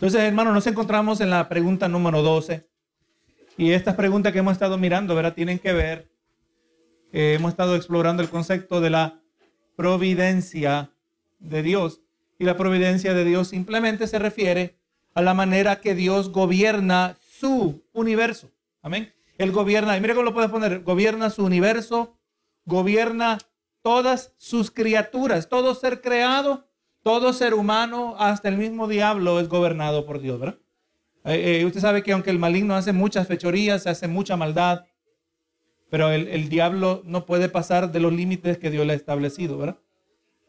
Entonces, 0.00 0.22
hermanos, 0.22 0.54
nos 0.54 0.66
encontramos 0.66 1.20
en 1.20 1.28
la 1.28 1.46
pregunta 1.46 1.86
número 1.86 2.22
12. 2.22 2.66
Y 3.58 3.72
estas 3.72 3.96
preguntas 3.96 4.32
que 4.32 4.38
hemos 4.38 4.54
estado 4.54 4.78
mirando, 4.78 5.14
¿verdad? 5.14 5.34
Tienen 5.34 5.58
que 5.58 5.74
ver, 5.74 6.10
eh, 7.12 7.34
hemos 7.38 7.50
estado 7.50 7.76
explorando 7.76 8.22
el 8.22 8.30
concepto 8.30 8.80
de 8.80 8.88
la 8.88 9.20
providencia 9.76 10.90
de 11.38 11.62
Dios. 11.62 12.00
Y 12.38 12.46
la 12.46 12.56
providencia 12.56 13.12
de 13.12 13.26
Dios 13.26 13.48
simplemente 13.48 14.06
se 14.06 14.18
refiere 14.18 14.78
a 15.12 15.20
la 15.20 15.34
manera 15.34 15.82
que 15.82 15.94
Dios 15.94 16.32
gobierna 16.32 17.18
su 17.20 17.84
universo. 17.92 18.50
Amén. 18.80 19.12
Él 19.36 19.52
gobierna, 19.52 19.98
y 19.98 20.00
mire 20.00 20.14
cómo 20.14 20.24
lo 20.24 20.32
puedes 20.32 20.50
poner, 20.50 20.80
gobierna 20.80 21.28
su 21.28 21.44
universo, 21.44 22.16
gobierna 22.64 23.36
todas 23.82 24.32
sus 24.38 24.70
criaturas, 24.70 25.50
todo 25.50 25.74
ser 25.74 26.00
creado, 26.00 26.69
todo 27.02 27.32
ser 27.32 27.54
humano, 27.54 28.16
hasta 28.18 28.48
el 28.48 28.56
mismo 28.56 28.88
diablo 28.88 29.40
es 29.40 29.48
gobernado 29.48 30.06
por 30.06 30.20
Dios, 30.20 30.38
¿verdad? 30.38 30.58
Eh, 31.24 31.60
eh, 31.60 31.64
usted 31.64 31.80
sabe 31.80 32.02
que 32.02 32.12
aunque 32.12 32.30
el 32.30 32.38
maligno 32.38 32.74
hace 32.74 32.92
muchas 32.92 33.26
fechorías, 33.26 33.86
hace 33.86 34.08
mucha 34.08 34.36
maldad, 34.36 34.86
pero 35.90 36.10
el, 36.10 36.28
el 36.28 36.48
diablo 36.48 37.02
no 37.04 37.26
puede 37.26 37.48
pasar 37.48 37.92
de 37.92 38.00
los 38.00 38.12
límites 38.12 38.58
que 38.58 38.70
Dios 38.70 38.86
le 38.86 38.92
ha 38.92 38.96
establecido, 38.96 39.58
¿verdad? 39.58 39.78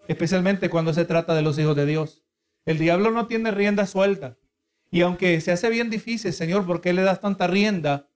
Especialmente 0.07 0.69
cuando 0.69 0.93
se 0.93 1.05
trata 1.05 1.33
de 1.33 1.41
los 1.41 1.57
hijos 1.57 1.75
de 1.75 1.85
Dios. 1.85 2.23
El 2.65 2.77
diablo 2.77 3.11
no 3.11 3.27
tiene 3.27 3.51
rienda 3.51 3.87
suelta. 3.87 4.37
Y 4.91 5.01
aunque 5.01 5.39
se 5.41 5.51
hace 5.51 5.69
bien 5.69 5.89
difícil, 5.89 6.33
Señor, 6.33 6.65
¿por 6.65 6.81
qué 6.81 6.93
le 6.93 7.01
das 7.01 7.21
tanta 7.21 7.47
rienda? 7.47 8.07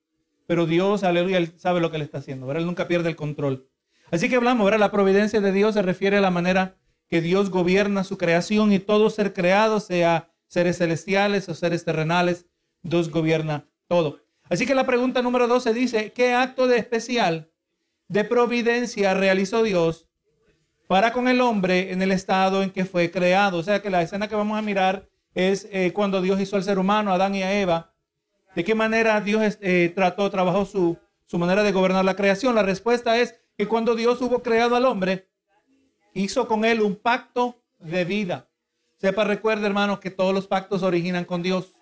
Pero 0.46 0.66
Dios, 0.66 1.04
aleluya, 1.04 1.38
Él 1.38 1.54
sabe 1.58 1.80
lo 1.80 1.90
que 1.90 1.98
le 1.98 2.04
está 2.04 2.20
haciendo, 2.20 2.46
¿verdad? 2.46 2.62
Él 2.62 2.68
nunca 2.68 2.88
pierde 2.88 3.10
el 3.10 3.16
control. 3.16 3.68
Así 4.12 4.30
que 4.30 4.36
hablamos, 4.36 4.66
¿verdad? 4.66 4.80
La 4.80 4.92
providencia 4.92 5.42
de 5.42 5.52
Dios 5.52 5.74
se 5.74 5.82
refiere 5.82 6.18
a 6.18 6.22
la 6.22 6.32
manera 6.32 6.76
que 7.08 7.22
Dios 7.22 7.50
gobierna 7.50 8.04
su 8.04 8.18
creación 8.18 8.72
y 8.72 8.80
todo 8.80 9.10
ser 9.10 9.34
creado, 9.34 9.80
sea 9.80 10.32
seres 10.48 10.78
celestiales 10.78 11.48
o 11.50 11.54
seres 11.54 11.86
terrenales, 11.86 12.46
Dios 12.82 13.10
gobierna 13.10 13.68
todo. 13.88 14.20
Así 14.50 14.66
que 14.66 14.76
la 14.76 14.86
pregunta 14.86 15.22
número 15.22 15.48
12 15.48 15.74
dice, 15.74 16.12
¿qué 16.14 16.34
acto 16.34 16.68
de 16.68 16.78
especial 16.78 17.52
de 18.08 18.24
providencia 18.24 19.14
realizó 19.14 19.64
Dios 19.64 20.08
para 20.88 21.12
con 21.14 21.28
el 21.28 21.42
hombre 21.42 21.92
en 21.92 22.02
el 22.02 22.12
estado 22.12 22.62
en 22.62 22.70
que 22.70 22.86
fue 22.86 23.10
creado? 23.10 23.58
O 23.58 23.64
sea 23.64 23.82
que 23.82 23.90
la 23.90 24.02
escena 24.02 24.28
que 24.28 24.36
vamos 24.36 24.58
a 24.58 24.62
mirar 24.62 25.10
es 25.34 25.68
eh, 25.72 25.92
cuando 25.94 26.22
Dios 26.22 26.40
hizo 26.40 26.56
al 26.56 26.64
ser 26.64 26.80
humano, 26.80 27.12
a 27.12 27.16
Adán 27.16 27.36
y 27.36 27.44
a 27.44 27.60
Eva. 27.60 27.94
¿De 28.56 28.64
qué 28.64 28.76
manera 28.76 29.20
Dios 29.20 29.58
eh, 29.62 29.92
trató, 29.94 30.30
trabajó 30.30 30.66
su, 30.66 30.98
su 31.26 31.38
manera 31.38 31.64
de 31.64 31.72
gobernar 31.72 32.06
la 32.06 32.16
creación? 32.16 32.56
La 32.56 32.64
respuesta 32.64 33.20
es 33.20 33.36
que 33.58 33.68
cuando 33.68 33.96
Dios 33.96 34.22
hubo 34.22 34.42
creado 34.44 34.76
al 34.76 34.86
hombre, 34.86 35.28
hizo 36.16 36.48
con 36.48 36.66
él 36.66 36.82
un 36.82 36.96
pacto 36.96 37.62
de 37.78 38.04
vida. 38.06 38.50
Sepa, 38.98 39.24
recuerde, 39.26 39.68
hermanos, 39.68 40.00
que 40.00 40.10
todos 40.10 40.34
los 40.34 40.48
pactos 40.48 40.82
originan 40.82 41.26
con 41.26 41.44
Dios. 41.44 41.74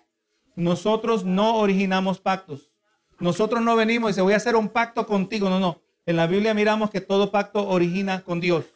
Nosotros 0.56 1.24
no 1.24 1.56
originamos 1.56 2.18
pactos. 2.18 2.72
Nosotros 3.18 3.62
no 3.62 3.76
venimos 3.76 4.10
y 4.10 4.14
se 4.14 4.20
voy 4.20 4.34
a 4.34 4.36
hacer 4.36 4.56
un 4.56 4.68
pacto 4.68 5.06
contigo. 5.06 5.48
No, 5.48 5.58
no. 5.58 5.80
En 6.04 6.16
la 6.16 6.26
Biblia 6.26 6.52
miramos 6.52 6.90
que 6.90 7.00
todo 7.00 7.30
pacto 7.30 7.66
origina 7.66 8.22
con 8.22 8.40
Dios. 8.40 8.66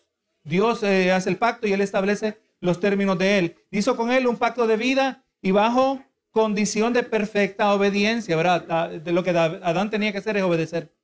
Dios 0.45 0.83
eh, 0.83 1.13
hace 1.13 1.29
el 1.29 1.37
pacto 1.37 1.67
y 1.67 1.73
Él 1.73 1.81
establece 1.81 2.39
los 2.61 2.81
términos 2.81 3.19
de 3.19 3.39
Él. 3.39 3.57
Hizo 3.71 3.97
con 3.97 4.11
Él 4.11 4.27
un 4.27 4.37
pacto 4.37 4.67
de 4.67 4.77
vida 4.77 5.25
y 5.43 5.51
bajo 5.51 6.03
condición 6.31 6.93
de 6.93 7.03
perfecta 7.03 7.75
obediencia, 7.75 8.37
¿verdad? 8.37 8.65
Ah, 8.71 8.89
de 8.89 9.13
lo 9.13 9.25
que 9.25 9.31
Adán 9.31 9.91
tenía 9.91 10.13
que 10.13 10.19
hacer 10.19 10.37
es 10.37 10.43
obedecer. 10.45 10.95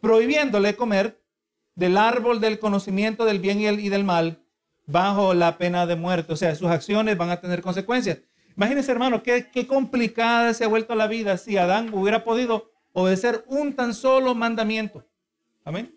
Prohibiéndole 0.00 0.74
comer 0.76 1.17
del 1.78 1.96
árbol 1.96 2.40
del 2.40 2.58
conocimiento 2.58 3.24
del 3.24 3.38
bien 3.38 3.60
y 3.60 3.88
del 3.88 4.02
mal 4.02 4.42
bajo 4.86 5.32
la 5.32 5.58
pena 5.58 5.86
de 5.86 5.94
muerte. 5.94 6.32
O 6.32 6.36
sea, 6.36 6.56
sus 6.56 6.68
acciones 6.68 7.16
van 7.16 7.30
a 7.30 7.40
tener 7.40 7.62
consecuencias. 7.62 8.18
Imagínense, 8.56 8.90
hermano, 8.90 9.22
qué, 9.22 9.48
qué 9.52 9.68
complicada 9.68 10.52
se 10.54 10.64
ha 10.64 10.68
vuelto 10.68 10.96
la 10.96 11.06
vida 11.06 11.38
si 11.38 11.56
Adán 11.56 11.94
hubiera 11.94 12.24
podido 12.24 12.72
obedecer 12.92 13.44
un 13.46 13.74
tan 13.74 13.94
solo 13.94 14.34
mandamiento. 14.34 15.06
Amén. 15.64 15.94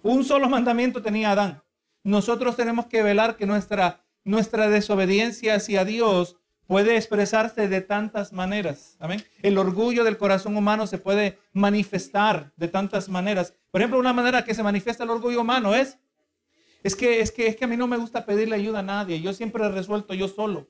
Un 0.00 0.24
solo 0.24 0.48
mandamiento 0.48 1.02
tenía 1.02 1.32
Adán. 1.32 1.60
Nosotros 2.04 2.54
tenemos 2.54 2.86
que 2.86 3.02
velar 3.02 3.36
que 3.36 3.46
nuestra, 3.46 4.04
nuestra 4.22 4.68
desobediencia 4.68 5.56
hacia 5.56 5.84
Dios 5.84 6.36
puede 6.66 6.96
expresarse 6.96 7.68
de 7.68 7.80
tantas 7.80 8.32
maneras. 8.32 8.96
Amén. 8.98 9.24
El 9.42 9.58
orgullo 9.58 10.04
del 10.04 10.18
corazón 10.18 10.56
humano 10.56 10.86
se 10.86 10.98
puede 10.98 11.38
manifestar 11.52 12.52
de 12.56 12.68
tantas 12.68 13.08
maneras. 13.08 13.54
Por 13.70 13.80
ejemplo, 13.80 13.98
una 13.98 14.12
manera 14.12 14.44
que 14.44 14.54
se 14.54 14.62
manifiesta 14.62 15.04
el 15.04 15.10
orgullo 15.10 15.40
humano 15.40 15.74
es 15.74 15.98
es 16.82 16.94
que 16.94 17.20
es 17.20 17.32
que 17.32 17.48
es 17.48 17.56
que 17.56 17.64
a 17.64 17.68
mí 17.68 17.76
no 17.76 17.86
me 17.86 17.96
gusta 17.96 18.24
pedirle 18.24 18.56
ayuda 18.56 18.80
a 18.80 18.82
nadie. 18.82 19.20
Yo 19.20 19.32
siempre 19.32 19.68
resuelto 19.68 20.14
yo 20.14 20.28
solo. 20.28 20.68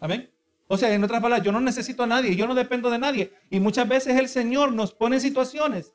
Amén. 0.00 0.30
O 0.68 0.76
sea, 0.76 0.92
en 0.92 1.04
otras 1.04 1.22
palabras, 1.22 1.44
yo 1.44 1.52
no 1.52 1.60
necesito 1.60 2.02
a 2.02 2.06
nadie, 2.06 2.34
yo 2.34 2.46
no 2.46 2.54
dependo 2.54 2.90
de 2.90 2.98
nadie. 2.98 3.32
Y 3.50 3.60
muchas 3.60 3.88
veces 3.88 4.18
el 4.18 4.28
Señor 4.28 4.72
nos 4.72 4.92
pone 4.92 5.20
situaciones 5.20 5.94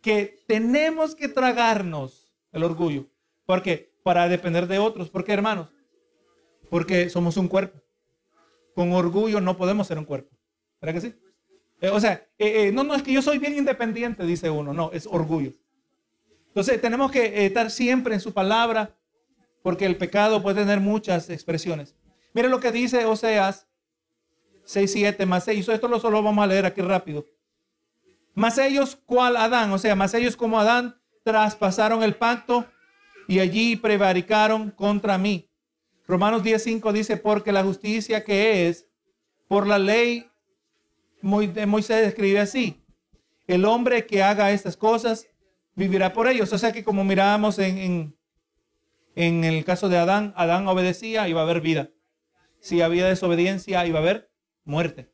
que 0.00 0.44
tenemos 0.46 1.14
que 1.14 1.28
tragarnos 1.28 2.32
el 2.52 2.62
orgullo. 2.62 3.06
¿Por 3.46 3.62
qué? 3.62 3.92
Para 4.02 4.28
depender 4.28 4.66
de 4.66 4.78
otros. 4.78 5.10
¿Por 5.10 5.24
qué, 5.24 5.32
hermanos? 5.32 5.68
Porque 6.70 7.08
somos 7.10 7.36
un 7.36 7.48
cuerpo. 7.48 7.83
Con 8.74 8.92
orgullo 8.92 9.40
no 9.40 9.56
podemos 9.56 9.86
ser 9.86 9.98
un 9.98 10.04
cuerpo. 10.04 10.36
¿Verdad 10.80 11.00
que 11.00 11.08
sí? 11.08 11.14
Eh, 11.80 11.90
o 11.90 12.00
sea, 12.00 12.26
eh, 12.38 12.68
eh, 12.68 12.72
no, 12.72 12.84
no, 12.84 12.94
es 12.94 13.02
que 13.02 13.12
yo 13.12 13.22
soy 13.22 13.38
bien 13.38 13.56
independiente, 13.56 14.24
dice 14.24 14.50
uno. 14.50 14.72
No, 14.72 14.90
es 14.92 15.06
orgullo. 15.06 15.52
Entonces, 16.48 16.80
tenemos 16.80 17.10
que 17.10 17.46
estar 17.46 17.70
siempre 17.70 18.14
en 18.14 18.20
su 18.20 18.32
palabra, 18.32 18.96
porque 19.62 19.86
el 19.86 19.96
pecado 19.96 20.42
puede 20.42 20.60
tener 20.62 20.80
muchas 20.80 21.30
expresiones. 21.30 21.94
Mire 22.32 22.48
lo 22.48 22.60
que 22.60 22.72
dice 22.72 23.04
Oseas 23.04 23.66
6, 24.64 24.92
7, 24.92 25.26
más 25.26 25.46
ellos. 25.48 25.68
Esto 25.68 25.88
lo 25.88 26.00
solo 26.00 26.22
vamos 26.22 26.42
a 26.42 26.46
leer 26.46 26.66
aquí 26.66 26.80
rápido. 26.80 27.24
Más 28.34 28.58
ellos, 28.58 28.96
cual 28.96 29.36
Adán, 29.36 29.72
o 29.72 29.78
sea, 29.78 29.94
más 29.94 30.14
ellos 30.14 30.36
como 30.36 30.58
Adán, 30.58 30.96
traspasaron 31.22 32.02
el 32.02 32.14
pacto 32.14 32.66
y 33.28 33.38
allí 33.38 33.76
prevaricaron 33.76 34.70
contra 34.70 35.18
mí. 35.18 35.48
Romanos 36.06 36.42
10.5 36.42 36.92
dice, 36.92 37.16
porque 37.16 37.52
la 37.52 37.64
justicia 37.64 38.24
que 38.24 38.68
es 38.68 38.86
por 39.48 39.66
la 39.66 39.78
ley 39.78 40.30
Moisés 41.22 42.06
escribe 42.06 42.38
así, 42.38 42.82
el 43.46 43.64
hombre 43.64 44.06
que 44.06 44.22
haga 44.22 44.52
estas 44.52 44.76
cosas 44.76 45.26
vivirá 45.74 46.12
por 46.12 46.28
ellos. 46.28 46.52
O 46.52 46.58
sea 46.58 46.72
que 46.72 46.84
como 46.84 47.02
mirábamos 47.04 47.58
en, 47.58 47.78
en, 47.78 48.16
en 49.14 49.44
el 49.44 49.64
caso 49.64 49.88
de 49.88 49.96
Adán, 49.96 50.34
Adán 50.36 50.68
obedecía, 50.68 51.28
iba 51.28 51.40
a 51.40 51.44
haber 51.44 51.60
vida. 51.60 51.90
Si 52.60 52.82
había 52.82 53.06
desobediencia, 53.06 53.86
iba 53.86 53.98
a 53.98 54.02
haber 54.02 54.30
muerte. 54.64 55.10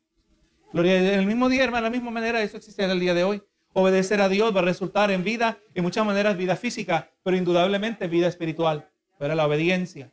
Gloria 0.72 0.98
en 0.98 1.18
el 1.18 1.26
mismo 1.26 1.48
día, 1.48 1.64
hermano, 1.64 1.84
de 1.84 1.90
la 1.90 1.96
misma 1.96 2.10
manera, 2.10 2.42
eso 2.42 2.56
existe 2.56 2.84
en 2.84 2.90
el 2.90 3.00
día 3.00 3.14
de 3.14 3.24
hoy. 3.24 3.42
Obedecer 3.72 4.20
a 4.20 4.28
Dios 4.28 4.54
va 4.54 4.60
a 4.60 4.64
resultar 4.64 5.10
en 5.10 5.22
vida, 5.22 5.58
en 5.74 5.84
muchas 5.84 6.04
maneras 6.04 6.36
vida 6.36 6.56
física, 6.56 7.10
pero 7.22 7.36
indudablemente 7.36 8.08
vida 8.08 8.26
espiritual. 8.26 8.88
Pero 9.18 9.34
la 9.34 9.46
obediencia. 9.46 10.12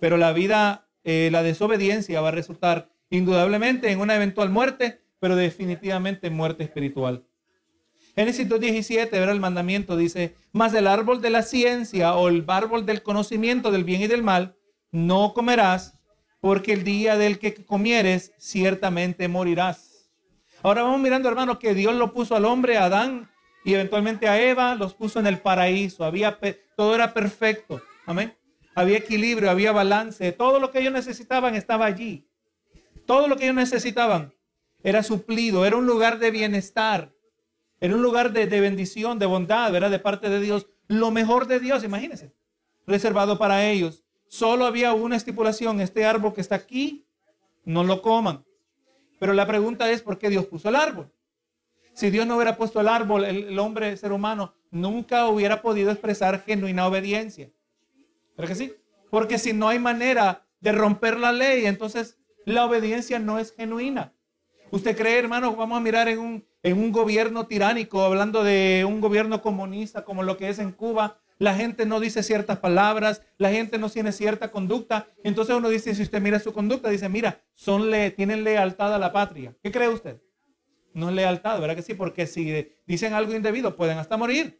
Pero 0.00 0.16
la 0.16 0.32
vida, 0.32 0.88
eh, 1.04 1.28
la 1.32 1.42
desobediencia 1.42 2.20
va 2.20 2.28
a 2.28 2.32
resultar 2.32 2.90
indudablemente 3.10 3.90
en 3.90 4.00
una 4.00 4.16
eventual 4.16 4.50
muerte, 4.50 5.00
pero 5.18 5.36
definitivamente 5.36 6.26
en 6.26 6.34
muerte 6.34 6.64
espiritual. 6.64 7.24
Génesis 8.14 8.48
2.17, 8.48 9.10
ver 9.10 9.28
el 9.28 9.40
mandamiento, 9.40 9.96
dice, 9.96 10.34
más 10.52 10.72
el 10.74 10.86
árbol 10.86 11.20
de 11.20 11.30
la 11.30 11.42
ciencia 11.42 12.14
o 12.14 12.28
el 12.28 12.44
árbol 12.48 12.86
del 12.86 13.02
conocimiento 13.02 13.70
del 13.70 13.84
bien 13.84 14.00
y 14.00 14.06
del 14.06 14.22
mal, 14.22 14.56
no 14.90 15.34
comerás, 15.34 15.98
porque 16.40 16.72
el 16.72 16.84
día 16.84 17.18
del 17.18 17.38
que 17.38 17.54
comieres, 17.66 18.32
ciertamente 18.38 19.28
morirás. 19.28 20.10
Ahora 20.62 20.82
vamos 20.82 21.00
mirando, 21.00 21.28
hermanos, 21.28 21.58
que 21.58 21.74
Dios 21.74 21.94
lo 21.94 22.12
puso 22.12 22.34
al 22.34 22.46
hombre, 22.46 22.78
a 22.78 22.86
Adán, 22.86 23.30
y 23.64 23.74
eventualmente 23.74 24.28
a 24.28 24.40
Eva, 24.40 24.74
los 24.74 24.94
puso 24.94 25.20
en 25.20 25.26
el 25.26 25.38
paraíso. 25.38 26.04
Había, 26.04 26.38
todo 26.76 26.94
era 26.94 27.12
perfecto. 27.12 27.82
Amén. 28.06 28.34
Había 28.76 28.98
equilibrio, 28.98 29.50
había 29.50 29.72
balance. 29.72 30.32
Todo 30.32 30.60
lo 30.60 30.70
que 30.70 30.80
ellos 30.80 30.92
necesitaban 30.92 31.54
estaba 31.54 31.86
allí. 31.86 32.28
Todo 33.06 33.26
lo 33.26 33.36
que 33.36 33.44
ellos 33.44 33.56
necesitaban 33.56 34.34
era 34.82 35.02
suplido, 35.02 35.64
era 35.64 35.78
un 35.78 35.86
lugar 35.86 36.18
de 36.18 36.30
bienestar, 36.30 37.14
era 37.80 37.94
un 37.94 38.02
lugar 38.02 38.32
de, 38.32 38.46
bendición, 38.60 39.18
de 39.18 39.24
bondad, 39.24 39.72
¿verdad? 39.72 39.90
De 39.90 39.98
parte 39.98 40.28
de 40.28 40.40
Dios. 40.40 40.66
Lo 40.88 41.10
mejor 41.10 41.46
de 41.46 41.58
Dios, 41.58 41.84
imagínense, 41.84 42.34
reservado 42.86 43.38
para 43.38 43.64
ellos. 43.64 44.04
Solo 44.28 44.66
había 44.66 44.92
una 44.92 45.16
estipulación, 45.16 45.80
este 45.80 46.04
árbol 46.04 46.34
que 46.34 46.42
está 46.42 46.56
aquí, 46.56 47.06
no 47.64 47.82
lo 47.82 48.02
coman. 48.02 48.44
Pero 49.18 49.32
la 49.32 49.46
pregunta 49.46 49.90
es, 49.90 50.02
¿por 50.02 50.18
qué 50.18 50.28
Dios 50.28 50.44
puso 50.44 50.68
el 50.68 50.76
árbol? 50.76 51.10
Si 51.94 52.10
Dios 52.10 52.26
no 52.26 52.36
hubiera 52.36 52.58
puesto 52.58 52.78
el 52.78 52.88
árbol, 52.88 53.24
el, 53.24 53.58
hombre, 53.58 53.88
el 53.88 53.96
ser 53.96 54.12
humano, 54.12 54.54
nunca 54.70 55.28
hubiera 55.28 55.62
podido 55.62 55.90
expresar 55.90 56.42
genuina 56.42 56.86
obediencia. 56.86 57.50
¿Pero 58.36 58.48
que 58.48 58.54
sí? 58.54 58.74
Porque 59.10 59.38
si 59.38 59.52
no 59.52 59.68
hay 59.68 59.78
manera 59.78 60.46
de 60.60 60.72
romper 60.72 61.18
la 61.18 61.32
ley, 61.32 61.66
entonces 61.66 62.18
la 62.44 62.64
obediencia 62.64 63.18
no 63.18 63.38
es 63.38 63.54
genuina. 63.54 64.12
¿Usted 64.70 64.96
cree, 64.96 65.18
hermano, 65.18 65.54
vamos 65.56 65.78
a 65.78 65.80
mirar 65.80 66.08
en 66.08 66.18
un, 66.18 66.44
en 66.62 66.78
un 66.78 66.92
gobierno 66.92 67.46
tiránico, 67.46 68.02
hablando 68.02 68.44
de 68.44 68.84
un 68.86 69.00
gobierno 69.00 69.40
comunista 69.40 70.04
como 70.04 70.22
lo 70.22 70.36
que 70.36 70.48
es 70.48 70.58
en 70.58 70.72
Cuba, 70.72 71.18
la 71.38 71.54
gente 71.54 71.84
no 71.86 72.00
dice 72.00 72.22
ciertas 72.22 72.58
palabras, 72.58 73.22
la 73.36 73.50
gente 73.50 73.78
no 73.78 73.90
tiene 73.90 74.12
cierta 74.12 74.50
conducta. 74.50 75.06
Entonces 75.22 75.54
uno 75.54 75.68
dice, 75.68 75.94
si 75.94 76.02
usted 76.02 76.20
mira 76.20 76.38
su 76.38 76.52
conducta, 76.52 76.88
dice, 76.88 77.08
mira, 77.08 77.42
son 77.54 77.90
le, 77.90 78.10
tienen 78.10 78.42
lealtad 78.42 78.94
a 78.94 78.98
la 78.98 79.12
patria. 79.12 79.54
¿Qué 79.62 79.70
cree 79.70 79.88
usted? 79.88 80.20
No 80.94 81.10
es 81.10 81.14
lealtad, 81.14 81.60
¿verdad 81.60 81.76
que 81.76 81.82
sí? 81.82 81.92
Porque 81.92 82.26
si 82.26 82.72
dicen 82.86 83.12
algo 83.12 83.34
indebido, 83.34 83.76
pueden 83.76 83.98
hasta 83.98 84.16
morir. 84.16 84.58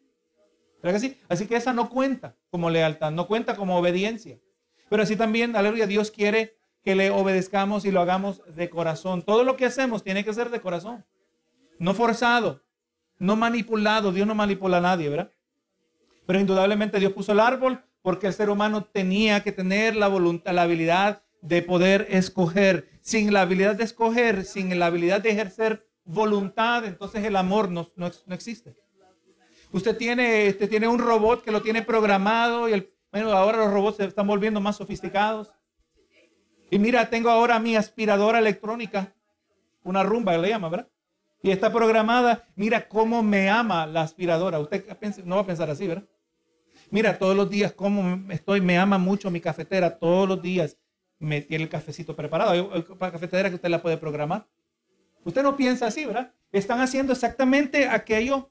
¿Verdad 0.87 1.01
que 1.01 1.09
sí? 1.09 1.21
Así 1.29 1.49
que 1.49 1.57
esa 1.57 1.73
no 1.73 1.91
cuenta 1.91 2.37
como 2.49 2.71
lealtad, 2.71 3.11
no 3.11 3.27
cuenta 3.27 3.57
como 3.57 3.77
obediencia. 3.77 4.39
Pero 4.89 5.03
así 5.03 5.17
también, 5.17 5.57
aleluya, 5.57 5.89
Dios 5.89 6.13
quiere 6.13 6.57
que 6.85 6.95
le 6.95 7.11
obedezcamos 7.11 7.85
y 7.85 7.91
lo 7.91 8.01
hagamos 8.01 8.41
de 8.55 8.71
corazón. 8.71 9.23
Todo 9.23 9.43
lo 9.43 9.57
que 9.57 9.67
hacemos 9.67 10.05
tiene 10.05 10.25
que 10.25 10.33
ser 10.33 10.49
de 10.49 10.61
corazón. 10.61 11.05
No 11.81 11.93
forzado, 11.93 12.63
no 13.19 13.35
manipulado. 13.35 14.13
Dios 14.13 14.29
no 14.29 14.37
manipula 14.37 14.77
a 14.77 14.81
nadie, 14.81 15.09
¿verdad? 15.09 15.33
Pero 16.25 16.39
indudablemente 16.39 17.01
Dios 17.01 17.13
puso 17.13 17.33
el 17.33 17.41
árbol 17.41 17.83
porque 18.01 18.29
el 18.29 18.33
ser 18.33 18.49
humano 18.49 18.85
tenía 18.85 19.43
que 19.43 19.51
tener 19.51 19.97
la 19.97 20.07
voluntad, 20.07 20.53
la 20.53 20.63
habilidad 20.63 21.25
de 21.43 21.63
poder 21.63 22.07
escoger. 22.11 22.89
Sin 23.01 23.33
la 23.33 23.41
habilidad 23.41 23.75
de 23.75 23.83
escoger, 23.83 24.45
sin 24.45 24.79
la 24.79 24.87
habilidad 24.87 25.21
de 25.21 25.31
ejercer 25.31 25.85
voluntad, 26.05 26.85
entonces 26.85 27.25
el 27.25 27.35
amor 27.35 27.73
no, 27.73 27.89
no, 27.97 28.07
existe. 28.33 28.77
Usted 29.77 29.95
tiene, 29.99 30.49
usted 30.49 30.71
tiene 30.71 30.89
un 30.89 30.99
robot 30.99 31.45
que 31.45 31.51
lo 31.53 31.61
tiene 31.61 31.83
programado 31.83 32.67
y 32.67 32.73
el, 32.73 32.95
bueno, 33.13 33.31
ahora 33.33 33.59
los 33.59 33.71
robots 33.71 33.99
se 33.99 34.07
están 34.07 34.27
volviendo 34.27 34.59
más 34.59 34.77
sofisticados. 34.77 35.53
Y 36.71 36.79
mira, 36.79 37.11
tengo 37.11 37.29
ahora 37.29 37.59
mi 37.59 37.77
aspiradora 37.77 38.39
electrónica, 38.39 39.13
una 39.85 40.03
rumba 40.03 40.39
le 40.39 40.49
llama, 40.49 40.71
¿verdad? 40.71 40.89
Y 41.43 41.51
está 41.51 41.71
programada, 41.71 42.49
mira 42.55 42.89
cómo 42.89 43.23
me 43.23 43.51
ama 43.51 43.85
la 43.85 44.01
aspiradora. 44.01 44.59
Usted 44.61 44.83
no 45.27 45.35
va 45.35 45.43
a 45.43 45.47
pensar 45.47 45.69
así, 45.69 45.87
¿verdad? 45.87 46.09
Mira, 46.89 47.19
todos 47.19 47.37
los 47.37 47.51
días 47.51 47.75
cómo 47.75 48.33
estoy, 48.33 48.63
me 48.63 48.79
ama 48.79 48.97
mucho 48.97 49.31
mi 49.31 49.43
cafetera, 49.43 49.99
todos 49.99 50.27
los 50.27 50.41
días 50.41 50.79
me 51.19 51.43
tiene 51.43 51.65
el 51.65 51.69
cafecito 51.69 52.17
preparado. 52.17 52.71
Una 52.99 53.13
cafetera 53.13 53.51
que 53.51 53.57
usted 53.57 53.69
la 53.69 53.83
puede 53.83 53.99
programar. 53.99 54.47
Usted 55.23 55.43
no 55.43 55.55
piensa 55.55 55.89
así, 55.89 56.07
¿verdad? 56.07 56.33
Están 56.51 56.81
haciendo 56.81 57.13
exactamente 57.13 57.87
aquello 57.87 58.51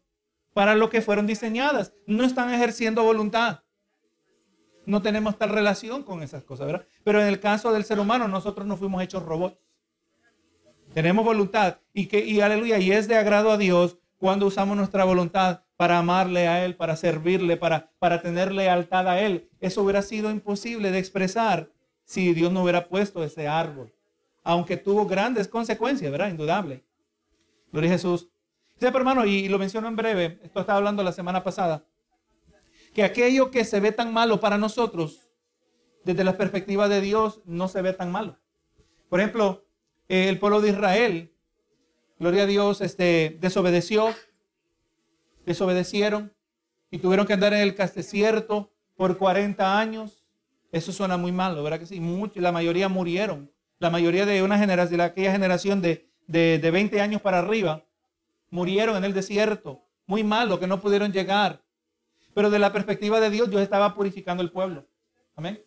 para 0.56 0.74
lo 0.74 0.90
que 0.90 1.04
fueron 1.04 1.28
diseñadas. 1.28 1.94
No 2.07 2.24
están 2.24 2.52
ejerciendo 2.52 3.04
voluntad 3.04 3.60
no 4.86 5.02
tenemos 5.02 5.38
tal 5.38 5.50
relación 5.50 6.04
con 6.04 6.24
esas 6.24 6.44
cosas, 6.44 6.68
¿verdad? 6.68 6.88
Pero 7.04 7.22
en 7.22 7.28
el 7.28 7.40
caso 7.40 7.72
del 7.72 7.86
ser 7.86 8.00
humano, 8.00 8.28
nosotros 8.28 8.68
no 8.68 8.78
fuimos 8.78 9.02
hechos 9.02 9.24
robots. 9.24 9.66
Tenemos 10.94 11.25
voluntad 11.25 11.80
y 11.94 12.06
que, 12.06 12.24
y 12.24 12.42
aleluya, 12.42 12.78
y 12.80 12.92
es 12.92 13.07
de 13.07 13.18
agrado 13.18 13.52
a 13.52 13.57
Dios 13.57 13.98
cuando 14.18 14.46
usamos 14.46 14.78
nuestra 14.78 15.04
voluntad 15.04 15.62
para 15.75 15.98
amarle 15.98 16.48
a 16.48 16.63
Él, 16.63 16.75
para 16.75 16.96
servirle, 16.96 17.57
para, 17.57 17.92
para 18.00 18.22
tener 18.22 18.52
lealtad 18.52 19.07
a 19.10 19.19
Él. 19.19 19.50
Eso 19.60 19.84
hubiera 19.84 20.02
sido 20.02 20.31
imposible 20.31 20.92
de 20.92 21.00
expresar 21.00 21.72
si 22.06 22.34
Dios 22.34 22.52
no 22.52 22.62
hubiera 22.63 22.88
puesto 22.88 23.24
ese 23.24 23.48
árbol. 23.48 23.94
Aunque 24.44 24.78
tuvo 24.78 25.06
grandes 25.06 25.48
consecuencias, 25.48 26.12
¿verdad? 26.12 26.30
Indudable. 26.30 26.84
Gloria 27.72 27.90
a 27.90 27.94
Jesús. 27.94 28.30
Sí, 28.80 28.86
hermano, 28.86 29.25
y 29.25 29.48
lo 29.48 29.57
menciono 29.57 29.88
en 29.88 29.95
breve, 29.95 30.39
esto 30.44 30.60
estaba 30.60 30.77
hablando 30.77 31.04
la 31.04 31.12
semana 31.12 31.44
pasada 31.44 31.86
que 32.95 33.04
aquello 33.04 33.51
que 33.51 33.66
se 33.66 33.81
ve 33.81 33.92
tan 33.92 34.13
malo 34.13 34.39
para 34.39 34.57
nosotros, 34.57 35.27
desde 36.06 36.24
la 36.24 36.38
perspectiva 36.38 36.88
de 36.88 37.01
Dios, 37.01 37.42
no 37.45 37.68
se 37.68 37.81
ve 37.81 37.92
tan 37.92 38.10
malo. 38.10 38.39
Por 39.10 39.19
ejemplo, 39.19 39.66
el 40.07 40.39
pueblo 40.39 40.62
de 40.62 40.69
Israel, 40.69 41.33
gloria 42.18 42.44
a 42.44 42.45
Dios, 42.45 42.80
este, 42.80 43.38
desobedeció, 43.42 44.16
desobedecieron 45.45 46.33
y 46.89 47.00
tuvieron 47.00 47.28
que 47.28 47.33
andar 47.33 47.54
en 47.54 47.60
el 47.60 47.75
desierto 47.75 48.71
por 48.95 49.18
40 49.18 49.78
años. 49.78 50.25
Eso 50.71 50.94
suena 50.94 51.18
muy 51.18 51.33
malo, 51.33 51.63
¿verdad 51.63 51.80
que 51.80 51.88
sí? 51.88 52.00
Mucho, 52.00 52.39
la 52.39 52.54
mayoría 52.54 52.88
murieron. 52.88 53.51
La 53.78 53.89
mayoría 53.89 54.25
de 54.25 54.42
una 54.42 54.57
generación, 54.57 55.00
de 55.00 55.04
aquella 55.04 55.33
generación 55.33 55.81
de, 55.81 56.10
de, 56.28 56.60
de 56.60 56.71
20 56.71 57.01
años 57.01 57.21
para 57.21 57.39
arriba, 57.39 57.85
murieron 58.56 58.96
en 58.96 59.04
el 59.04 59.13
desierto. 59.13 59.84
Muy 60.07 60.24
malo 60.24 60.60
que 60.60 60.66
no 60.66 60.80
pudieron 60.80 61.12
llegar. 61.12 61.62
Pero 62.34 62.50
de 62.50 62.57
la 62.57 62.72
perspectiva 62.72 63.19
de 63.19 63.30
Dios, 63.30 63.50
Dios 63.50 63.62
estaba 63.62 63.94
purificando 63.94 64.42
el 64.42 64.52
pueblo. 64.52 64.88
Amén. 65.36 65.62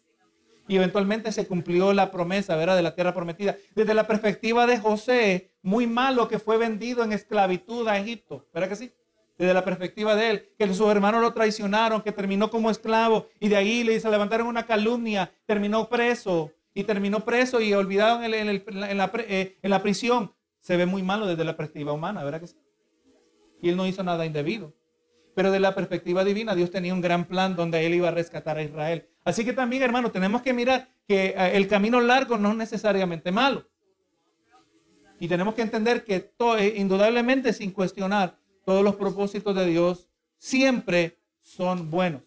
Y 0.66 0.76
eventualmente 0.76 1.30
se 1.32 1.46
cumplió 1.46 1.92
la 1.92 2.10
promesa, 2.10 2.56
¿verdad? 2.56 2.76
De 2.76 2.82
la 2.82 2.94
tierra 2.94 3.14
prometida. 3.14 3.56
Desde 3.74 3.94
la 3.94 4.06
perspectiva 4.06 4.66
de 4.66 4.78
José, 4.78 5.50
muy 5.62 5.86
malo 5.86 6.28
que 6.28 6.38
fue 6.38 6.58
vendido 6.58 7.04
en 7.04 7.12
esclavitud 7.12 7.86
a 7.88 7.98
Egipto. 7.98 8.46
¿Verdad 8.52 8.68
que 8.68 8.76
sí? 8.76 8.92
Desde 9.38 9.54
la 9.54 9.64
perspectiva 9.64 10.16
de 10.16 10.30
él, 10.30 10.48
que 10.58 10.66
sus 10.74 10.88
hermanos 10.88 11.22
lo 11.22 11.32
traicionaron, 11.32 12.02
que 12.02 12.12
terminó 12.12 12.50
como 12.50 12.70
esclavo 12.70 13.28
y 13.38 13.48
de 13.48 13.56
ahí 13.56 13.84
le 13.84 14.00
se 14.00 14.10
levantaron 14.10 14.46
una 14.46 14.66
calumnia, 14.66 15.32
terminó 15.46 15.88
preso 15.88 16.52
y 16.74 16.84
terminó 16.84 17.20
preso 17.20 17.60
y 17.60 17.72
olvidado 17.72 18.22
en, 18.22 18.32
eh, 18.34 19.58
en 19.62 19.70
la 19.70 19.82
prisión. 19.82 20.32
Se 20.60 20.76
ve 20.76 20.86
muy 20.86 21.02
malo 21.02 21.26
desde 21.26 21.44
la 21.44 21.56
perspectiva 21.56 21.92
humana, 21.92 22.24
¿verdad 22.24 22.40
que 22.40 22.48
sí? 22.48 22.56
Y 23.60 23.68
él 23.68 23.76
no 23.76 23.86
hizo 23.86 24.02
nada 24.02 24.26
indebido. 24.26 24.74
Pero 25.34 25.52
de 25.52 25.60
la 25.60 25.74
perspectiva 25.74 26.24
divina, 26.24 26.54
Dios 26.54 26.70
tenía 26.70 26.92
un 26.92 27.00
gran 27.00 27.24
plan 27.24 27.54
donde 27.54 27.86
Él 27.86 27.94
iba 27.94 28.08
a 28.08 28.10
rescatar 28.10 28.58
a 28.58 28.62
Israel. 28.64 29.08
Así 29.24 29.44
que 29.44 29.52
también, 29.52 29.84
hermano, 29.84 30.10
tenemos 30.10 30.42
que 30.42 30.52
mirar 30.52 30.88
que 31.06 31.26
eh, 31.26 31.56
el 31.56 31.68
camino 31.68 32.00
largo 32.00 32.36
no 32.36 32.50
es 32.50 32.56
necesariamente 32.56 33.30
malo. 33.30 33.64
Y 35.20 35.28
tenemos 35.28 35.54
que 35.54 35.62
entender 35.62 36.04
que 36.04 36.18
todo, 36.18 36.58
eh, 36.58 36.74
indudablemente, 36.76 37.52
sin 37.52 37.70
cuestionar, 37.70 38.36
todos 38.64 38.82
los 38.82 38.96
propósitos 38.96 39.54
de 39.54 39.66
Dios 39.66 40.08
siempre 40.38 41.20
son 41.40 41.88
buenos. 41.88 42.22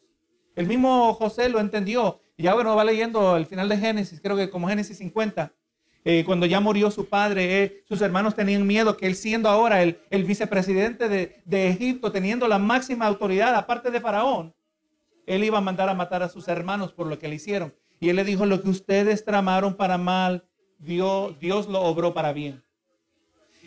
El 0.56 0.68
mismo 0.68 1.14
José 1.14 1.50
lo 1.50 1.60
entendió. 1.60 2.22
Ya 2.38 2.54
bueno, 2.54 2.76
va 2.76 2.84
leyendo 2.84 3.34
al 3.34 3.46
final 3.46 3.70
de 3.70 3.78
Génesis, 3.78 4.22
creo 4.22 4.36
que 4.36 4.50
como 4.50 4.68
Génesis 4.68 4.98
50, 4.98 5.54
eh, 6.04 6.24
cuando 6.26 6.46
ya 6.48 6.60
murió 6.60 6.90
su 6.90 7.08
padre, 7.08 7.64
eh, 7.64 7.84
sus 7.88 8.02
hermanos 8.02 8.36
tenían 8.36 8.66
miedo 8.66 8.98
que 8.98 9.06
él 9.06 9.16
siendo 9.16 9.50
ahora 9.50 9.84
el, 9.84 9.98
vicepresidente 10.26 11.08
de, 11.08 11.42
de, 11.46 11.70
Egipto, 11.70 12.12
teniendo 12.12 12.48
la 12.48 12.58
máxima 12.58 13.06
autoridad, 13.06 13.54
aparte 13.56 13.92
de 13.92 14.02
Faraón, 14.02 14.54
él 15.28 15.44
iba 15.44 15.60
a 15.60 15.62
mandar 15.62 15.90
a 15.90 15.94
matar 15.94 16.24
a 16.24 16.30
sus 16.30 16.48
hermanos 16.48 16.92
por 16.92 17.06
lo 17.06 17.20
que 17.20 17.28
le 17.28 17.36
hicieron. 17.36 17.74
Y 18.00 18.10
él 18.10 18.16
le 18.16 18.24
dijo, 18.24 18.48
lo 18.48 18.64
que 18.64 18.70
ustedes 18.70 19.24
tramaron 19.24 19.76
para 19.76 20.00
mal, 20.00 20.44
Dios, 20.80 21.40
Dios 21.40 21.68
lo 21.68 21.82
obró 21.82 22.16
para 22.16 22.34
bien. 22.34 22.64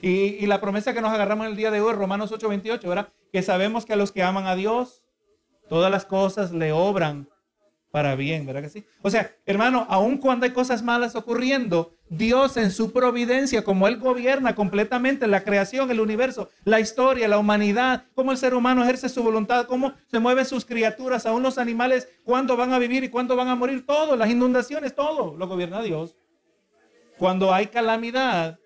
Y, 0.03 0.11
y 0.11 0.47
la 0.47 0.61
promesa 0.61 0.93
que 0.93 1.01
nos 1.01 1.13
agarramos 1.13 1.47
el 1.47 1.55
día 1.55 1.71
de 1.71 1.81
hoy, 1.81 1.95
Romanos 1.95 2.33
8:28, 2.33 2.83
¿verdad? 2.89 3.09
Que 3.33 3.43
sabemos 3.43 3.87
que 3.87 3.93
a 3.93 3.97
los 3.97 4.11
que 4.11 4.25
aman 4.25 4.47
a 4.47 4.57
Dios, 4.57 5.03
todas 5.69 5.91
las 5.91 6.05
cosas 6.05 6.51
le 6.51 6.73
obran 6.73 7.29
para 7.93 8.17
bien, 8.17 8.45
¿verdad 8.45 8.63
que 8.63 8.71
sí? 8.71 8.85
O 9.03 9.09
sea, 9.09 9.37
hermano, 9.47 9.87
aun 9.89 10.19
cuando 10.19 10.47
hay 10.47 10.53
cosas 10.53 10.83
malas 10.83 11.15
ocurriendo, 11.15 11.94
Dios 12.09 12.57
en 12.57 12.71
su 12.71 12.93
providencia, 12.93 13.65
como 13.65 13.89
Él 13.89 13.99
gobierna 13.99 14.55
completamente 14.55 15.27
la 15.27 15.43
creación, 15.43 15.91
el 15.91 16.01
universo, 16.01 16.51
la 16.65 16.79
historia, 16.79 17.29
la 17.29 17.39
humanidad, 17.39 18.05
cómo 18.15 18.31
el 18.31 18.39
ser 18.39 18.55
humano 18.55 18.83
ejerce 18.83 19.09
su 19.09 19.23
voluntad, 19.23 19.67
cómo 19.67 19.95
se 20.11 20.19
mueven 20.19 20.45
sus 20.45 20.65
criaturas, 20.65 21.25
aún 21.27 21.43
los 21.43 21.59
animales, 21.59 22.09
cuándo 22.25 22.57
van 22.57 22.73
a 22.73 22.79
vivir 22.79 23.05
y 23.05 23.09
cuándo 23.09 23.37
van 23.37 23.49
a 23.49 23.55
morir, 23.55 23.87
todo, 23.87 24.17
las 24.17 24.29
inundaciones, 24.29 24.95
todo 24.95 25.35
lo 25.37 25.49
gobierna 25.49 25.83
Dios. 25.83 26.15
Cuando 27.17 27.55
hay 27.55 27.69
calamidad, 27.69 28.59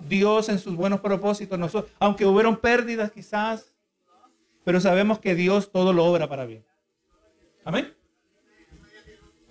Dios 0.00 0.48
en 0.48 0.58
sus 0.58 0.76
buenos 0.76 1.00
propósitos, 1.00 1.58
nosotros, 1.58 1.92
aunque 1.98 2.24
hubieron 2.24 2.56
pérdidas 2.56 3.10
quizás, 3.10 3.74
pero 4.64 4.80
sabemos 4.80 5.18
que 5.18 5.34
Dios 5.34 5.72
todo 5.72 5.92
lo 5.92 6.04
obra 6.04 6.28
para 6.28 6.46
bien. 6.46 6.64
Amén. 7.64 7.94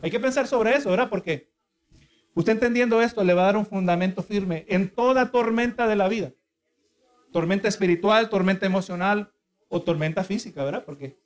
Hay 0.01 0.11
que 0.11 0.19
pensar 0.19 0.47
sobre 0.47 0.75
eso, 0.75 0.89
¿verdad? 0.89 1.09
Porque 1.09 1.49
usted 2.37 2.53
entendiendo 2.53 3.01
esto 3.01 3.23
le 3.23 3.33
va 3.33 3.41
a 3.41 3.45
dar 3.45 3.57
un 3.57 3.65
fundamento 3.65 4.21
firme 4.21 4.65
en 4.69 4.93
toda 4.93 5.31
tormenta 5.31 5.87
de 5.87 5.95
la 5.95 6.07
vida. 6.07 6.33
Tormenta 7.31 7.67
espiritual, 7.67 8.29
tormenta 8.29 8.65
emocional 8.65 9.31
o 9.69 9.81
tormenta 9.81 10.23
física, 10.23 10.63
¿verdad? 10.63 10.83
Porque 10.85 11.17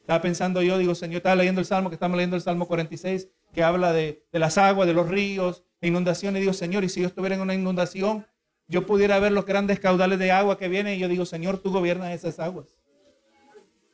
estaba 0.00 0.20
pensando 0.20 0.60
yo, 0.60 0.76
digo, 0.76 0.94
Señor, 0.94 1.16
estaba 1.16 1.36
leyendo 1.36 1.60
el 1.60 1.66
Salmo, 1.66 1.88
que 1.88 1.94
estamos 1.94 2.16
leyendo 2.16 2.36
el 2.36 2.42
Salmo 2.42 2.68
46, 2.68 3.28
que 3.54 3.62
habla 3.62 3.94
de, 3.94 4.24
las 4.30 4.58
aguas, 4.58 4.86
de 4.86 4.92
los 4.92 5.08
ríos, 5.08 5.64
inundaciones. 5.80 6.38
Y 6.38 6.40
digo, 6.42 6.52
Señor, 6.52 6.84
y 6.84 6.90
si 6.90 7.00
yo 7.00 7.06
estuviera 7.06 7.34
en 7.34 7.40
una 7.40 7.54
inundación, 7.54 8.26
yo 8.68 8.84
pudiera 8.84 9.18
ver 9.18 9.32
los 9.32 9.46
grandes 9.46 9.80
caudales 9.80 10.18
de 10.18 10.32
agua 10.32 10.58
que 10.58 10.68
vienen 10.68 10.96
y 10.96 10.98
yo 10.98 11.08
digo, 11.08 11.24
Señor, 11.24 11.58
tú 11.58 11.72
gobiernas 11.72 12.12
esas 12.12 12.38
aguas. 12.40 12.76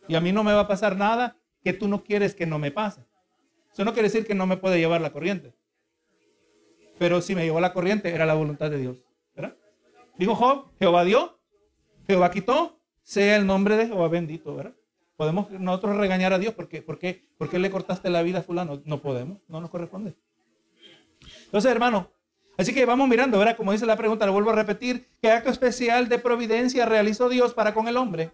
Y 0.09 0.17
a 0.17 0.21
mí 0.21 0.33
no 0.33 0.43
me 0.43 0.53
va 0.53 0.63
a 0.63 0.69
pasar 0.69 0.97
nada 0.97 1.37
que 1.63 1.73
tú 1.73 1.87
no 1.87 2.03
quieres 2.03 2.35
que 2.35 2.47
no 2.47 2.59
me 2.59 2.73
pase. 2.73 3.03
Eso 3.73 3.85
no 3.85 3.93
quiere 3.93 4.09
decir 4.09 4.27
que 4.27 4.35
no 4.35 4.47
me 4.47 4.57
puede 4.57 4.81
llevar 4.81 5.01
la 5.01 5.13
corriente. 5.13 5.55
Pero 6.99 7.21
si 7.21 7.35
me 7.35 7.45
llevó 7.45 7.61
la 7.61 7.73
corriente, 7.73 8.15
era 8.15 8.27
la 8.27 8.35
voluntad 8.35 8.71
de 8.71 8.79
Dios. 8.79 9.05
¿verdad? 9.35 9.57
Dijo 10.19 10.35
Job, 10.35 10.67
Jehová 10.79 11.05
dio, 11.05 11.39
Jehová 12.07 12.31
quitó, 12.31 12.81
sea 13.03 13.37
el 13.37 13.47
nombre 13.47 13.77
de 13.77 13.87
Jehová 13.87 14.09
bendito, 14.09 14.55
¿verdad? 14.55 14.75
Podemos 15.17 15.51
nosotros 15.51 15.97
regañar 15.97 16.33
a 16.33 16.39
Dios 16.39 16.55
porque, 16.55 16.83
¿por 16.83 16.99
qué, 16.99 17.29
¿por 17.39 17.49
qué 17.49 17.59
le 17.59 17.71
cortaste 17.71 18.11
la 18.11 18.23
vida 18.23 18.41
a 18.41 18.43
fulano? 18.43 18.83
No 18.85 19.01
podemos, 19.01 19.39
no 19.49 19.61
nos 19.61 19.71
corresponde. 19.71 20.15
Entonces, 21.45 21.71
hermano, 21.71 22.11
así 22.57 22.75
que 22.75 22.85
vamos 22.85 23.09
mirando, 23.09 23.39
¿verdad? 23.39 23.57
Como 23.57 23.73
dice 23.73 23.87
la 23.87 23.97
pregunta, 23.97 24.27
le 24.27 24.33
vuelvo 24.33 24.51
a 24.51 24.55
repetir, 24.55 25.09
¿qué 25.21 25.31
acto 25.31 25.51
especial 25.51 26.09
de 26.09 26.19
providencia 26.19 26.87
realizó 26.87 27.29
Dios 27.29 27.55
para 27.55 27.75
con 27.75 27.89
el 27.89 27.97
hombre? 27.97 28.33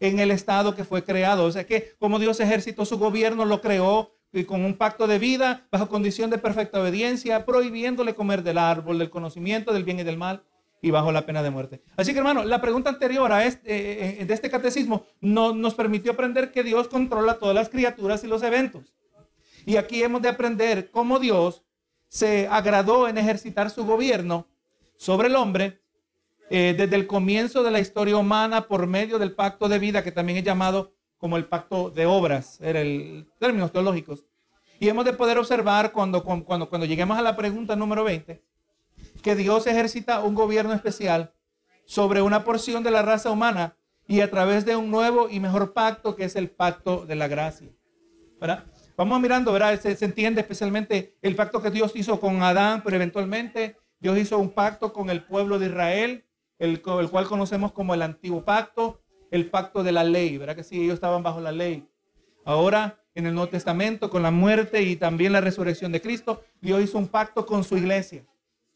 en 0.00 0.18
el 0.18 0.30
estado 0.30 0.74
que 0.74 0.84
fue 0.84 1.04
creado. 1.04 1.44
O 1.44 1.52
sea 1.52 1.66
que 1.66 1.94
como 1.98 2.18
Dios 2.18 2.40
ejercitó 2.40 2.84
su 2.84 2.98
gobierno, 2.98 3.44
lo 3.44 3.60
creó 3.60 4.16
con 4.46 4.64
un 4.64 4.74
pacto 4.74 5.06
de 5.06 5.18
vida, 5.18 5.66
bajo 5.72 5.88
condición 5.88 6.30
de 6.30 6.38
perfecta 6.38 6.80
obediencia, 6.80 7.44
prohibiéndole 7.44 8.14
comer 8.14 8.42
del 8.42 8.58
árbol 8.58 8.98
del 8.98 9.10
conocimiento 9.10 9.72
del 9.72 9.84
bien 9.84 10.00
y 10.00 10.04
del 10.04 10.16
mal 10.16 10.44
y 10.82 10.90
bajo 10.90 11.12
la 11.12 11.26
pena 11.26 11.42
de 11.42 11.50
muerte. 11.50 11.82
Así 11.96 12.12
que 12.12 12.18
hermano, 12.18 12.44
la 12.44 12.60
pregunta 12.60 12.90
anterior 12.90 13.32
a 13.32 13.44
este, 13.44 13.70
eh, 13.70 14.20
eh, 14.20 14.24
de 14.24 14.34
este 14.34 14.50
catecismo 14.50 15.04
no, 15.20 15.52
nos 15.52 15.74
permitió 15.74 16.12
aprender 16.12 16.52
que 16.52 16.62
Dios 16.62 16.88
controla 16.88 17.38
todas 17.38 17.54
las 17.54 17.68
criaturas 17.68 18.24
y 18.24 18.28
los 18.28 18.42
eventos. 18.42 18.94
Y 19.66 19.76
aquí 19.76 20.02
hemos 20.02 20.22
de 20.22 20.28
aprender 20.28 20.90
cómo 20.90 21.18
Dios 21.18 21.64
se 22.08 22.48
agradó 22.48 23.08
en 23.08 23.18
ejercitar 23.18 23.70
su 23.70 23.84
gobierno 23.84 24.48
sobre 24.96 25.28
el 25.28 25.36
hombre 25.36 25.80
eh, 26.50 26.74
desde 26.76 26.96
el 26.96 27.06
comienzo 27.06 27.62
de 27.62 27.70
la 27.70 27.78
historia 27.78 28.16
humana 28.16 28.66
por 28.66 28.86
medio 28.86 29.18
del 29.18 29.32
pacto 29.34 29.68
de 29.68 29.78
vida 29.78 30.02
que 30.02 30.12
también 30.12 30.38
es 30.38 30.44
llamado 30.44 30.94
como 31.20 31.36
el 31.36 31.44
pacto 31.44 31.90
de 31.90 32.06
obras, 32.06 32.58
era 32.60 32.80
el 32.80 33.28
términos 33.38 33.70
teológicos. 33.70 34.24
Y 34.80 34.88
hemos 34.88 35.04
de 35.04 35.12
poder 35.12 35.36
observar 35.36 35.92
cuando, 35.92 36.24
cuando, 36.24 36.68
cuando 36.68 36.86
lleguemos 36.86 37.18
a 37.18 37.22
la 37.22 37.36
pregunta 37.36 37.76
número 37.76 38.02
20, 38.02 38.42
que 39.22 39.36
Dios 39.36 39.66
ejercita 39.66 40.20
un 40.20 40.34
gobierno 40.34 40.72
especial 40.72 41.34
sobre 41.84 42.22
una 42.22 42.42
porción 42.42 42.82
de 42.82 42.90
la 42.90 43.02
raza 43.02 43.30
humana 43.30 43.76
y 44.08 44.22
a 44.22 44.30
través 44.30 44.64
de 44.64 44.76
un 44.76 44.90
nuevo 44.90 45.28
y 45.28 45.38
mejor 45.38 45.74
pacto 45.74 46.16
que 46.16 46.24
es 46.24 46.34
el 46.34 46.50
pacto 46.50 47.04
de 47.04 47.14
la 47.14 47.28
gracia. 47.28 47.70
¿verdad? 48.40 48.64
Vamos 48.96 49.20
mirando, 49.20 49.52
¿verdad? 49.52 49.78
Se, 49.78 49.94
se, 49.94 50.06
entiende 50.06 50.40
especialmente 50.40 51.18
el 51.20 51.36
pacto 51.36 51.60
que 51.60 51.70
Dios 51.70 51.92
hizo 51.94 52.18
con 52.18 52.42
Adán, 52.42 52.82
pero 52.82 52.96
eventualmente 52.96 53.76
Dios 53.98 54.16
hizo 54.18 54.38
un 54.38 54.50
pacto 54.50 54.92
con 54.92 55.10
el 55.10 55.24
pueblo 55.24 55.58
de 55.58 55.66
Israel, 55.66 56.24
el, 56.58 56.82
el 56.84 57.10
cual 57.10 57.26
conocemos 57.26 57.72
como 57.72 57.92
el 57.92 58.02
antiguo 58.02 58.44
pacto 58.44 59.02
el 59.30 59.48
pacto 59.48 59.82
de 59.82 59.92
la 59.92 60.04
ley, 60.04 60.38
¿verdad 60.38 60.56
que 60.56 60.64
sí? 60.64 60.82
Ellos 60.82 60.94
estaban 60.94 61.22
bajo 61.22 61.40
la 61.40 61.52
ley. 61.52 61.86
Ahora, 62.44 63.00
en 63.14 63.26
el 63.26 63.34
Nuevo 63.34 63.50
Testamento, 63.50 64.10
con 64.10 64.22
la 64.22 64.30
muerte 64.30 64.82
y 64.82 64.96
también 64.96 65.32
la 65.32 65.40
resurrección 65.40 65.92
de 65.92 66.00
Cristo, 66.00 66.42
Dios 66.60 66.82
hizo 66.82 66.98
un 66.98 67.08
pacto 67.08 67.46
con 67.46 67.64
su 67.64 67.76
iglesia, 67.76 68.24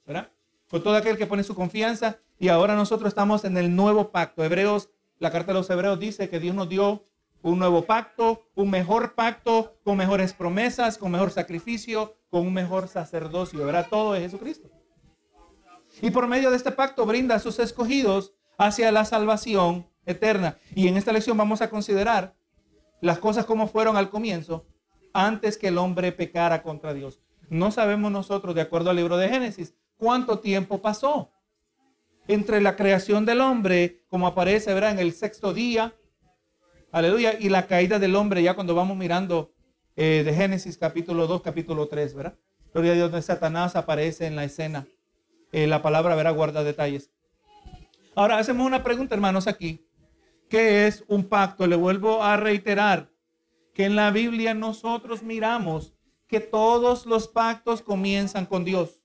¿verdad? 0.07 0.31
Con 0.69 0.83
todo 0.83 0.97
aquel 0.97 1.17
que 1.17 1.27
pone 1.27 1.43
su 1.45 1.55
confianza. 1.55 2.19
Y 2.39 2.49
ahora 2.49 2.75
nosotros 2.75 3.09
estamos 3.09 3.45
en 3.45 3.57
el 3.57 3.75
nuevo 3.75 4.11
pacto. 4.11 4.45
Hebreos, 4.45 4.91
la 5.19 5.31
carta 5.31 5.53
de 5.53 5.59
los 5.59 5.71
Hebreos 5.71 5.99
dice 6.01 6.29
que 6.29 6.41
Dios 6.41 6.55
nos 6.55 6.69
dio 6.69 7.05
un 7.43 7.59
nuevo 7.59 7.85
pacto, 7.85 8.43
un 8.55 8.71
mejor 8.71 9.15
pacto, 9.15 9.77
con 9.85 9.97
mejores 9.97 10.33
promesas, 10.33 10.99
con 10.99 11.13
mejor 11.13 11.31
sacrificio, 11.31 12.17
con 12.31 12.47
un 12.47 12.55
mejor 12.55 12.89
sacerdocio, 12.89 13.65
¿verdad? 13.65 13.87
Todo 13.89 14.15
es 14.15 14.23
Jesucristo. 14.23 14.69
Y 16.03 16.11
por 16.11 16.27
medio 16.27 16.51
de 16.51 16.57
este 16.57 16.73
pacto 16.73 17.07
brinda 17.07 17.37
a 17.37 17.39
sus 17.39 17.59
escogidos 17.59 18.33
hacia 18.59 18.91
la 18.91 19.05
salvación 19.05 19.87
eterna. 20.07 20.59
Y 20.75 20.89
en 20.89 20.97
esta 20.97 21.13
lección 21.13 21.37
vamos 21.37 21.63
a 21.63 21.71
considerar 21.71 22.35
las 23.01 23.19
cosas 23.19 23.45
como 23.45 23.67
fueron 23.67 23.97
al 23.97 24.11
comienzo, 24.11 24.67
antes 25.13 25.59
que 25.59 25.69
el 25.69 25.79
hombre 25.79 26.13
pecara 26.13 26.63
contra 26.63 26.95
Dios. 26.95 27.21
No 27.49 27.71
sabemos 27.71 28.11
nosotros, 28.11 28.55
de 28.55 28.63
acuerdo 28.63 28.91
al 28.91 28.97
libro 28.97 29.17
de 29.17 29.29
Génesis, 29.29 29.75
cuánto 29.97 30.39
tiempo 30.39 30.81
pasó 30.81 31.31
entre 32.27 32.61
la 32.61 32.77
creación 32.77 33.27
del 33.27 33.41
hombre, 33.41 34.05
como 34.09 34.27
aparece 34.27 34.73
¿verdad? 34.73 34.93
en 34.93 34.99
el 34.99 35.13
sexto 35.13 35.53
día, 35.53 35.95
aleluya, 36.91 37.35
y 37.39 37.51
la 37.51 37.67
caída 37.67 37.99
del 37.99 38.17
hombre, 38.17 38.43
ya 38.43 38.55
cuando 38.55 38.75
vamos 38.75 38.97
mirando 38.97 39.53
eh, 39.97 40.23
de 40.25 40.35
Génesis 40.35 40.79
capítulo 40.79 41.27
2, 41.27 41.43
capítulo 41.43 41.87
3, 41.87 42.15
¿verdad? 42.15 42.39
Gloria 42.73 42.93
a 42.93 42.95
Dios, 42.95 43.25
Satanás 43.25 43.77
aparece 43.77 44.27
en 44.27 44.35
la 44.35 44.45
escena. 44.45 44.87
Eh, 45.53 45.69
la 45.69 45.83
palabra, 45.83 46.17
verá, 46.17 46.31
guarda 46.31 46.65
detalles. 46.65 47.13
Ahora 48.17 48.39
hacemos 48.39 48.67
una 48.67 48.83
pregunta, 48.83 49.15
hermanos, 49.15 49.47
aquí. 49.47 49.84
¿Qué 50.55 50.87
es 50.87 51.03
un 51.09 51.25
pacto? 51.25 51.67
Le 51.67 51.75
vuelvo 51.75 52.23
a 52.23 52.37
reiterar 52.37 53.11
que 53.75 53.87
en 53.87 53.97
la 53.97 54.13
Biblia 54.13 54.55
nosotros 54.55 55.25
miramos 55.25 55.95
que 56.29 56.39
todos 56.39 57.07
los 57.07 57.27
pactos 57.27 57.83
comienzan 57.83 58.47
con 58.47 58.65
Dios. 58.65 59.03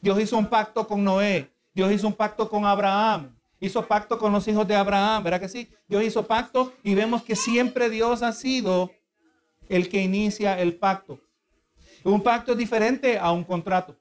Dios 0.00 0.18
hizo 0.18 0.36
un 0.36 0.48
pacto 0.48 0.88
con 0.88 1.04
Noé, 1.04 1.52
Dios 1.72 1.92
hizo 1.92 2.08
un 2.08 2.14
pacto 2.14 2.48
con 2.48 2.64
Abraham, 2.64 3.32
hizo 3.60 3.86
pacto 3.86 4.18
con 4.18 4.32
los 4.32 4.48
hijos 4.48 4.66
de 4.66 4.74
Abraham, 4.74 5.22
¿verdad 5.22 5.38
que 5.38 5.48
sí? 5.48 5.70
Dios 5.86 6.02
hizo 6.02 6.26
pacto 6.26 6.72
y 6.82 6.96
vemos 6.96 7.22
que 7.22 7.36
siempre 7.36 7.88
Dios 7.88 8.24
ha 8.24 8.32
sido 8.32 8.90
el 9.68 9.88
que 9.88 10.02
inicia 10.02 10.60
el 10.60 10.74
pacto. 10.74 11.20
Un 12.02 12.24
pacto 12.24 12.50
es 12.50 12.58
diferente 12.58 13.20
a 13.20 13.30
un 13.30 13.44
contrato. 13.44 13.96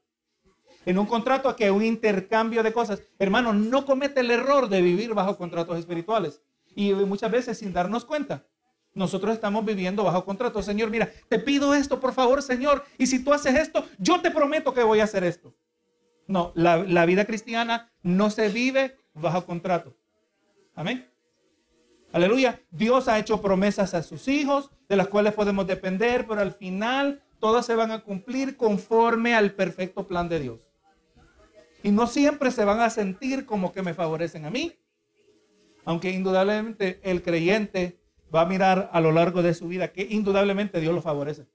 En 0.88 0.98
un 0.98 1.06
contrato 1.06 1.56
que 1.56 1.70
un 1.70 1.86
intercambio 1.86 2.64
de 2.64 2.74
cosas. 2.74 3.04
Hermano, 3.20 3.54
no 3.54 3.86
comete 3.86 4.22
el 4.22 4.32
error 4.32 4.68
de 4.68 4.82
vivir 4.82 5.14
bajo 5.14 5.38
contratos 5.38 5.78
espirituales. 5.78 6.42
Y 6.76 6.94
muchas 6.94 7.32
veces 7.32 7.58
sin 7.58 7.74
darnos 7.74 8.06
cuenta, 8.06 8.46
nosotros 8.94 9.34
estamos 9.34 9.66
viviendo 9.66 10.04
bajo 10.04 10.26
contrato. 10.26 10.62
Señor, 10.62 10.90
mira, 10.90 11.10
te 11.30 11.40
pido 11.40 11.74
esto, 11.74 12.00
por 12.00 12.14
favor, 12.14 12.42
Señor. 12.42 12.84
Y 12.98 13.08
si 13.08 13.24
tú 13.24 13.34
haces 13.34 13.56
esto, 13.56 13.88
yo 13.98 14.22
te 14.22 14.32
prometo 14.32 14.74
que 14.74 14.84
voy 14.84 15.00
a 15.00 15.06
hacer 15.06 15.24
esto. 15.24 15.54
No, 16.28 16.52
la, 16.56 16.78
la 16.78 17.06
vida 17.06 17.26
cristiana 17.26 17.92
no 18.04 18.30
se 18.30 18.50
vive 18.50 18.98
bajo 19.14 19.46
contrato. 19.46 19.96
Amén. 20.76 21.08
Aleluya. 22.12 22.62
Dios 22.72 23.08
ha 23.08 23.18
hecho 23.20 23.42
promesas 23.42 23.94
a 23.94 24.04
sus 24.04 24.28
hijos, 24.28 24.70
de 24.90 24.98
las 24.98 25.08
cuales 25.08 25.34
podemos 25.34 25.66
depender, 25.68 26.26
pero 26.28 26.42
al 26.42 26.52
final 26.52 27.24
todas 27.40 27.66
se 27.66 27.76
van 27.76 27.92
a 27.92 28.02
cumplir 28.02 28.58
conforme 28.58 29.34
al 29.34 29.54
perfecto 29.54 30.08
plan 30.08 30.28
de 30.28 30.40
Dios. 30.40 30.68
Y 31.84 31.92
no 31.92 32.08
siempre 32.08 32.52
se 32.52 32.66
van 32.66 32.80
a 32.82 32.90
sentir 32.90 33.46
como 33.46 33.72
que 33.72 33.82
me 33.82 33.94
favorecen 33.94 34.46
a 34.46 34.50
mí, 34.50 34.76
aunque 35.86 36.12
indudablemente 36.12 37.00
el 37.04 37.22
creyente 37.22 38.00
va 38.34 38.42
a 38.42 38.46
mirar 38.46 38.90
a 38.94 39.02
lo 39.02 39.12
largo 39.12 39.42
de 39.42 39.54
su 39.54 39.68
vida 39.68 39.92
que 39.92 40.08
indudablemente 40.10 40.80
Dios 40.80 40.94
lo 40.94 41.02
favorece. 41.02 41.48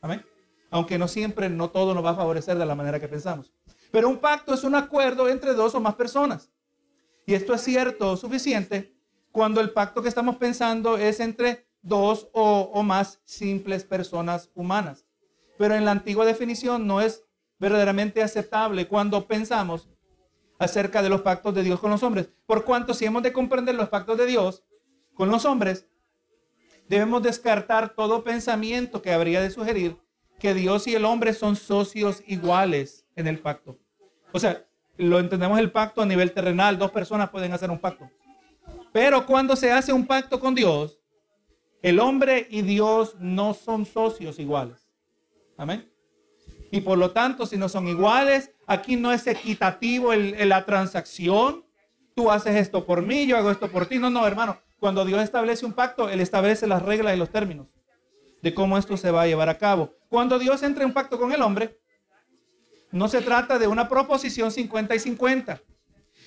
Amén. 0.00 0.24
Aunque 0.70 0.98
no 0.98 1.08
siempre, 1.08 1.48
no 1.48 1.70
todo 1.70 1.94
nos 1.94 2.04
va 2.04 2.10
a 2.10 2.16
favorecer 2.16 2.58
de 2.58 2.66
la 2.66 2.74
manera 2.74 3.00
que 3.00 3.08
pensamos. 3.08 3.52
Pero 3.90 4.08
un 4.08 4.18
pacto 4.18 4.52
es 4.52 4.64
un 4.64 4.74
acuerdo 4.74 5.28
entre 5.28 5.54
dos 5.54 5.74
o 5.74 5.80
más 5.80 5.94
personas. 5.94 6.50
Y 7.24 7.34
esto 7.34 7.54
es 7.54 7.62
cierto, 7.62 8.16
suficiente, 8.16 8.94
cuando 9.32 9.60
el 9.60 9.70
pacto 9.70 10.02
que 10.02 10.08
estamos 10.08 10.36
pensando 10.36 10.98
es 10.98 11.20
entre 11.20 11.66
dos 11.82 12.28
o, 12.32 12.70
o 12.72 12.82
más 12.82 13.20
simples 13.24 13.84
personas 13.84 14.50
humanas. 14.54 15.06
Pero 15.56 15.74
en 15.74 15.84
la 15.84 15.92
antigua 15.92 16.24
definición 16.24 16.86
no 16.86 17.00
es 17.00 17.24
verdaderamente 17.58 18.22
aceptable 18.22 18.88
cuando 18.88 19.26
pensamos 19.26 19.88
acerca 20.58 21.02
de 21.02 21.08
los 21.08 21.22
pactos 21.22 21.54
de 21.54 21.62
Dios 21.62 21.80
con 21.80 21.90
los 21.90 22.02
hombres. 22.02 22.30
Por 22.46 22.64
cuanto 22.64 22.94
si 22.94 23.04
hemos 23.04 23.22
de 23.22 23.32
comprender 23.32 23.74
los 23.74 23.88
pactos 23.88 24.18
de 24.18 24.26
Dios 24.26 24.64
con 25.14 25.30
los 25.30 25.44
hombres, 25.44 25.86
debemos 26.88 27.22
descartar 27.22 27.94
todo 27.94 28.24
pensamiento 28.24 29.02
que 29.02 29.12
habría 29.12 29.40
de 29.40 29.50
sugerir 29.50 29.96
que 30.38 30.54
Dios 30.54 30.86
y 30.86 30.94
el 30.94 31.04
hombre 31.04 31.34
son 31.34 31.56
socios 31.56 32.22
iguales 32.26 33.06
en 33.16 33.26
el 33.26 33.40
pacto. 33.40 33.78
O 34.32 34.38
sea, 34.38 34.64
lo 34.96 35.18
entendemos 35.18 35.58
el 35.58 35.70
pacto 35.70 36.02
a 36.02 36.06
nivel 36.06 36.32
terrenal, 36.32 36.78
dos 36.78 36.90
personas 36.90 37.30
pueden 37.30 37.52
hacer 37.52 37.70
un 37.70 37.78
pacto. 37.78 38.10
Pero 38.92 39.26
cuando 39.26 39.56
se 39.56 39.72
hace 39.72 39.92
un 39.92 40.06
pacto 40.06 40.40
con 40.40 40.54
Dios, 40.54 40.98
el 41.82 42.00
hombre 42.00 42.46
y 42.50 42.62
Dios 42.62 43.16
no 43.18 43.54
son 43.54 43.84
socios 43.84 44.38
iguales. 44.38 44.88
Amén. 45.56 45.90
Y 46.70 46.80
por 46.82 46.98
lo 46.98 47.12
tanto, 47.12 47.46
si 47.46 47.56
no 47.56 47.68
son 47.68 47.88
iguales, 47.88 48.50
aquí 48.66 48.96
no 48.96 49.12
es 49.12 49.26
equitativo 49.26 50.14
la 50.14 50.66
transacción. 50.66 51.64
Tú 52.14 52.30
haces 52.30 52.56
esto 52.56 52.84
por 52.84 53.02
mí, 53.02 53.26
yo 53.26 53.36
hago 53.36 53.50
esto 53.50 53.70
por 53.70 53.86
ti. 53.86 53.98
No, 53.98 54.10
no, 54.10 54.26
hermano. 54.26 54.58
Cuando 54.78 55.04
Dios 55.04 55.22
establece 55.22 55.66
un 55.66 55.72
pacto, 55.72 56.08
Él 56.08 56.20
establece 56.20 56.66
las 56.66 56.82
reglas 56.82 57.14
y 57.14 57.18
los 57.18 57.30
términos 57.30 57.66
de 58.42 58.54
cómo 58.54 58.78
esto 58.78 58.96
se 58.96 59.10
va 59.10 59.22
a 59.22 59.26
llevar 59.26 59.48
a 59.48 59.58
cabo. 59.58 59.94
Cuando 60.08 60.38
Dios 60.38 60.62
entra 60.62 60.84
en 60.84 60.92
pacto 60.92 61.18
con 61.18 61.32
el 61.32 61.42
hombre, 61.42 61.78
no 62.90 63.08
se 63.08 63.20
trata 63.20 63.58
de 63.58 63.66
una 63.66 63.88
proposición 63.88 64.50
50 64.50 64.94
y 64.94 64.98
50. 64.98 65.60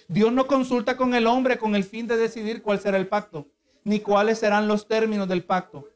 Dios 0.07 0.31
no 0.33 0.47
consulta 0.47 0.97
con 0.97 1.13
el 1.13 1.27
hombre 1.27 1.57
con 1.57 1.75
el 1.75 1.83
fin 1.83 2.07
de 2.07 2.17
decidir 2.17 2.61
cuál 2.61 2.79
será 2.79 2.97
el 2.97 3.07
pacto, 3.07 3.47
ni 3.83 3.99
cuáles 3.99 4.39
serán 4.39 4.67
los 4.67 4.87
términos 4.87 5.27
del 5.27 5.43
pacto. 5.43 5.87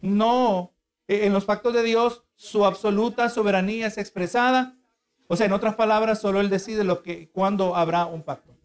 No, 0.00 0.74
en 1.08 1.32
los 1.32 1.44
pactos 1.44 1.72
de 1.72 1.82
Dios 1.82 2.23
su 2.36 2.64
absoluta 2.64 3.28
soberanía 3.28 3.86
es 3.86 3.98
expresada. 3.98 4.76
O 5.26 5.36
sea, 5.36 5.46
en 5.46 5.52
otras 5.52 5.74
palabras, 5.74 6.20
solo 6.20 6.40
Él 6.40 6.50
decide 6.50 6.84
lo 6.84 7.02
que, 7.02 7.30
cuándo 7.30 7.76
habrá 7.76 8.06
un 8.06 8.22
pacto. 8.22 8.56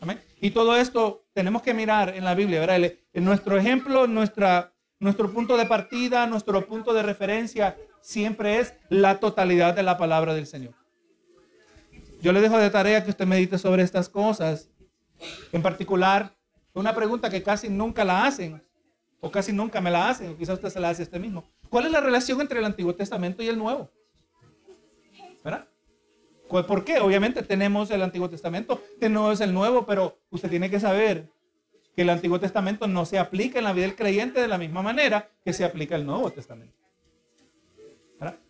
Amén. 0.00 0.20
Y 0.40 0.50
todo 0.50 0.76
esto 0.76 1.26
tenemos 1.34 1.62
que 1.62 1.74
mirar 1.74 2.14
en 2.16 2.24
la 2.24 2.34
Biblia, 2.34 2.60
¿verdad? 2.60 2.92
En 3.12 3.24
nuestro 3.24 3.58
ejemplo, 3.58 4.06
nuestra, 4.06 4.72
nuestro 4.98 5.30
punto 5.30 5.56
de 5.56 5.66
partida, 5.66 6.26
nuestro 6.26 6.66
punto 6.66 6.94
de 6.94 7.02
referencia 7.02 7.76
siempre 8.00 8.58
es 8.58 8.74
la 8.88 9.20
totalidad 9.20 9.74
de 9.74 9.82
la 9.82 9.98
palabra 9.98 10.34
del 10.34 10.46
Señor. 10.46 10.74
Yo 12.22 12.32
le 12.32 12.40
dejo 12.40 12.58
de 12.58 12.70
tarea 12.70 13.04
que 13.04 13.10
usted 13.10 13.26
medite 13.26 13.58
sobre 13.58 13.82
estas 13.82 14.08
cosas. 14.08 14.70
En 15.52 15.62
particular, 15.62 16.34
una 16.72 16.94
pregunta 16.94 17.28
que 17.30 17.42
casi 17.42 17.68
nunca 17.68 18.04
la 18.04 18.24
hacen, 18.24 18.62
o 19.20 19.30
casi 19.30 19.52
nunca 19.52 19.80
me 19.80 19.90
la 19.90 20.08
hacen, 20.08 20.30
o 20.30 20.36
quizás 20.36 20.54
usted 20.54 20.70
se 20.70 20.80
la 20.80 20.90
hace 20.90 21.02
a 21.02 21.04
usted 21.04 21.20
mismo. 21.20 21.50
¿Cuál 21.70 21.86
es 21.86 21.92
la 21.92 22.00
relación 22.00 22.40
entre 22.40 22.58
el 22.58 22.64
Antiguo 22.64 22.94
Testamento 22.94 23.42
y 23.42 23.48
el 23.48 23.56
Nuevo? 23.56 23.90
¿Verdad? 25.42 25.66
¿Por 26.48 26.84
qué? 26.84 26.98
Obviamente 26.98 27.42
tenemos 27.44 27.90
el 27.92 28.02
Antiguo 28.02 28.28
Testamento, 28.28 28.82
es 29.00 29.40
el 29.40 29.54
Nuevo, 29.54 29.86
pero 29.86 30.18
usted 30.30 30.50
tiene 30.50 30.68
que 30.68 30.80
saber 30.80 31.30
que 31.94 32.02
el 32.02 32.10
Antiguo 32.10 32.40
Testamento 32.40 32.88
no 32.88 33.06
se 33.06 33.20
aplica 33.20 33.58
en 33.58 33.64
la 33.64 33.72
vida 33.72 33.86
del 33.86 33.94
creyente 33.94 34.40
de 34.40 34.48
la 34.48 34.58
misma 34.58 34.82
manera 34.82 35.30
que 35.44 35.52
se 35.52 35.64
aplica 35.64 35.94
el 35.94 36.04
Nuevo 36.04 36.30
Testamento. 36.30 36.74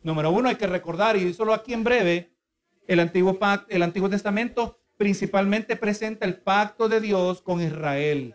Número 0.03 0.31
uno, 0.31 0.49
hay 0.49 0.57
que 0.57 0.67
recordar, 0.67 1.17
y 1.17 1.33
solo 1.35 1.53
aquí 1.53 1.75
en 1.75 1.85
breve, 1.85 2.31
el 2.87 3.01
Antiguo, 3.01 3.39
el 3.69 3.83
Antiguo 3.83 4.09
Testamento 4.09 4.79
principalmente 4.97 5.77
presenta 5.77 6.25
el 6.25 6.39
pacto 6.39 6.89
de 6.89 7.01
Dios 7.01 7.43
con 7.43 7.61
Israel. 7.61 8.35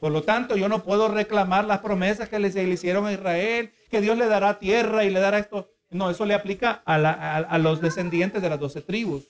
Por 0.00 0.12
lo 0.12 0.22
tanto, 0.22 0.56
yo 0.56 0.68
no 0.68 0.82
puedo 0.82 1.08
reclamar 1.08 1.66
las 1.66 1.80
promesas 1.80 2.30
que 2.30 2.38
le 2.38 2.48
hicieron 2.48 3.06
a 3.06 3.12
Israel, 3.12 3.70
que 3.90 4.00
Dios 4.00 4.16
le 4.16 4.26
dará 4.26 4.58
tierra 4.58 5.04
y 5.04 5.10
le 5.10 5.20
dará 5.20 5.38
esto. 5.38 5.68
No, 5.90 6.08
eso 6.08 6.24
le 6.24 6.32
aplica 6.32 6.82
a, 6.86 6.96
a 7.36 7.58
los 7.58 7.82
descendientes 7.82 8.40
de 8.40 8.48
las 8.48 8.58
doce 8.58 8.80
tribus. 8.80 9.24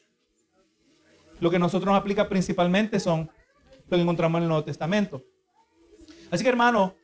Lo 1.41 1.51
que 1.51 1.59
nosotros 1.59 1.91
nos 1.91 2.01
aplica 2.01 2.29
principalmente 2.29 3.01
son 3.01 3.31
lo 3.89 3.97
que 3.97 4.03
encontramos 4.03 4.39
en 4.39 4.43
el 4.45 4.49
Nuevo 4.49 4.65
Testamento. 4.65 5.25
Así 6.31 6.45
que 6.45 6.51
hermano, 6.51 6.95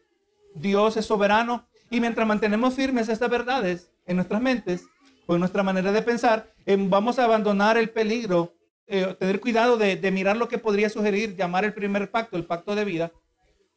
Dios 0.54 0.96
es 0.96 1.06
soberano 1.06 1.66
y 1.90 2.00
mientras 2.00 2.26
mantenemos 2.26 2.74
firmes 2.74 3.08
estas 3.08 3.30
verdades 3.30 3.90
en 4.06 4.16
nuestras 4.16 4.40
mentes 4.40 4.84
o 5.26 5.34
en 5.34 5.40
nuestra 5.40 5.64
manera 5.64 5.90
de 5.90 6.02
pensar, 6.02 6.52
em, 6.66 6.88
vamos 6.88 7.18
a 7.18 7.24
abandonar 7.24 7.76
el 7.76 7.90
peligro, 7.90 8.54
eh, 8.86 9.16
tener 9.18 9.40
cuidado 9.40 9.76
de, 9.76 9.98
mirar 10.12 10.36
lo 10.36 10.48
que 10.48 10.58
podría 10.58 10.88
sugerir 10.88 11.34
llamar 11.34 11.64
el 11.64 11.74
primer 11.74 12.12
pacto, 12.12 12.36
el 12.36 12.44
pacto 12.44 12.76
de 12.76 12.84
vida 12.84 13.12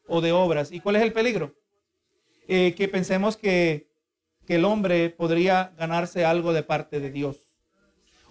o 0.09 0.21
de 0.21 0.31
obras. 0.31 0.71
¿Y 0.71 0.79
cuál 0.79 0.97
es 0.97 1.03
el 1.03 1.13
peligro? 1.13 1.55
Eh, 2.47 2.73
que 2.75 2.87
pensemos 2.87 3.37
que, 3.37 3.87
el 4.47 4.65
hombre 4.65 5.11
podría 5.11 5.75
ganarse 5.77 6.25
algo 6.25 6.53
de 6.53 6.63
parte 6.63 6.99
de 6.99 7.11
Dios. 7.11 7.37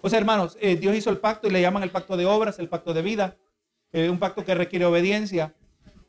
O 0.01 0.09
sea, 0.09 0.19
hermanos, 0.19 0.57
eh, 0.59 0.75
Dios 0.75 0.93
hizo 0.93 1.09
el 1.09 1.19
pacto 1.19 1.47
y 1.47 1.49
le 1.49 1.61
llaman 1.61 1.81
el 1.81 1.91
pacto 1.91 2.17
de 2.17 2.25
obras, 2.25 2.59
el 2.59 2.67
pacto 2.67 2.93
de 2.93 3.01
vida, 3.01 3.37
eh, 3.93 4.09
un 4.09 4.19
pacto 4.19 4.43
que 4.43 4.53
requiere 4.53 4.83
obediencia. 4.83 5.55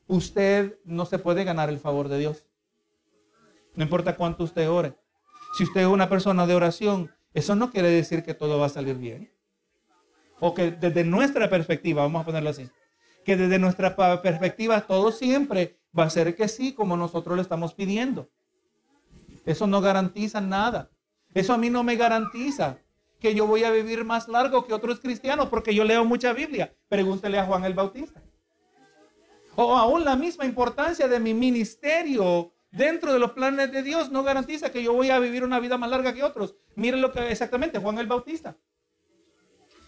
Usted 0.09 0.81
no 0.85 1.07
se 1.07 1.21
puede 1.21 1.45
ganar 1.45 1.69
el 1.69 1.79
favor 1.79 2.09
de 2.09 2.19
Dios. 2.19 2.45
No 3.77 3.85
importa 3.85 4.17
cuánto 4.17 4.43
usted 4.43 4.69
ore. 4.69 4.95
Si 5.57 5.63
usted 5.63 5.83
es 5.83 5.87
una 5.87 6.09
persona 6.09 6.45
de 6.45 6.57
oración, 6.57 7.15
eso 7.33 7.55
no 7.55 7.71
quiere 7.71 7.91
decir 7.91 8.25
que 8.25 8.35
todo 8.35 8.59
va 8.59 8.67
a 8.67 8.71
salir 8.71 8.97
bien. 8.97 9.31
O 10.41 10.55
que 10.55 10.73
desde 10.73 11.05
nuestra 11.05 11.49
perspectiva, 11.49 12.03
vamos 12.03 12.23
a 12.23 12.25
ponerlo 12.25 12.51
así, 12.51 12.69
que 13.31 13.37
desde 13.37 13.61
nuestra 13.61 13.95
perspectiva 14.23 14.81
todo 14.81 15.13
siempre 15.13 15.79
va 15.97 16.03
a 16.03 16.11
ser 16.11 16.35
que 16.35 16.49
sí, 16.49 16.73
como 16.73 16.97
nosotros 16.97 17.37
le 17.37 17.43
estamos 17.43 17.75
pidiendo. 17.75 18.29
Eso 19.47 19.69
no 19.69 19.81
garantiza 19.81 20.41
nada. 20.41 20.91
Eso 21.33 21.53
a 21.53 21.57
mí 21.57 21.71
no 21.71 21.85
me 21.85 21.95
garantiza 21.95 22.79
que 23.21 23.33
yo 23.33 23.47
voy 23.47 23.63
a 23.63 23.71
vivir 23.71 24.05
más 24.05 24.27
largo 24.27 24.67
que 24.67 24.75
otros 24.75 24.99
cristianos 24.99 25.47
porque 25.47 25.73
yo 25.73 25.85
leo 25.85 26.05
mucha 26.05 26.33
Biblia. 26.33 26.75
Pregúntele 26.89 27.39
a 27.39 27.47
Juan 27.47 27.65
el 27.65 27.75
Bautista. 27.75 28.21
O 29.55 29.77
aún 29.77 30.05
la 30.05 30.17
misma 30.17 30.45
importancia 30.45 31.07
de 31.07 31.21
mi 31.21 31.33
ministerio 31.33 32.53
dentro 32.73 33.13
de 33.13 33.21
los 33.21 33.31
planes 33.31 33.71
de 33.71 33.85
Dios 33.85 34.11
no 34.11 34.25
garantiza 34.25 34.73
que 34.73 34.83
yo 34.83 34.93
voy 34.93 35.11
a 35.11 35.21
vivir 35.21 35.45
una 35.45 35.61
vida 35.61 35.79
más 35.79 35.91
larga 35.91 36.13
que 36.13 36.25
otros. 36.25 36.57
Miren 36.75 37.01
lo 37.01 37.13
que 37.13 37.31
exactamente 37.31 37.79
Juan 37.79 37.99
el 37.99 38.09
Bautista. 38.09 38.57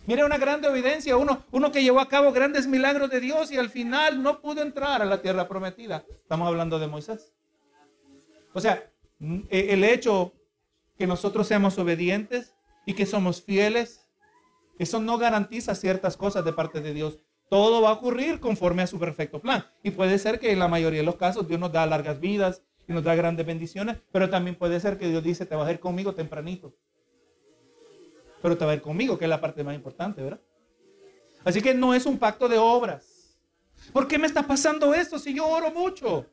Mire 0.07 0.25
una 0.25 0.37
grande 0.37 0.69
evidencia, 0.69 1.17
uno, 1.17 1.45
uno 1.53 1.71
que 1.71 1.83
llevó 1.83 2.01
a 2.01 2.09
cabo 2.09 2.33
grandes 2.33 2.67
milagros 2.67 3.09
de 3.09 3.21
Dios 3.21 3.53
y 3.53 3.57
al 3.57 3.71
final 3.71 4.23
no 4.23 4.41
pudo 4.41 4.63
entrar 4.63 5.01
a 5.01 5.05
la 5.05 5.23
tierra 5.23 5.47
prometida. 5.47 6.05
Estamos 6.23 6.49
hablando 6.49 6.81
de 6.81 6.89
Moisés. 6.89 7.33
O 8.53 8.61
sea, 8.61 8.91
el 9.21 9.85
hecho 9.85 10.33
que 10.99 11.07
nosotros 11.07 11.47
seamos 11.47 11.79
obedientes 11.79 12.55
y 12.85 12.95
que 12.95 13.07
somos 13.07 13.43
fieles, 13.43 14.09
eso 14.79 15.01
no 15.01 15.19
garantiza 15.19 15.75
ciertas 15.77 16.17
cosas 16.17 16.45
de 16.45 16.53
parte 16.53 16.81
de 16.81 16.95
Dios. 16.95 17.21
Todo 17.49 17.81
va 17.83 17.91
a 17.91 17.95
ocurrir 17.95 18.41
conforme 18.41 18.83
a 18.83 18.89
su 18.89 18.99
perfecto 18.99 19.41
plan. 19.41 19.65
Y 19.85 19.93
puede 19.93 20.19
ser 20.19 20.41
que 20.41 20.51
en 20.51 20.59
la 20.59 20.69
mayoría 20.69 21.01
de 21.01 21.07
los 21.07 21.17
casos 21.17 21.47
Dios 21.47 21.61
nos 21.61 21.71
da 21.71 21.87
largas 21.87 22.19
vidas 22.19 22.63
y 22.89 22.93
nos 22.93 23.05
da 23.05 23.15
grandes 23.15 23.47
bendiciones, 23.47 23.99
pero 24.11 24.29
también 24.31 24.57
puede 24.57 24.81
ser 24.81 24.99
que 24.99 25.09
Dios 25.09 25.23
dice, 25.23 25.47
te 25.47 25.55
vas 25.55 25.69
a 25.69 25.73
ir 25.73 25.79
conmigo 25.79 26.15
tempranito. 26.15 26.75
Pero 28.43 28.59
te 28.59 28.65
va 28.65 28.73
a 28.73 28.75
ir 28.75 28.83
conmigo, 28.83 29.17
que 29.17 29.25
es 29.25 29.29
la 29.29 29.41
parte 29.41 29.65
más 29.65 29.75
importante, 29.75 30.23
¿verdad? 30.23 30.41
Así 31.45 31.63
que 31.63 31.75
no 31.75 31.95
es 31.95 32.05
un 32.07 32.19
pacto 32.19 32.49
de 32.49 32.59
obras. 32.59 33.39
¿Por 33.93 34.07
qué 34.07 34.19
me 34.19 34.27
está 34.27 34.47
pasando 34.47 34.95
esto 34.95 35.19
si 35.19 35.35
yo 35.35 35.47
oro 35.47 35.71
mucho? 35.71 36.27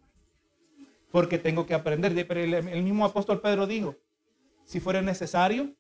Porque 1.12 1.38
tengo 1.38 1.66
que 1.66 1.74
aprender. 1.74 2.18
El 2.18 2.84
mismo 2.84 3.06
apóstol 3.06 3.42
Pedro 3.42 3.66
dijo, 3.66 3.96
si 4.66 4.80
fuera 4.80 5.02
necesario, 5.02 5.74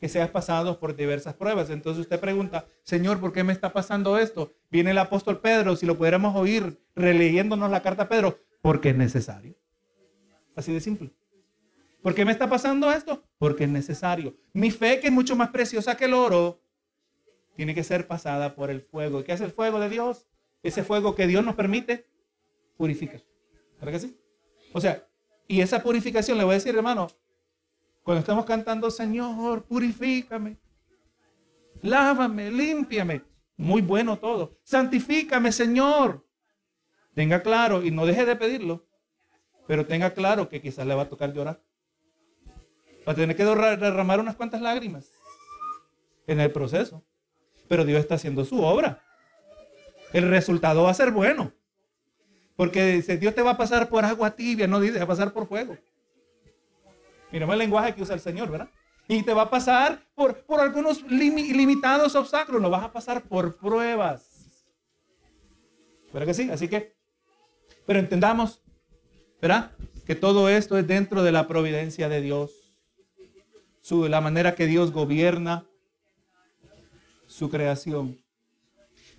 que 0.00 0.08
seas 0.08 0.30
pasado 0.30 0.80
por 0.80 0.96
diversas 0.96 1.34
pruebas. 1.34 1.70
Entonces 1.70 2.02
usted 2.02 2.18
pregunta, 2.18 2.66
Señor, 2.82 3.20
¿por 3.20 3.32
qué 3.32 3.44
me 3.44 3.52
está 3.52 3.72
pasando 3.72 4.18
esto? 4.18 4.52
Viene 4.70 4.90
el 4.90 4.98
apóstol 4.98 5.40
Pedro, 5.40 5.76
si 5.76 5.86
lo 5.86 5.96
pudiéramos 5.96 6.34
oír 6.34 6.82
releyéndonos 6.96 7.70
la 7.70 7.82
carta 7.82 8.02
a 8.02 8.08
Pedro, 8.08 8.38
porque 8.60 8.90
es 8.90 8.96
necesario. 8.96 9.54
Así 10.56 10.72
de 10.72 10.80
simple. 10.80 11.12
¿Por 12.02 12.14
qué 12.14 12.24
me 12.24 12.32
está 12.32 12.48
pasando 12.48 12.90
esto? 12.90 13.22
Porque 13.38 13.64
es 13.64 13.70
necesario. 13.70 14.36
Mi 14.52 14.70
fe, 14.70 14.98
que 15.00 15.06
es 15.06 15.12
mucho 15.12 15.36
más 15.36 15.50
preciosa 15.50 15.96
que 15.96 16.06
el 16.06 16.14
oro, 16.14 16.60
tiene 17.54 17.74
que 17.74 17.84
ser 17.84 18.06
pasada 18.08 18.54
por 18.54 18.70
el 18.70 18.80
fuego. 18.82 19.20
¿Y 19.20 19.24
qué 19.24 19.32
es 19.32 19.40
el 19.40 19.52
fuego 19.52 19.78
de 19.78 19.88
Dios? 19.88 20.26
Ese 20.62 20.82
fuego 20.82 21.14
que 21.14 21.26
Dios 21.26 21.44
nos 21.44 21.54
permite 21.54 22.06
purificar. 22.76 23.22
¿Verdad 23.78 23.92
que 23.92 24.00
sí? 24.00 24.18
O 24.72 24.80
sea, 24.80 25.06
y 25.46 25.60
esa 25.60 25.82
purificación, 25.82 26.38
le 26.38 26.44
voy 26.44 26.52
a 26.52 26.54
decir, 26.54 26.74
hermano, 26.74 27.08
cuando 28.02 28.20
estamos 28.20 28.44
cantando, 28.44 28.90
Señor, 28.90 29.64
purifícame, 29.64 30.56
lávame, 31.82 32.50
límpiame. 32.50 33.22
Muy 33.56 33.82
bueno 33.82 34.18
todo. 34.18 34.58
Santifícame, 34.64 35.52
Señor. 35.52 36.26
Tenga 37.14 37.42
claro 37.42 37.84
y 37.84 37.90
no 37.90 38.06
deje 38.06 38.24
de 38.24 38.34
pedirlo, 38.34 38.86
pero 39.66 39.86
tenga 39.86 40.14
claro 40.14 40.48
que 40.48 40.62
quizás 40.62 40.86
le 40.86 40.94
va 40.94 41.02
a 41.02 41.08
tocar 41.08 41.32
llorar. 41.32 41.62
Va 43.06 43.12
a 43.12 43.14
tener 43.14 43.36
que 43.36 43.44
derramar 43.44 44.20
unas 44.20 44.36
cuantas 44.36 44.60
lágrimas 44.60 45.10
en 46.26 46.40
el 46.40 46.50
proceso. 46.52 47.02
Pero 47.68 47.84
Dios 47.84 48.00
está 48.00 48.14
haciendo 48.14 48.44
su 48.44 48.62
obra. 48.62 49.02
El 50.12 50.28
resultado 50.28 50.84
va 50.84 50.90
a 50.90 50.94
ser 50.94 51.10
bueno. 51.10 51.52
Porque 52.56 52.84
dice, 52.86 53.16
Dios 53.16 53.34
te 53.34 53.42
va 53.42 53.52
a 53.52 53.56
pasar 53.56 53.88
por 53.88 54.04
agua 54.04 54.30
tibia, 54.32 54.66
no 54.66 54.78
dice, 54.78 54.98
va 54.98 55.04
a 55.04 55.08
pasar 55.08 55.32
por 55.32 55.46
fuego. 55.48 55.76
Miremos 57.30 57.54
el 57.54 57.58
lenguaje 57.60 57.94
que 57.94 58.02
usa 58.02 58.14
el 58.14 58.20
Señor, 58.20 58.50
¿verdad? 58.50 58.68
Y 59.08 59.22
te 59.22 59.32
va 59.32 59.42
a 59.42 59.50
pasar 59.50 60.06
por, 60.14 60.44
por 60.44 60.60
algunos 60.60 61.02
limitados 61.10 62.14
obstáculos, 62.14 62.60
no 62.60 62.70
vas 62.70 62.84
a 62.84 62.92
pasar 62.92 63.22
por 63.22 63.56
pruebas. 63.56 64.32
¿Verdad 66.12 66.26
que 66.26 66.34
sí? 66.34 66.50
Así 66.50 66.68
que, 66.68 66.94
pero 67.86 67.98
entendamos, 67.98 68.62
¿verdad? 69.40 69.72
Que 70.06 70.14
todo 70.14 70.48
esto 70.48 70.76
es 70.76 70.86
dentro 70.86 71.22
de 71.22 71.32
la 71.32 71.48
providencia 71.48 72.08
de 72.08 72.20
Dios. 72.20 72.61
Su, 73.82 74.08
la 74.08 74.22
manera 74.22 74.54
que 74.54 74.66
Dios 74.66 74.92
gobierna 74.92 75.66
su 77.26 77.50
creación. 77.50 78.18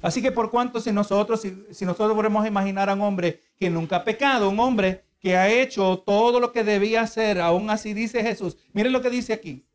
Así 0.01 0.21
que 0.21 0.31
por 0.31 0.49
cuanto 0.49 0.81
si 0.81 0.91
nosotros, 0.91 1.41
si, 1.41 1.65
si 1.71 1.85
nosotros 1.85 2.15
podemos 2.15 2.47
imaginar 2.47 2.89
a 2.89 2.95
un 2.95 3.01
hombre 3.01 3.41
que 3.59 3.69
nunca 3.69 3.97
ha 3.97 4.03
pecado, 4.03 4.49
un 4.49 4.59
hombre 4.59 5.03
que 5.19 5.37
ha 5.37 5.49
hecho 5.49 6.03
todo 6.05 6.39
lo 6.39 6.51
que 6.51 6.63
debía 6.63 7.01
hacer, 7.01 7.39
aún 7.39 7.69
así 7.69 7.93
dice 7.93 8.23
Jesús. 8.23 8.57
Miren 8.73 8.91
lo 8.91 9.01
que 9.01 9.09
dice 9.09 9.33
aquí. 9.33 9.65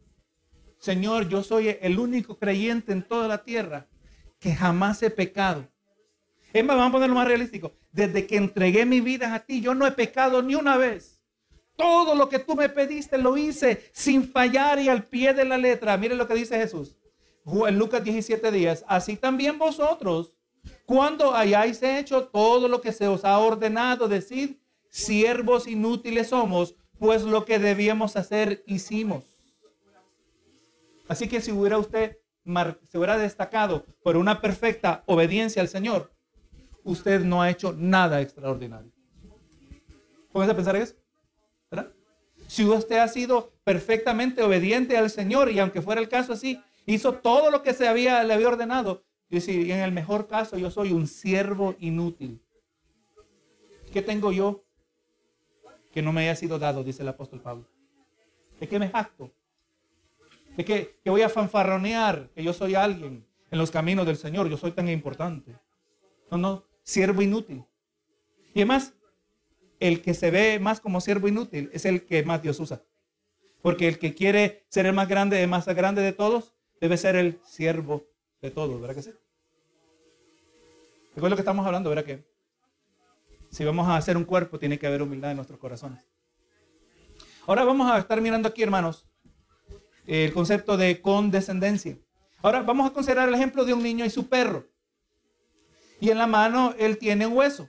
Señor, 0.79 1.29
yo 1.29 1.43
soy 1.43 1.77
el 1.81 1.99
único 1.99 2.39
creyente 2.39 2.93
en 2.93 3.03
toda 3.03 3.29
la 3.29 3.43
tierra 3.45 3.87
que 4.39 4.55
jamás 4.55 5.03
he 5.03 5.11
pecado. 5.11 5.67
Es 6.53 6.65
más, 6.65 6.77
vamos 6.77 6.91
a 6.91 6.93
ponerlo 6.93 7.15
más 7.15 7.27
realístico. 7.27 7.73
Desde 7.93 8.27
que 8.27 8.37
entregué 8.37 8.87
mi 8.87 9.01
vida 9.01 9.35
a 9.35 9.41
ti, 9.41 9.61
yo 9.61 9.75
no 9.75 9.87
he 9.87 9.93
pecado 9.93 10.43
ni 10.43 10.55
una 10.55 10.77
vez. 10.77 11.18
Todo 11.79 12.17
lo 12.17 12.29
que 12.29 12.41
tú 12.41 12.57
me 12.57 12.69
pediste 12.69 13.17
lo 13.19 13.37
hice 13.37 13.89
sin 13.93 14.29
fallar 14.29 14.81
y 14.81 14.89
al 14.89 15.05
pie 15.05 15.33
de 15.33 15.45
la 15.45 15.57
letra. 15.57 15.97
Miren 15.97 16.19
lo 16.19 16.27
que 16.27 16.35
dice 16.35 16.59
Jesús. 16.59 16.97
En 17.47 17.79
Lucas 17.79 18.03
17 18.03 18.51
días. 18.51 18.85
Así 18.89 19.15
también 19.17 19.61
vosotros, 19.61 20.35
cuando 20.87 21.37
hayáis 21.37 21.81
hecho 21.85 22.25
todo 22.25 22.67
lo 22.67 22.81
que 22.81 22.91
se 22.91 23.07
os 23.07 23.25
ha 23.25 23.39
ordenado, 23.39 24.09
decir, 24.09 24.61
siervos 24.91 25.69
inútiles 25.69 26.31
somos, 26.31 26.75
pues 26.99 27.23
lo 27.23 27.45
que 27.45 27.61
debíamos 27.61 28.17
hacer 28.17 28.65
hicimos. 28.67 29.25
Así 31.07 31.29
que 31.29 31.41
si 31.41 31.53
hubiera 31.53 31.79
usted 31.79 32.19
se 32.91 32.99
hubiera 32.99 33.19
destacado 33.19 33.85
por 34.03 34.17
una 34.17 34.41
perfecta 34.41 35.05
obediencia 35.07 35.63
al 35.63 35.69
Señor, 35.69 36.11
usted 36.83 37.21
no 37.21 37.41
ha 37.41 37.51
hecho 37.51 37.73
nada 37.73 38.21
extraordinario. 38.21 38.91
Póngase 40.33 40.53
a 40.53 40.57
pensar 40.57 40.75
eso. 40.75 40.97
Si 42.49 42.65
usted 42.65 42.97
ha 42.97 43.07
sido 43.07 43.53
perfectamente 43.63 44.43
obediente 44.43 44.97
al 44.97 45.11
Señor 45.11 45.53
y 45.53 45.61
aunque 45.61 45.83
fuera 45.83 46.01
el 46.01 46.09
caso 46.09 46.33
así, 46.33 46.61
hizo 46.87 47.13
todo 47.13 47.53
lo 47.53 47.63
que 47.63 47.75
se 47.75 47.87
había, 47.87 48.25
le 48.25 48.35
había 48.35 48.49
ordenado, 48.49 49.05
y 49.31 49.71
en 49.71 49.81
el 49.81 49.93
mejor 49.93 50.27
caso 50.27 50.57
yo 50.57 50.71
soy 50.71 50.93
un 50.93 51.07
siervo 51.07 51.77
inútil. 51.79 52.43
¿Qué 53.93 54.03
tengo 54.03 54.33
yo 54.33 54.65
que 55.93 56.03
no 56.03 56.13
me 56.13 56.23
haya 56.23 56.37
sido 56.37 56.59
dado, 56.59 56.85
dice 56.85 57.03
el 57.03 57.09
apóstol 57.09 57.41
Pablo. 57.41 57.67
¿De 58.61 58.69
qué 58.69 58.79
me 58.79 58.89
jacto? 58.89 59.31
¿De 60.57 60.65
qué 60.65 60.99
que 61.03 61.11
voy 61.11 61.23
a 61.23 61.29
fanfarronear 61.29 62.31
que 62.35 62.43
yo 62.43 62.53
soy 62.53 62.75
alguien 62.75 63.27
en 63.51 63.59
los 63.59 63.71
caminos 63.71 64.07
del 64.07 64.17
Señor? 64.17 64.49
Yo 64.49 64.57
soy 64.57 64.73
tan 64.73 64.89
importante. 64.89 65.55
No, 66.31 66.39
no. 66.39 66.65
siervo 66.83 67.23
inútil. 67.23 67.65
Y 68.55 68.61
además, 68.61 68.95
el 69.81 70.03
que 70.03 70.15
se 70.15 70.31
ve 70.31 70.59
más 70.59 70.81
como 70.81 71.01
siervo 71.01 71.29
inútil 71.29 71.71
es 71.73 71.85
el 71.85 72.05
que 72.05 72.23
más 72.25 72.43
Dios 72.43 72.59
usa. 72.61 72.83
Porque 73.63 73.89
el 73.89 73.99
que 73.99 74.15
quiere 74.15 74.65
ser 74.69 74.87
el 74.87 74.93
más 74.93 75.09
grande, 75.09 75.43
el 75.43 75.49
más 75.49 75.67
grande 75.67 76.03
de 76.03 76.13
todos, 76.13 76.55
debe 76.81 76.97
ser 76.97 77.17
el 77.17 77.41
siervo 77.45 78.07
de 78.41 78.51
todos, 78.51 78.81
¿verdad 78.81 78.95
que 78.95 79.03
sí? 79.03 79.11
Recuerda 81.15 81.31
lo 81.31 81.37
que 81.37 81.43
estamos 81.43 81.67
hablando, 81.67 81.91
¿verdad 81.91 82.05
que? 82.05 82.25
Si 83.51 83.65
vamos 83.65 83.89
a 83.89 83.97
hacer 83.97 84.17
un 84.17 84.25
cuerpo, 84.25 84.59
tiene 84.59 84.79
que 84.79 84.87
haber 84.87 85.03
humildad 85.03 85.31
en 85.31 85.37
nuestros 85.37 85.59
corazones. 85.59 86.05
Ahora 87.47 87.65
vamos 87.65 87.91
a 87.91 87.99
estar 87.99 88.21
mirando 88.21 88.49
aquí, 88.49 88.63
hermanos, 88.63 89.07
el 90.07 90.33
concepto 90.33 90.77
de 90.77 91.01
condescendencia. 91.01 91.99
Ahora 92.43 92.63
vamos 92.63 92.89
a 92.89 92.93
considerar 92.93 93.29
el 93.29 93.35
ejemplo 93.35 93.65
de 93.65 93.75
un 93.75 93.83
niño 93.83 94.05
y 94.05 94.11
su 94.11 94.29
perro. 94.29 94.69
Y 96.01 96.11
en 96.11 96.19
la 96.19 96.27
mano 96.27 96.75
él 96.79 96.99
tiene 96.99 97.27
un 97.27 97.37
hueso. 97.37 97.69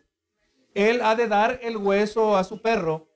Él 0.80 1.02
ha 1.02 1.14
de 1.14 1.28
dar 1.28 1.60
el 1.62 1.76
hueso 1.76 2.38
a 2.38 2.46
su 2.46 2.62
perro, 2.62 3.10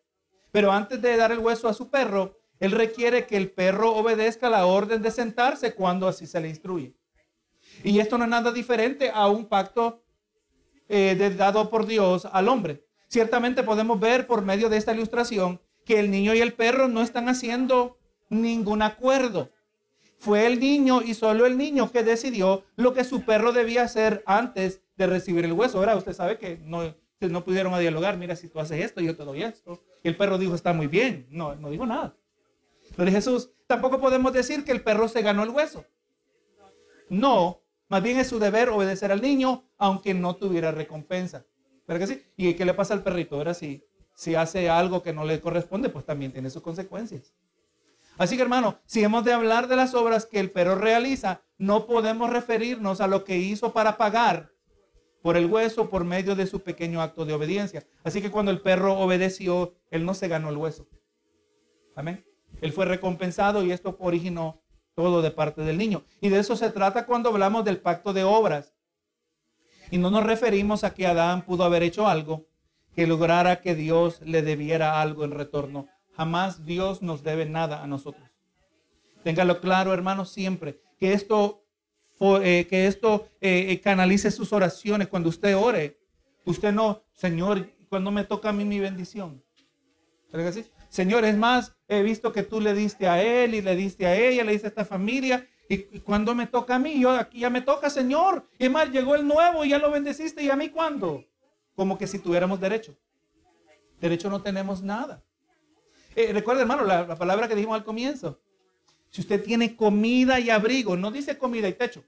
pero 0.52 0.73
antes 0.73 1.02
de 1.02 1.15
dar 1.15 1.32
el 1.32 1.39
hueso 1.39 1.69
a 1.69 1.73
su 1.73 1.89
perro, 1.89 2.38
él 2.60 2.71
requiere 2.71 3.26
que 3.26 3.38
el 3.38 3.52
perro 3.52 3.95
obedezca 3.95 4.49
la 4.49 4.65
orden 4.65 5.02
de 5.02 5.12
sentarse 5.12 5.73
cuando 5.73 6.10
así 6.10 6.28
se 6.28 6.41
le 6.41 6.49
instruye. 6.49 6.93
Y 7.82 8.02
esto 8.02 8.17
no 8.17 8.26
es 8.26 8.30
nada 8.30 8.52
diferente 8.52 9.12
a 9.13 9.30
un 9.30 9.45
pacto 9.45 10.04
eh, 10.89 11.34
dado 11.38 11.69
por 11.69 11.86
Dios 11.86 12.28
al 12.34 12.49
hombre. 12.49 12.86
Ciertamente 13.08 13.63
podemos 13.63 13.97
ver 13.97 14.28
por 14.28 14.41
medio 14.41 14.67
de 14.67 14.76
esta 14.76 14.93
ilustración 14.93 15.62
que 15.86 16.02
el 16.02 16.12
niño 16.12 16.34
y 16.34 16.41
el 16.41 16.52
perro 16.52 16.89
no 16.89 17.02
están 17.02 17.30
haciendo 17.30 17.97
ningún 18.28 18.82
acuerdo. 18.82 19.52
Fue 20.17 20.47
el 20.47 20.60
niño 20.60 21.02
y 21.02 21.13
solo 21.13 21.45
el 21.45 21.58
niño 21.58 21.89
que 21.93 22.04
decidió 22.04 22.65
lo 22.76 22.93
que 22.93 23.06
su 23.06 23.23
perro 23.23 23.54
debía 23.54 23.84
hacer 23.84 24.21
antes 24.26 24.82
de 24.97 25.08
recibir 25.08 25.45
el 25.45 25.54
hueso. 25.54 25.78
Ahora 25.78 25.95
usted 25.95 26.12
sabe 26.12 26.38
que 26.38 26.58
no, 26.58 26.93
no 27.31 27.43
pudieron 27.43 27.77
dialogar, 27.79 28.17
mira, 28.17 28.36
si 28.36 28.47
tú 28.47 28.59
haces 28.59 28.83
esto, 28.83 29.01
yo 29.01 29.15
te 29.15 29.23
doy 29.23 29.43
esto. 29.43 29.81
Y 30.03 30.07
el 30.07 30.17
perro 30.17 30.38
dijo, 30.38 30.55
está 30.55 30.73
muy 30.73 30.88
bien. 30.88 31.27
No, 31.29 31.55
no 31.55 31.69
dijo 31.69 31.86
nada. 31.86 32.15
Pero 32.95 33.12
Jesús, 33.12 33.51
tampoco 33.67 33.99
podemos 33.99 34.33
decir 34.33 34.63
que 34.63 34.71
el 34.71 34.81
perro 34.81 35.07
se 35.07 35.21
ganó 35.21 35.43
el 35.43 35.49
hueso. 35.49 35.86
No, 37.09 37.62
más 37.89 38.01
bien 38.01 38.17
es 38.17 38.27
su 38.27 38.39
deber 38.39 38.69
obedecer 38.69 39.12
al 39.12 39.21
niño, 39.21 39.65
aunque 39.77 40.13
no 40.13 40.36
tuviera 40.36 40.71
recompensa. 40.71 41.45
¿Verdad 41.88 42.07
que 42.07 42.13
sí? 42.13 42.23
¿Y 42.38 42.53
qué 42.53 42.65
le 42.65 42.73
pasa 42.73 42.93
al 42.93 43.03
perrito? 43.03 43.36
Ahora 43.36 43.53
si, 43.53 43.83
si 44.15 44.36
hace 44.36 44.69
algo 44.69 45.03
que 45.03 45.13
no 45.13 45.25
le 45.25 45.41
corresponde, 45.41 45.89
pues 45.89 46.05
también 46.05 46.31
tiene 46.31 46.49
sus 46.49 46.62
consecuencias. 46.62 47.33
Así 48.17 48.36
que 48.36 48.43
hermano, 48.43 48.79
si 48.86 49.03
hemos 49.03 49.23
de 49.25 49.33
hablar 49.33 49.67
de 49.67 49.75
las 49.75 49.93
obras 49.95 50.25
que 50.25 50.39
el 50.39 50.51
perro 50.51 50.75
realiza, 50.75 51.41
no 51.57 51.86
podemos 51.86 52.29
referirnos 52.29 53.01
a 53.01 53.07
lo 53.07 53.23
que 53.23 53.38
hizo 53.38 53.73
para 53.73 53.97
pagar 53.97 54.52
por 55.23 55.38
el 55.38 55.47
hueso 55.47 55.89
por 55.89 56.03
medio 56.03 56.36
de 56.36 56.45
su 56.45 56.62
pequeño 56.62 57.01
acto 57.01 57.25
de 57.25 57.33
obediencia. 57.33 57.83
Así 58.03 58.21
que 58.21 58.29
cuando 58.29 58.51
el 58.51 58.62
perro 58.62 58.99
obedeció, 58.99 59.73
él 59.89 60.05
no 60.05 60.13
se 60.13 60.27
ganó 60.27 60.49
el 60.49 60.57
hueso. 60.57 60.86
Amén. 61.95 62.23
Él 62.62 62.73
fue 62.73 62.86
recompensado 62.86 63.63
y 63.63 63.71
esto 63.71 63.95
originó 63.99 64.62
todo 64.95 65.21
de 65.21 65.31
parte 65.31 65.62
del 65.62 65.77
niño. 65.77 66.03
Y 66.19 66.27
de 66.27 66.39
eso 66.39 66.57
se 66.57 66.69
trata 66.69 67.05
cuando 67.05 67.29
hablamos 67.29 67.63
del 67.63 67.79
pacto 67.79 68.12
de 68.13 68.25
obras. 68.25 68.75
Y 69.91 69.97
no 69.97 70.12
nos 70.12 70.25
referimos 70.25 70.83
a 70.83 70.93
que 70.93 71.07
Adán 71.07 71.45
pudo 71.45 71.63
haber 71.63 71.83
hecho 71.83 72.05
algo 72.05 72.45
que 72.93 73.07
lograra 73.07 73.62
que 73.62 73.75
Dios 73.75 74.21
le 74.21 74.41
debiera 74.41 75.01
algo 75.01 75.23
en 75.23 75.31
retorno. 75.31 75.88
Jamás 76.17 76.65
Dios 76.65 77.01
nos 77.01 77.23
debe 77.23 77.45
nada 77.45 77.81
a 77.81 77.88
nosotros. 77.88 78.29
Téngalo 79.23 79.62
claro, 79.62 79.93
hermanos, 79.93 80.31
siempre. 80.31 80.81
Que 80.99 81.13
esto, 81.13 81.62
eh, 82.41 82.67
que 82.67 82.88
esto 82.88 83.27
eh, 83.41 83.67
eh, 83.69 83.81
canalice 83.81 84.31
sus 84.31 84.53
oraciones 84.53 85.07
cuando 85.07 85.29
usted 85.29 85.57
ore. 85.57 85.99
Usted 86.45 86.71
no, 86.71 87.03
Señor, 87.13 87.69
cuando 87.89 88.12
me 88.12 88.23
toca 88.23 88.49
a 88.49 88.53
mí 88.53 88.65
mi 88.65 88.79
bendición. 88.79 89.43
Señor, 90.89 91.25
es 91.25 91.38
más, 91.38 91.75
he 91.88 92.01
visto 92.01 92.31
que 92.31 92.43
tú 92.43 92.59
le 92.59 92.73
diste 92.73 93.07
a 93.07 93.21
él 93.21 93.53
y 93.55 93.62
le 93.62 93.75
diste 93.75 94.07
a 94.07 94.15
ella, 94.15 94.43
le 94.43 94.53
diste 94.53 94.67
a 94.67 94.69
esta 94.69 94.86
familia. 94.86 95.47
Y, 95.69 95.99
cuando 95.99 96.33
me 96.33 96.47
toca 96.47 96.75
a 96.75 96.79
mí, 96.79 96.99
yo 96.99 97.12
aquí 97.12 97.39
ya 97.39 97.49
me 97.49 97.62
toca, 97.62 97.89
Señor. 97.89 98.47
Y 98.57 98.69
más, 98.69 98.89
llegó 98.89 99.15
el 99.15 99.27
nuevo 99.27 99.63
y 99.63 99.69
ya 99.69 99.77
lo 99.77 99.91
bendeciste. 99.91 100.43
¿Y 100.43 100.49
a 100.49 100.55
mí 100.55 100.69
cuándo? 100.69 101.23
Como 101.75 101.97
que 101.97 102.07
si 102.07 102.19
tuviéramos 102.19 102.59
derecho. 102.59 102.95
Derecho 103.99 104.29
no 104.29 104.41
tenemos 104.41 104.81
nada. 104.81 105.23
Eh, 106.15 106.31
recuerda, 106.33 106.62
hermano, 106.62 106.83
la, 106.83 107.15
palabra 107.15 107.47
que 107.47 107.55
dijimos 107.55 107.75
al 107.75 107.83
comienzo. 107.83 108.39
Si 109.09 109.21
usted 109.21 109.43
tiene 109.43 109.75
comida 109.75 110.39
y 110.39 110.49
abrigo, 110.49 110.95
no 110.95 111.12
dice 111.12 111.38
comida 111.38 111.67
y 111.67 111.73
techo. 111.73 112.03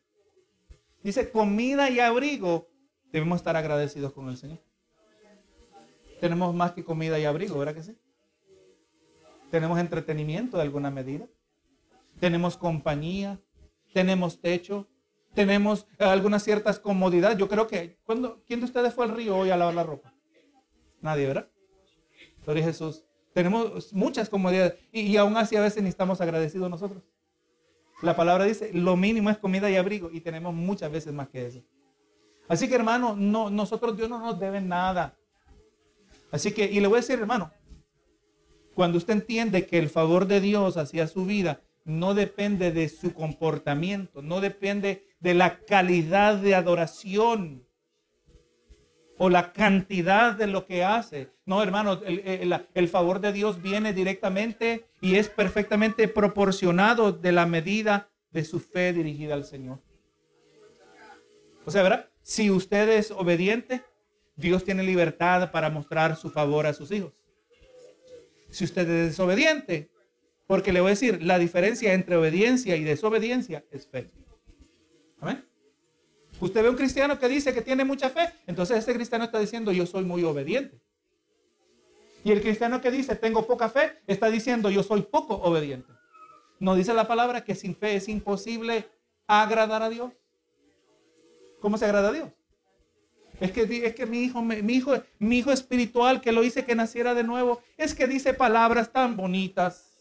Dice 1.05 1.29
comida 1.29 1.87
y 1.91 1.99
abrigo. 1.99 2.67
Debemos 3.11 3.35
estar 3.37 3.55
agradecidos 3.55 4.11
con 4.11 4.27
el 4.27 4.37
Señor. 4.37 4.57
Tenemos 6.19 6.55
más 6.55 6.71
que 6.71 6.83
comida 6.83 7.19
y 7.19 7.25
abrigo, 7.25 7.59
¿verdad 7.59 7.75
que 7.75 7.83
sí? 7.83 7.95
Tenemos 9.51 9.77
entretenimiento 9.77 10.57
de 10.57 10.63
alguna 10.63 10.89
medida. 10.89 11.27
Tenemos 12.19 12.57
compañía. 12.57 13.39
Tenemos 13.93 14.41
techo. 14.41 14.87
Tenemos 15.35 15.85
eh, 15.99 16.05
algunas 16.05 16.43
ciertas 16.43 16.79
comodidades. 16.79 17.37
Yo 17.37 17.47
creo 17.47 17.67
que, 17.67 17.99
cuando, 18.03 18.41
¿quién 18.47 18.61
de 18.61 18.65
ustedes 18.65 18.91
fue 18.91 19.05
al 19.05 19.15
río 19.15 19.37
hoy 19.37 19.51
a 19.51 19.57
lavar 19.57 19.75
la 19.75 19.83
ropa? 19.83 20.11
Nadie, 21.01 21.27
¿verdad? 21.27 21.51
Gloria 22.43 22.63
Jesús. 22.63 23.05
Tenemos 23.31 23.93
muchas 23.93 24.27
comodidades 24.27 24.73
y, 24.91 25.15
aún 25.17 25.37
así 25.37 25.55
a 25.55 25.61
veces 25.61 25.83
ni 25.83 25.89
estamos 25.89 26.19
agradecidos 26.19 26.67
nosotros. 26.67 27.03
La 28.01 28.15
palabra 28.15 28.45
dice, 28.45 28.71
lo 28.73 28.95
mínimo 28.97 29.29
es 29.29 29.37
comida 29.37 29.69
y 29.69 29.75
abrigo 29.75 30.09
y 30.11 30.21
tenemos 30.21 30.53
muchas 30.53 30.91
veces 30.91 31.13
más 31.13 31.29
que 31.29 31.47
eso. 31.47 31.63
Así 32.47 32.67
que 32.67 32.75
hermano, 32.75 33.15
no, 33.15 33.49
nosotros 33.49 33.95
Dios 33.97 34.09
no 34.09 34.19
nos 34.19 34.39
debe 34.39 34.61
nada. 34.61 35.17
Así 36.31 36.51
que, 36.51 36.65
y 36.65 36.79
le 36.79 36.87
voy 36.87 36.97
a 36.97 37.01
decir 37.01 37.19
hermano, 37.19 37.51
cuando 38.73 38.97
usted 38.97 39.13
entiende 39.13 39.65
que 39.65 39.79
el 39.79 39.89
favor 39.89 40.27
de 40.27 40.41
Dios 40.41 40.77
hacia 40.77 41.07
su 41.07 41.25
vida 41.25 41.61
no 41.85 42.13
depende 42.13 42.71
de 42.71 42.89
su 42.89 43.13
comportamiento, 43.13 44.21
no 44.21 44.41
depende 44.41 45.07
de 45.19 45.33
la 45.33 45.59
calidad 45.59 46.35
de 46.35 46.55
adoración, 46.55 47.64
o 49.17 49.29
la 49.29 49.53
cantidad 49.53 50.33
de 50.33 50.47
lo 50.47 50.65
que 50.65 50.83
hace. 50.83 51.29
No, 51.45 51.61
hermano, 51.63 52.01
el, 52.05 52.87
favor 52.89 53.21
de 53.21 53.31
Dios 53.31 53.61
viene 53.61 53.93
directamente 53.93 54.85
y 55.01 55.15
es 55.15 55.29
perfectamente 55.29 56.07
proporcionado 56.07 57.11
de 57.11 57.31
la 57.31 57.45
medida 57.45 58.09
de 58.31 58.43
su 58.43 58.59
fe 58.59 58.93
dirigida 58.93 59.33
al 59.33 59.45
Señor. 59.45 59.79
O 61.65 61.71
sea, 61.71 61.83
¿verdad? 61.83 62.09
Si 62.21 62.49
usted 62.49 62.89
es 62.89 63.11
obediente, 63.11 63.83
Dios 64.35 64.63
tiene 64.63 64.83
libertad 64.83 65.51
para 65.51 65.69
mostrar 65.69 66.15
su 66.17 66.29
favor 66.29 66.67
a 66.67 66.73
sus 66.73 66.91
hijos. 66.91 67.13
Si 68.49 68.63
usted 68.63 68.89
es 68.89 69.09
desobediente, 69.09 69.89
porque 70.47 70.73
le 70.73 70.81
voy 70.81 70.89
a 70.89 70.91
decir, 70.91 71.23
la 71.23 71.39
diferencia 71.39 71.93
entre 71.93 72.17
obediencia 72.17 72.75
y 72.75 72.83
desobediencia 72.83 73.63
es 73.71 73.87
fe. 73.87 74.11
Usted 76.39 76.63
ve 76.63 76.69
un 76.69 76.75
cristiano 76.75 77.17
que 77.17 77.27
dice 77.27 77.53
que 77.53 77.61
tiene 77.61 77.85
mucha 77.85 78.09
fe, 78.09 78.33
entonces 78.45 78.77
ese 78.77 78.93
cristiano 78.93 79.23
está 79.23 79.39
diciendo 79.39 79.71
yo 79.71 79.85
soy 79.85 80.03
muy 80.03 80.23
obediente. 80.23 80.79
Y 82.23 82.31
el 82.31 82.41
cristiano 82.41 82.81
que 82.81 82.91
dice 82.91 83.15
tengo 83.15 83.45
poca 83.45 83.69
fe, 83.69 83.99
está 84.07 84.29
diciendo 84.29 84.69
yo 84.69 84.83
soy 84.83 85.03
poco 85.03 85.35
obediente. 85.35 85.91
No 86.59 86.75
dice 86.75 86.93
la 86.93 87.07
palabra 87.07 87.43
que 87.43 87.55
sin 87.55 87.75
fe 87.75 87.95
es 87.95 88.09
imposible 88.09 88.89
agradar 89.27 89.83
a 89.83 89.89
Dios. 89.89 90.11
¿Cómo 91.61 91.77
se 91.77 91.85
agrada 91.85 92.09
a 92.09 92.11
Dios? 92.11 92.29
Es 93.39 93.51
que, 93.51 93.63
es 93.85 93.95
que 93.95 94.05
mi, 94.05 94.23
hijo, 94.23 94.41
mi, 94.41 94.73
hijo, 94.73 94.93
mi 95.19 95.39
hijo 95.39 95.51
espiritual 95.51 96.21
que 96.21 96.31
lo 96.31 96.43
hice 96.43 96.65
que 96.65 96.75
naciera 96.75 97.13
de 97.13 97.23
nuevo, 97.23 97.61
es 97.77 97.93
que 97.93 98.07
dice 98.07 98.33
palabras 98.33 98.91
tan 98.91 99.17
bonitas 99.17 99.94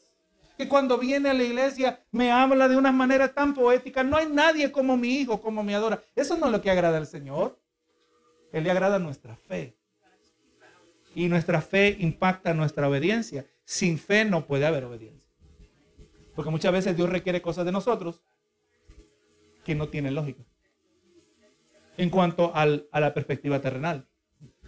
que 0.57 0.69
cuando 0.69 0.99
viene 0.99 1.31
a 1.31 1.35
la 1.35 1.43
iglesia 1.43 2.05
me 2.11 2.31
habla 2.31 2.69
de 2.69 2.77
una 2.77 2.93
manera 2.93 3.33
tan 3.33 3.55
poética. 3.55 4.05
No 4.05 4.17
hay 4.17 4.27
nadie 4.27 4.71
como 4.71 4.97
mi 4.97 5.17
hijo, 5.17 5.41
como 5.41 5.63
me 5.63 5.75
adora. 5.75 6.03
Eso 6.15 6.37
no 6.37 6.47
es 6.47 6.53
lo 6.53 6.63
que 6.63 6.71
agrada 6.71 6.99
al 6.99 7.07
Señor. 7.07 7.61
Él 8.53 8.65
le 8.65 8.71
agrada 8.71 8.99
nuestra 8.99 9.37
fe. 9.37 9.77
Y 11.15 11.29
nuestra 11.29 11.61
fe 11.61 11.97
impacta 11.99 12.55
nuestra 12.55 12.89
obediencia. 12.89 13.47
Sin 13.65 13.99
fe 13.99 14.25
no 14.25 14.47
puede 14.47 14.67
haber 14.67 14.85
obediencia. 14.85 15.33
Porque 16.35 16.51
muchas 16.51 16.73
veces 16.73 16.97
Dios 16.97 17.09
requiere 17.09 17.43
cosas 17.43 17.65
de 17.65 17.73
nosotros 17.73 18.23
que 19.65 19.75
no 19.75 19.89
tienen 19.89 20.15
lógica. 20.15 20.45
En 21.97 22.11
cuanto 22.11 22.53
a 22.55 22.67
la 22.67 23.15
perspectiva 23.15 23.61
terrenal. 23.61 24.09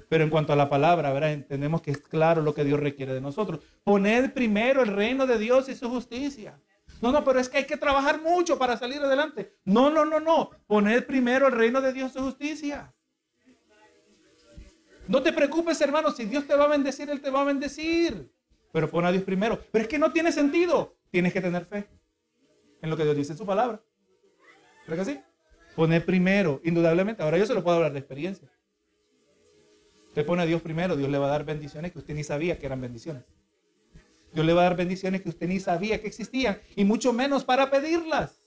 Pero 0.09 0.25
en 0.25 0.31
cuanto 0.31 0.53
a 0.53 0.57
la 0.57 0.69
palabra, 0.69 1.13
¿verdad? 1.13 1.33
entendemos 1.33 1.83
que 1.83 1.91
es 1.91 1.99
claro 1.99 2.43
lo 2.43 2.55
que 2.55 2.65
Dios 2.65 2.79
requiere 2.79 3.13
de 3.13 3.21
nosotros. 3.21 3.61
Poned 3.83 4.33
primero 4.33 4.83
el 4.83 4.89
reino 4.89 5.27
de 5.27 5.39
Dios 5.39 5.69
y 5.69 5.75
su 5.75 5.89
justicia. 5.89 6.61
No, 7.03 7.13
no, 7.13 7.25
pero 7.25 7.41
es 7.41 7.49
que 7.49 7.59
hay 7.59 7.65
que 7.67 7.77
trabajar 7.77 8.23
mucho 8.23 8.59
para 8.59 8.77
salir 8.77 9.03
adelante. 9.03 9.55
No, 9.65 9.91
no, 9.91 10.05
no, 10.05 10.21
no. 10.21 10.51
Poned 10.67 11.05
primero 11.05 11.49
el 11.49 11.53
reino 11.53 11.81
de 11.81 11.93
Dios 11.93 12.13
y 12.13 12.19
su 12.19 12.25
justicia. 12.25 12.95
No 15.09 15.23
te 15.23 15.33
preocupes, 15.33 15.81
hermano. 15.81 16.11
Si 16.11 16.25
Dios 16.25 16.47
te 16.47 16.55
va 16.55 16.65
a 16.65 16.69
bendecir, 16.69 17.11
Él 17.11 17.21
te 17.21 17.31
va 17.31 17.43
a 17.43 17.45
bendecir. 17.45 18.33
Pero 18.73 18.91
pon 18.91 19.05
a 19.05 19.13
Dios 19.13 19.25
primero. 19.25 19.61
Pero 19.71 19.83
es 19.83 19.89
que 19.89 19.99
no 19.99 20.13
tiene 20.13 20.33
sentido. 20.33 20.97
Tienes 21.11 21.33
que 21.33 21.41
tener 21.41 21.65
fe 21.65 21.89
en 22.83 22.91
lo 22.91 22.97
que 22.97 23.05
Dios 23.05 23.17
dice 23.17 23.33
en 23.33 23.39
su 23.39 23.47
palabra. 23.47 23.81
¿Verdad 24.87 25.05
que 25.05 25.13
sí? 25.13 25.21
Poner 25.75 26.05
primero, 26.05 26.61
indudablemente. 26.65 27.23
Ahora 27.23 27.39
yo 27.39 27.47
se 27.47 27.55
lo 27.55 27.63
puedo 27.63 27.77
hablar 27.77 27.93
de 27.93 27.99
experiencia. 27.99 28.51
Usted 30.17 30.25
pone 30.25 30.45
a 30.45 30.47
Dios 30.47 30.63
primero, 30.63 30.97
Dios 30.97 31.11
le 31.11 31.19
va 31.19 31.27
a 31.27 31.29
dar 31.29 31.45
bendiciones 31.45 31.93
que 31.93 31.99
usted 31.99 32.15
ni 32.15 32.25
sabía 32.25 32.59
que 32.59 32.65
eran 32.65 32.81
bendiciones. 32.81 33.23
Dios 34.33 34.47
le 34.47 34.55
va 34.55 34.63
a 34.63 34.65
dar 34.65 34.75
bendiciones 34.75 35.21
que 35.21 35.29
usted 35.29 35.47
ni 35.47 35.61
sabía 35.61 36.01
que 36.01 36.07
existían 36.07 36.59
y 36.75 36.87
mucho 36.87 37.13
menos 37.13 37.45
para 37.45 37.71
pedirlas. 37.71 38.41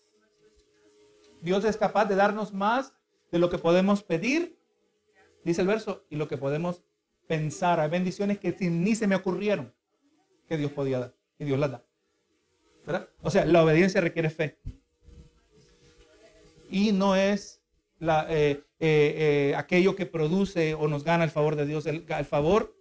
Dios 1.43 1.63
es 1.65 1.77
capaz 1.77 2.05
de 2.05 2.15
darnos 2.15 2.53
más 2.55 2.93
de 3.31 3.37
lo 3.37 3.51
que 3.51 3.59
podemos 3.59 4.01
pedir, 4.01 4.57
dice 5.43 5.61
el 5.61 5.67
verso, 5.67 6.07
y 6.09 6.15
lo 6.15 6.27
que 6.27 6.37
podemos 6.37 6.81
pensar. 7.27 7.79
Hay 7.79 7.91
bendiciones 7.91 8.39
que 8.39 8.51
ni 8.61 8.95
se 8.95 9.05
me 9.05 9.13
ocurrieron 9.13 9.71
que 10.47 10.57
Dios 10.57 10.71
podía 10.71 10.97
dar 10.97 11.13
y 11.37 11.45
Dios 11.45 11.59
las 11.59 11.69
da. 11.69 11.83
O 13.21 13.29
sea, 13.29 13.45
la 13.45 13.63
obediencia 13.63 14.01
requiere 14.01 14.31
fe. 14.31 14.57
Y 16.71 16.93
no 16.93 17.15
es 17.15 17.61
la, 17.99 18.25
eh, 18.27 18.63
eh, 18.81 19.49
eh, 19.51 19.55
aquello 19.55 19.95
que 19.95 20.05
produce 20.05 20.73
o 20.73 20.87
nos 20.87 21.03
gana 21.03 21.25
el 21.25 21.31
favor 21.31 21.57
de 21.57 21.65
Dios. 21.65 21.85
El, 21.85 22.05
favor, 22.25 22.75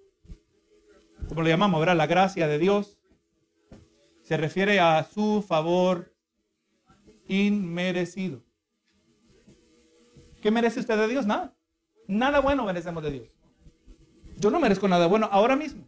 como 1.29 1.43
lo 1.43 1.49
llamamos, 1.49 1.81
¿verdad? 1.81 1.97
La 1.97 2.07
gracia 2.07 2.47
de 2.47 2.59
Dios 2.59 2.99
se 4.23 4.37
refiere 4.37 4.79
a 4.79 5.03
su 5.13 5.45
favor 5.47 6.15
inmerecido. 7.27 8.45
¿Qué 10.41 10.53
merece 10.53 10.79
usted 10.81 10.97
de 10.97 11.09
Dios? 11.09 11.27
Nada. 11.27 11.57
Nada 12.07 12.39
bueno 12.41 12.65
merecemos 12.65 13.03
de 13.03 13.11
Dios. 13.11 13.29
Yo 14.37 14.51
no 14.51 14.61
merezco 14.61 14.87
nada 14.87 15.07
bueno 15.07 15.29
ahora 15.33 15.57
mismo. 15.57 15.85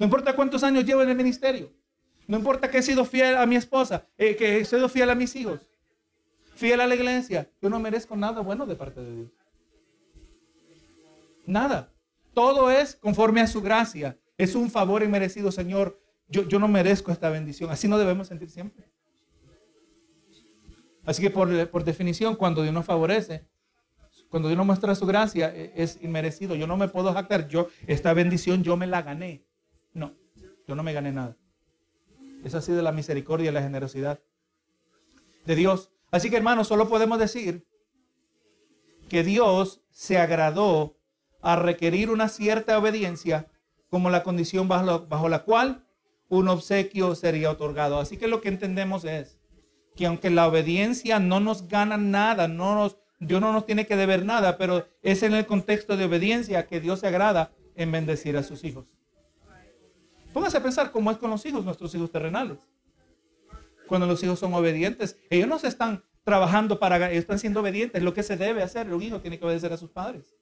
No 0.00 0.06
importa 0.06 0.34
cuántos 0.34 0.64
años 0.64 0.84
llevo 0.84 1.02
en 1.02 1.10
el 1.10 1.16
ministerio. 1.16 1.72
No 2.26 2.36
importa 2.36 2.68
que 2.68 2.78
he 2.78 2.82
sido 2.82 3.04
fiel 3.04 3.36
a 3.36 3.46
mi 3.46 3.54
esposa, 3.54 4.08
que 4.16 4.58
he 4.58 4.64
sido 4.64 4.88
fiel 4.88 5.08
a 5.10 5.14
mis 5.14 5.36
hijos 5.36 5.67
fiel 6.58 6.80
a 6.80 6.86
la 6.86 6.94
iglesia. 6.94 7.48
Yo 7.62 7.70
no 7.70 7.78
merezco 7.78 8.16
nada 8.16 8.40
bueno 8.40 8.66
de 8.66 8.74
parte 8.74 9.00
de 9.00 9.14
Dios. 9.14 9.30
Nada. 11.46 11.92
Todo 12.34 12.70
es 12.70 12.96
conforme 12.96 13.40
a 13.40 13.46
su 13.46 13.62
gracia. 13.62 14.18
Es 14.36 14.54
un 14.54 14.70
favor 14.70 15.02
inmerecido, 15.02 15.52
Señor. 15.52 16.00
Yo, 16.28 16.46
yo 16.48 16.58
no 16.58 16.68
merezco 16.68 17.12
esta 17.12 17.30
bendición. 17.30 17.70
Así 17.70 17.86
no 17.88 17.96
debemos 17.96 18.26
sentir 18.28 18.50
siempre. 18.50 18.84
Así 21.06 21.22
que 21.22 21.30
por, 21.30 21.70
por 21.70 21.84
definición, 21.84 22.34
cuando 22.36 22.62
Dios 22.62 22.74
nos 22.74 22.84
favorece, 22.84 23.46
cuando 24.28 24.48
Dios 24.48 24.58
nos 24.58 24.66
muestra 24.66 24.94
su 24.94 25.06
gracia, 25.06 25.54
e, 25.54 25.72
es 25.76 25.98
inmerecido. 26.02 26.54
Yo 26.54 26.66
no 26.66 26.76
me 26.76 26.88
puedo 26.88 27.12
jactar. 27.14 27.48
Yo, 27.48 27.68
esta 27.86 28.12
bendición, 28.12 28.62
yo 28.62 28.76
me 28.76 28.86
la 28.86 29.02
gané. 29.02 29.44
No, 29.94 30.14
yo 30.66 30.74
no 30.74 30.82
me 30.82 30.92
gané 30.92 31.12
nada. 31.12 31.36
Eso 32.44 32.58
ha 32.58 32.62
sido 32.62 32.82
la 32.82 32.92
misericordia 32.92 33.50
y 33.50 33.54
la 33.54 33.62
generosidad 33.62 34.20
de 35.46 35.54
Dios. 35.54 35.90
Así 36.10 36.30
que 36.30 36.36
hermanos, 36.36 36.68
solo 36.68 36.88
podemos 36.88 37.18
decir 37.18 37.66
que 39.08 39.22
Dios 39.22 39.82
se 39.90 40.18
agradó 40.18 40.96
a 41.42 41.56
requerir 41.56 42.10
una 42.10 42.28
cierta 42.28 42.78
obediencia 42.78 43.50
como 43.90 44.10
la 44.10 44.22
condición 44.22 44.68
bajo, 44.68 45.28
la 45.28 45.44
cual 45.44 45.86
un 46.28 46.48
obsequio 46.48 47.14
sería 47.14 47.50
otorgado. 47.50 47.98
Así 48.00 48.16
que 48.16 48.28
lo 48.28 48.40
que 48.40 48.48
entendemos 48.48 49.04
es 49.04 49.38
que 49.96 50.06
aunque 50.06 50.30
la 50.30 50.46
obediencia 50.46 51.18
no 51.18 51.40
nos 51.40 51.68
gana 51.68 51.96
nada, 51.96 52.48
no 52.48 52.74
nos, 52.74 52.98
Dios 53.18 53.40
no 53.40 53.52
nos 53.52 53.66
tiene 53.66 53.86
que 53.86 53.96
deber 53.96 54.24
nada, 54.24 54.58
pero 54.58 54.86
es 55.02 55.22
en 55.22 55.34
el 55.34 55.46
contexto 55.46 55.96
de 55.96 56.04
obediencia 56.04 56.66
que 56.66 56.80
Dios 56.80 57.00
se 57.00 57.08
agrada 57.08 57.52
en 57.74 57.92
bendecir 57.92 58.36
a 58.36 58.42
sus 58.42 58.64
hijos. 58.64 58.92
Póngase 60.32 60.58
a 60.58 60.62
pensar 60.62 60.90
cómo 60.90 61.10
es 61.10 61.16
con 61.16 61.30
los 61.30 61.44
hijos, 61.46 61.64
nuestros 61.64 61.94
hijos 61.94 62.10
terrenales 62.10 62.58
cuando 63.88 64.06
los 64.06 64.22
hijos 64.22 64.38
son 64.38 64.54
obedientes. 64.54 65.16
Ellos 65.30 65.48
no 65.48 65.58
se 65.58 65.66
están 65.66 66.04
trabajando 66.22 66.78
para, 66.78 67.10
ellos 67.10 67.22
están 67.22 67.38
siendo 67.38 67.60
obedientes, 67.60 68.02
lo 68.02 68.12
que 68.12 68.22
se 68.22 68.36
debe 68.36 68.62
hacer, 68.62 68.92
un 68.92 69.02
hijo 69.02 69.20
tiene 69.20 69.38
que 69.38 69.46
obedecer 69.46 69.72
a 69.72 69.78
sus 69.78 69.90
padres. 69.90 70.36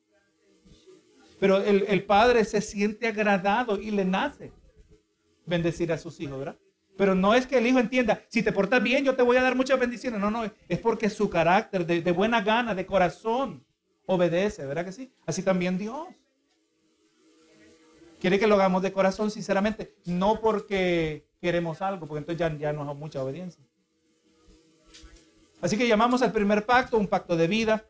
Pero 1.39 1.59
el, 1.59 2.05
padre 2.05 2.45
se 2.45 2.61
siente 2.61 3.07
agradado 3.07 3.81
y 3.81 3.91
le 3.91 4.05
nace 4.05 4.53
bendecir 5.45 5.93
a 5.93 5.99
sus 5.99 6.19
hijos, 6.21 6.39
¿verdad? 6.39 6.57
Pero 6.97 7.15
no 7.15 7.35
es 7.35 7.47
que 7.47 7.59
el 7.59 7.67
hijo 7.67 7.79
entienda, 7.79 8.23
si 8.29 8.43
te 8.43 8.53
portas 8.53 8.83
bien, 8.83 9.05
yo 9.05 9.15
te 9.15 9.23
voy 9.23 9.37
a 9.37 9.43
dar 9.43 9.55
muchas 9.55 9.79
bendiciones. 9.79 10.19
No, 10.19 10.31
no, 10.31 10.51
es 10.69 10.79
porque 10.79 11.11
su 11.11 11.29
carácter 11.29 11.87
de, 11.87 12.01
de, 12.01 12.13
buena 12.13 12.41
gana, 12.41 12.75
de 12.75 12.87
corazón, 12.87 13.65
obedece, 14.07 14.65
¿verdad 14.65 14.87
que 14.87 14.93
sí? 14.93 15.13
Así 15.27 15.43
también 15.43 15.77
Dios. 15.77 16.09
Quiere 18.19 18.39
que 18.39 18.47
lo 18.47 18.55
hagamos 18.55 18.83
de 18.83 18.93
corazón, 18.93 19.31
sinceramente, 19.31 19.95
no 20.07 20.41
porque 20.41 21.26
queremos 21.41 21.83
algo, 21.83 22.07
porque 22.07 22.19
entonces 22.19 22.39
ya, 22.39 22.57
ya 22.57 22.73
no 22.73 22.89
hay 22.89 22.97
mucha 22.97 23.23
obediencia. 23.23 23.65
Así 25.61 25.77
que 25.77 25.89
llamamos 25.89 26.23
al 26.23 26.33
primer 26.33 26.67
pacto 26.67 26.99
un 26.99 27.07
pacto 27.07 27.37
de 27.37 27.47
vida, 27.47 27.85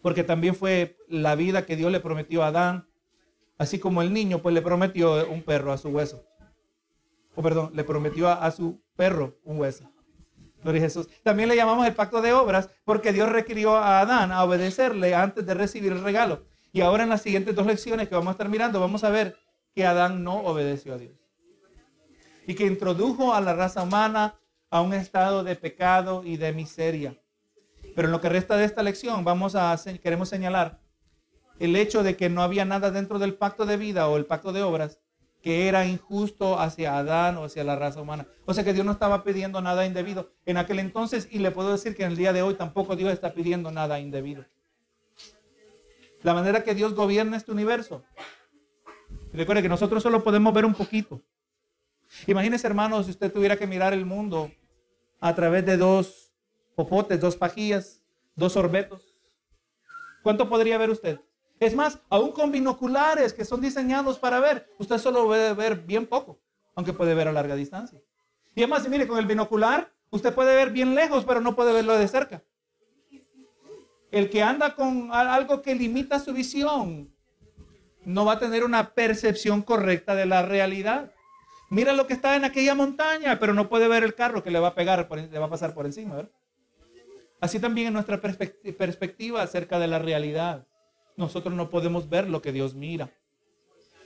porque 0.00 0.24
también 0.24 0.54
fue 0.54 0.96
la 1.08 1.34
vida 1.34 1.66
que 1.66 1.76
Dios 1.76 1.92
le 1.92 2.00
prometió 2.00 2.42
a 2.42 2.48
Adán, 2.48 2.88
así 3.58 3.78
como 3.78 4.02
el 4.02 4.12
niño 4.12 4.40
pues 4.42 4.54
le 4.54 4.62
prometió 4.62 5.28
un 5.28 5.42
perro 5.42 5.72
a 5.72 5.78
su 5.78 5.90
hueso. 5.90 6.24
O 7.34 7.42
perdón, 7.42 7.70
le 7.74 7.84
prometió 7.84 8.28
a, 8.28 8.50
su 8.50 8.82
perro 8.96 9.38
un 9.44 9.58
hueso. 9.58 9.88
Jesús. 10.64 11.08
También 11.24 11.48
le 11.48 11.56
llamamos 11.56 11.86
el 11.86 11.94
pacto 11.94 12.22
de 12.22 12.32
obras, 12.32 12.70
porque 12.84 13.12
Dios 13.12 13.28
requirió 13.28 13.76
a 13.76 14.00
Adán 14.00 14.30
a 14.30 14.44
obedecerle 14.44 15.14
antes 15.14 15.44
de 15.44 15.54
recibir 15.54 15.92
el 15.92 16.04
regalo. 16.04 16.44
Y 16.72 16.82
ahora 16.82 17.02
en 17.02 17.08
las 17.08 17.22
siguientes 17.22 17.54
dos 17.54 17.66
lecciones 17.66 18.08
que 18.08 18.14
vamos 18.14 18.28
a 18.28 18.32
estar 18.32 18.48
mirando, 18.48 18.80
vamos 18.80 19.02
a 19.02 19.10
ver 19.10 19.36
que 19.74 19.86
Adán 19.86 20.22
no 20.22 20.36
obedeció 20.40 20.94
a 20.94 20.98
Dios 20.98 21.21
y 22.46 22.54
que 22.54 22.66
introdujo 22.66 23.34
a 23.34 23.40
la 23.40 23.54
raza 23.54 23.82
humana 23.82 24.38
a 24.70 24.80
un 24.80 24.94
estado 24.94 25.44
de 25.44 25.56
pecado 25.56 26.22
y 26.24 26.36
de 26.36 26.52
miseria. 26.52 27.18
Pero 27.94 28.08
en 28.08 28.12
lo 28.12 28.20
que 28.20 28.28
resta 28.28 28.56
de 28.56 28.64
esta 28.64 28.82
lección 28.82 29.24
vamos 29.24 29.54
a 29.54 29.78
queremos 30.02 30.28
señalar 30.28 30.80
el 31.58 31.76
hecho 31.76 32.02
de 32.02 32.16
que 32.16 32.28
no 32.28 32.42
había 32.42 32.64
nada 32.64 32.90
dentro 32.90 33.18
del 33.18 33.34
pacto 33.34 33.66
de 33.66 33.76
vida 33.76 34.08
o 34.08 34.16
el 34.16 34.26
pacto 34.26 34.52
de 34.52 34.62
obras 34.62 34.98
que 35.42 35.68
era 35.68 35.84
injusto 35.86 36.58
hacia 36.58 36.96
Adán 36.96 37.36
o 37.36 37.44
hacia 37.44 37.64
la 37.64 37.76
raza 37.76 38.00
humana. 38.00 38.26
O 38.46 38.54
sea 38.54 38.64
que 38.64 38.72
Dios 38.72 38.86
no 38.86 38.92
estaba 38.92 39.24
pidiendo 39.24 39.60
nada 39.60 39.84
indebido 39.84 40.32
en 40.46 40.56
aquel 40.56 40.78
entonces 40.78 41.28
y 41.30 41.40
le 41.40 41.50
puedo 41.50 41.72
decir 41.72 41.96
que 41.96 42.04
en 42.04 42.12
el 42.12 42.16
día 42.16 42.32
de 42.32 42.42
hoy 42.42 42.54
tampoco 42.54 42.94
Dios 42.94 43.12
está 43.12 43.34
pidiendo 43.34 43.70
nada 43.72 43.98
indebido. 43.98 44.44
La 46.22 46.32
manera 46.34 46.62
que 46.62 46.74
Dios 46.74 46.94
gobierna 46.94 47.36
este 47.36 47.50
universo. 47.50 48.04
Recuerde 49.32 49.62
que 49.62 49.68
nosotros 49.68 50.02
solo 50.02 50.22
podemos 50.22 50.54
ver 50.54 50.64
un 50.64 50.74
poquito. 50.74 51.20
Imagínese, 52.26 52.66
hermanos, 52.66 53.06
si 53.06 53.12
usted 53.12 53.32
tuviera 53.32 53.56
que 53.56 53.66
mirar 53.66 53.92
el 53.92 54.04
mundo 54.04 54.50
a 55.20 55.34
través 55.34 55.64
de 55.64 55.76
dos 55.76 56.32
popotes, 56.74 57.20
dos 57.20 57.36
pajillas, 57.36 58.02
dos 58.34 58.52
sorbetos. 58.52 59.16
¿Cuánto 60.22 60.48
podría 60.48 60.78
ver 60.78 60.90
usted? 60.90 61.20
Es 61.58 61.74
más, 61.74 61.98
aún 62.08 62.32
con 62.32 62.50
binoculares 62.50 63.32
que 63.32 63.44
son 63.44 63.60
diseñados 63.60 64.18
para 64.18 64.40
ver, 64.40 64.68
usted 64.78 64.98
solo 64.98 65.26
puede 65.26 65.54
ver 65.54 65.76
bien 65.76 66.06
poco, 66.06 66.40
aunque 66.74 66.92
puede 66.92 67.14
ver 67.14 67.28
a 67.28 67.32
larga 67.32 67.54
distancia. 67.54 68.00
Y 68.54 68.62
además, 68.62 68.88
mire, 68.88 69.06
con 69.06 69.18
el 69.18 69.26
binocular, 69.26 69.92
usted 70.10 70.34
puede 70.34 70.54
ver 70.54 70.70
bien 70.70 70.94
lejos, 70.94 71.24
pero 71.24 71.40
no 71.40 71.54
puede 71.54 71.72
verlo 71.72 71.96
de 71.96 72.08
cerca. 72.08 72.42
El 74.10 74.28
que 74.28 74.42
anda 74.42 74.74
con 74.74 75.10
algo 75.12 75.62
que 75.62 75.74
limita 75.74 76.18
su 76.18 76.32
visión 76.32 77.14
no 78.04 78.24
va 78.24 78.32
a 78.32 78.38
tener 78.38 78.64
una 78.64 78.92
percepción 78.94 79.62
correcta 79.62 80.14
de 80.14 80.26
la 80.26 80.42
realidad. 80.42 81.12
Mira 81.72 81.94
lo 81.94 82.06
que 82.06 82.12
está 82.12 82.36
en 82.36 82.44
aquella 82.44 82.74
montaña, 82.74 83.38
pero 83.38 83.54
no 83.54 83.70
puede 83.70 83.88
ver 83.88 84.04
el 84.04 84.14
carro 84.14 84.42
que 84.42 84.50
le 84.50 84.60
va 84.60 84.68
a 84.68 84.74
pegar, 84.74 85.08
le 85.10 85.38
va 85.38 85.46
a 85.46 85.50
pasar 85.50 85.72
por 85.72 85.86
encima. 85.86 86.28
Así 87.40 87.60
también 87.60 87.86
en 87.86 87.94
nuestra 87.94 88.20
perspectiva 88.20 89.40
acerca 89.40 89.78
de 89.78 89.86
la 89.86 89.98
realidad. 89.98 90.66
Nosotros 91.16 91.54
no 91.54 91.70
podemos 91.70 92.10
ver 92.10 92.28
lo 92.28 92.42
que 92.42 92.52
Dios 92.52 92.74
mira. 92.74 93.10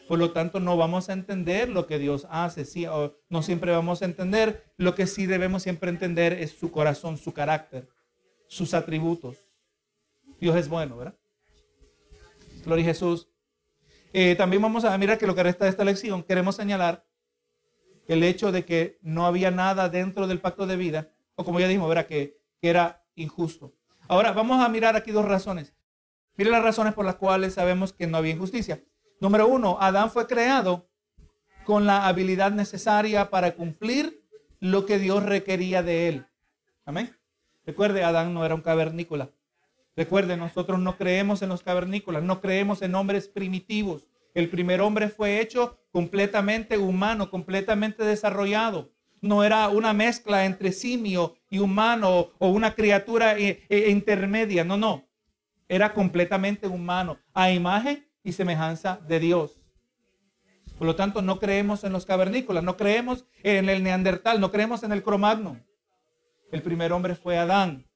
Por 0.06 0.20
lo 0.20 0.30
tanto, 0.30 0.60
no 0.60 0.76
vamos 0.76 1.08
a 1.08 1.12
entender 1.12 1.68
lo 1.68 1.88
que 1.88 1.98
Dios 1.98 2.28
hace. 2.30 2.64
Sí, 2.64 2.86
no 3.28 3.42
siempre 3.42 3.72
vamos 3.72 4.00
a 4.00 4.04
entender. 4.04 4.72
Lo 4.76 4.94
que 4.94 5.08
sí 5.08 5.26
debemos 5.26 5.64
siempre 5.64 5.90
entender 5.90 6.34
es 6.34 6.52
su 6.52 6.70
corazón, 6.70 7.16
su 7.16 7.34
carácter, 7.34 7.88
sus 8.46 8.74
atributos. 8.74 9.38
Dios 10.38 10.54
es 10.54 10.68
bueno, 10.68 10.98
¿verdad? 10.98 11.16
Gloria 12.64 12.84
a 12.84 12.88
Jesús. 12.88 13.28
Eh, 14.12 14.36
también 14.36 14.62
vamos 14.62 14.84
a 14.84 14.96
mirar 14.96 15.18
que 15.18 15.26
lo 15.26 15.34
que 15.34 15.42
resta 15.42 15.64
de 15.64 15.72
esta 15.72 15.84
lección, 15.84 16.22
queremos 16.22 16.54
señalar 16.54 17.05
el 18.08 18.22
hecho 18.22 18.52
de 18.52 18.64
que 18.64 18.98
no 19.02 19.26
había 19.26 19.50
nada 19.50 19.88
dentro 19.88 20.26
del 20.26 20.40
pacto 20.40 20.66
de 20.66 20.76
vida, 20.76 21.10
o 21.34 21.44
como 21.44 21.60
ya 21.60 21.68
dijimos, 21.68 21.88
¿verdad? 21.88 22.06
Que, 22.06 22.38
que 22.60 22.68
era 22.68 23.04
injusto. 23.14 23.74
Ahora, 24.08 24.32
vamos 24.32 24.64
a 24.64 24.68
mirar 24.68 24.96
aquí 24.96 25.10
dos 25.10 25.24
razones. 25.24 25.74
Mire 26.36 26.50
las 26.50 26.62
razones 26.62 26.94
por 26.94 27.04
las 27.04 27.16
cuales 27.16 27.54
sabemos 27.54 27.92
que 27.92 28.06
no 28.06 28.18
había 28.18 28.32
injusticia. 28.32 28.82
Número 29.20 29.48
uno, 29.48 29.78
Adán 29.80 30.10
fue 30.10 30.26
creado 30.26 30.88
con 31.64 31.86
la 31.86 32.06
habilidad 32.06 32.52
necesaria 32.52 33.30
para 33.30 33.54
cumplir 33.54 34.22
lo 34.60 34.86
que 34.86 34.98
Dios 34.98 35.22
requería 35.24 35.82
de 35.82 36.08
él. 36.08 36.26
Amén. 36.84 37.16
Recuerde, 37.64 38.04
Adán 38.04 38.32
no 38.32 38.44
era 38.44 38.54
un 38.54 38.60
cavernícola. 38.60 39.30
Recuerde, 39.96 40.36
nosotros 40.36 40.78
no 40.78 40.96
creemos 40.96 41.42
en 41.42 41.48
los 41.48 41.62
cavernícolas, 41.62 42.22
no 42.22 42.40
creemos 42.40 42.82
en 42.82 42.94
hombres 42.94 43.28
primitivos. 43.28 44.08
El 44.36 44.50
primer 44.50 44.82
hombre 44.82 45.08
fue 45.08 45.40
hecho 45.40 45.78
completamente 45.90 46.76
humano, 46.76 47.30
completamente 47.30 48.04
desarrollado. 48.04 48.92
No 49.22 49.42
era 49.42 49.70
una 49.70 49.94
mezcla 49.94 50.44
entre 50.44 50.72
simio 50.72 51.36
y 51.48 51.58
humano 51.58 52.32
o 52.38 52.48
una 52.50 52.74
criatura 52.74 53.38
eh, 53.38 53.64
eh, 53.70 53.88
intermedia. 53.88 54.62
No, 54.62 54.76
no. 54.76 55.08
Era 55.70 55.94
completamente 55.94 56.66
humano, 56.66 57.18
a 57.32 57.50
imagen 57.50 58.06
y 58.22 58.32
semejanza 58.32 59.00
de 59.08 59.20
Dios. 59.20 59.58
Por 60.76 60.86
lo 60.86 60.96
tanto, 60.96 61.22
no 61.22 61.40
creemos 61.40 61.82
en 61.84 61.94
los 61.94 62.04
cavernícolas, 62.04 62.62
no 62.62 62.76
creemos 62.76 63.24
en 63.42 63.70
el 63.70 63.82
neandertal, 63.82 64.38
no 64.38 64.52
creemos 64.52 64.82
en 64.82 64.92
el 64.92 65.02
cromagno. 65.02 65.64
El 66.52 66.60
primer 66.60 66.92
hombre 66.92 67.14
fue 67.14 67.38
Adán. 67.38 67.86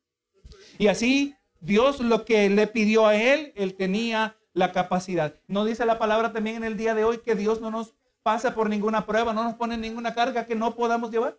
Y 0.79 0.87
así 0.87 1.35
Dios 1.61 2.01
lo 2.01 2.25
que 2.25 2.49
le 2.49 2.67
pidió 2.67 3.07
a 3.07 3.15
él, 3.15 3.53
él 3.57 3.75
tenía 3.75 4.40
la 4.61 4.71
capacidad. 4.71 5.35
No 5.49 5.65
dice 5.65 5.85
la 5.85 5.99
palabra 5.99 6.33
también 6.33 6.57
en 6.57 6.65
el 6.65 6.77
día 6.77 6.95
de 6.95 7.03
hoy 7.03 7.19
que 7.19 7.35
Dios 7.35 7.61
no 7.61 7.73
nos 7.73 7.95
pasa 8.23 8.55
por 8.55 8.71
ninguna 8.71 9.07
prueba, 9.07 9.33
no 9.33 9.43
nos 9.43 9.55
pone 9.55 9.77
ninguna 9.77 10.15
carga 10.15 10.47
que 10.47 10.55
no 10.55 10.77
podamos 10.77 11.11
llevar. 11.11 11.37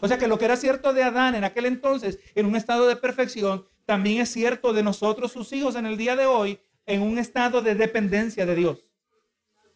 O 0.00 0.06
sea 0.06 0.16
que 0.16 0.28
lo 0.28 0.38
que 0.38 0.44
era 0.44 0.56
cierto 0.56 0.92
de 0.92 1.02
Adán 1.02 1.34
en 1.34 1.44
aquel 1.44 1.66
entonces, 1.66 2.20
en 2.34 2.46
un 2.46 2.54
estado 2.54 2.86
de 2.86 2.96
perfección, 2.96 3.66
también 3.84 4.20
es 4.22 4.32
cierto 4.32 4.72
de 4.72 4.82
nosotros, 4.82 5.32
sus 5.32 5.52
hijos, 5.52 5.74
en 5.74 5.86
el 5.86 5.96
día 5.96 6.14
de 6.14 6.26
hoy, 6.26 6.60
en 6.86 7.02
un 7.02 7.18
estado 7.18 7.60
de 7.60 7.74
dependencia 7.74 8.46
de 8.46 8.54
Dios 8.54 8.90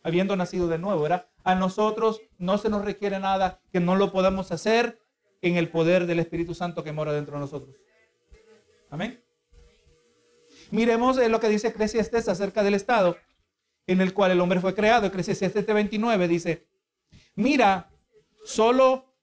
habiendo 0.05 0.37
nacido 0.37 0.69
de 0.69 0.79
nuevo, 0.79 1.03
¿verdad? 1.03 1.27
A 1.43 1.57
nosotros 1.57 2.21
no 2.38 2.59
se 2.59 2.69
nos 2.69 2.85
requiere 2.85 3.19
nada 3.19 3.61
que 3.73 3.81
no 3.81 3.97
lo 3.97 4.12
podamos 4.12 4.53
hacer 4.53 5.01
en 5.43 5.57
el 5.57 5.71
poder 5.71 6.07
del 6.07 6.21
Espíritu 6.21 6.55
Santo 6.55 6.85
que 6.85 6.93
mora 6.93 7.12
dentro 7.12 7.35
de 7.35 7.40
nosotros. 7.40 7.75
Amén. 8.90 9.24
Miremos 10.75 11.19
eh, 11.19 11.29
lo 11.29 11.39
que 11.39 11.49
dice 11.49 11.69
Eclesiastes 11.69 12.29
acerca 12.29 12.65
del 12.65 12.75
estado 12.75 13.17
en 13.87 14.01
el 14.01 14.13
cual 14.13 14.33
el 14.33 14.41
hombre 14.41 14.61
fue 14.61 14.75
creado. 14.75 15.07
Eclesiastes 15.07 15.65
29 15.65 16.27
dice, 16.27 16.67
mira, 17.37 17.93
solo 18.45 19.15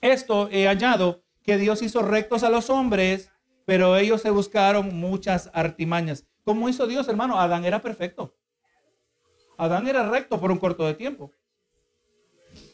esto 0.00 0.48
he 0.50 0.66
hallado, 0.66 1.24
que 1.42 1.58
Dios 1.58 1.82
hizo 1.82 2.00
rectos 2.00 2.42
a 2.42 2.48
los 2.48 2.70
hombres, 2.70 3.30
pero 3.66 3.98
ellos 3.98 4.22
se 4.22 4.30
buscaron 4.30 4.96
muchas 4.96 5.50
artimañas. 5.52 6.24
¿Cómo 6.42 6.70
hizo 6.70 6.86
Dios, 6.86 7.06
hermano? 7.06 7.38
Adán 7.38 7.66
era 7.66 7.82
perfecto. 7.82 8.34
Adán 9.58 9.86
era 9.86 10.08
recto 10.08 10.40
por 10.40 10.50
un 10.50 10.58
corto 10.58 10.86
de 10.86 10.94
tiempo. 10.94 11.32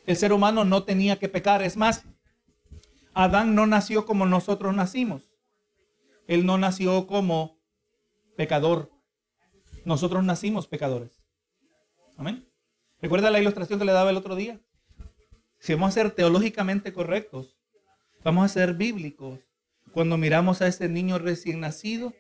El 0.07 0.17
ser 0.17 0.33
humano 0.33 0.65
no 0.65 0.85
tenía 0.85 1.19
que 1.19 1.29
pecar. 1.29 1.63
Es 1.63 1.77
más, 1.77 2.05
Adán 3.13 3.57
no 3.57 3.67
nació 3.67 4.07
como 4.07 4.25
nosotros 4.25 4.73
nacimos. 4.73 5.35
Él 6.29 6.47
no 6.47 6.59
nació 6.59 7.09
como 7.09 7.58
pecador. 8.39 8.93
Nosotros 9.85 10.23
nacimos 10.23 10.69
pecadores. 10.69 11.25
Amén. 12.17 12.49
¿Recuerda 13.03 13.33
la 13.33 13.41
ilustración 13.41 13.81
que 13.81 13.85
le 13.85 13.91
daba 13.91 14.11
el 14.11 14.17
otro 14.17 14.37
día? 14.37 14.61
Si 15.59 15.75
vamos 15.75 15.89
a 15.89 16.01
ser 16.01 16.13
teológicamente 16.13 16.93
correctos, 16.93 17.59
vamos 18.23 18.45
a 18.45 18.49
ser 18.49 18.75
bíblicos. 18.75 19.41
Cuando 19.93 20.17
miramos 20.17 20.63
a 20.63 20.69
ese 20.69 20.89
niño 20.89 21.19
recién 21.19 21.59
nacido, 21.59 22.15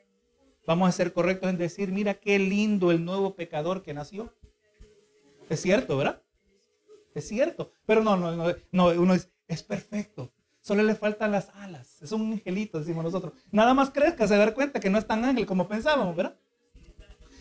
vamos 0.66 0.88
a 0.88 0.92
ser 0.92 1.12
correctos 1.12 1.50
en 1.50 1.56
decir, 1.56 1.92
mira 1.92 2.14
qué 2.14 2.40
lindo 2.40 2.90
el 2.90 3.04
nuevo 3.04 3.36
pecador 3.36 3.84
que 3.84 3.94
nació. 3.94 4.34
Es 5.48 5.62
cierto, 5.62 5.96
¿verdad? 5.96 6.20
Es 7.14 7.28
cierto. 7.28 7.70
Pero 7.86 8.02
no, 8.02 8.16
no, 8.16 8.34
no, 8.34 8.56
no 8.72 8.86
uno 8.88 9.14
es, 9.14 9.30
es 9.46 9.62
perfecto. 9.62 10.32
Solo 10.68 10.82
le 10.82 10.94
faltan 10.94 11.32
las 11.32 11.48
alas. 11.54 12.02
Es 12.02 12.12
un 12.12 12.30
angelito, 12.30 12.78
decimos 12.78 13.02
nosotros. 13.02 13.32
Nada 13.50 13.72
más 13.72 13.88
crezca, 13.88 14.28
se 14.28 14.36
da 14.36 14.52
cuenta 14.52 14.80
que 14.80 14.90
no 14.90 14.98
es 14.98 15.06
tan 15.06 15.24
ángel 15.24 15.46
como 15.46 15.66
pensábamos, 15.66 16.14
¿verdad? 16.14 16.36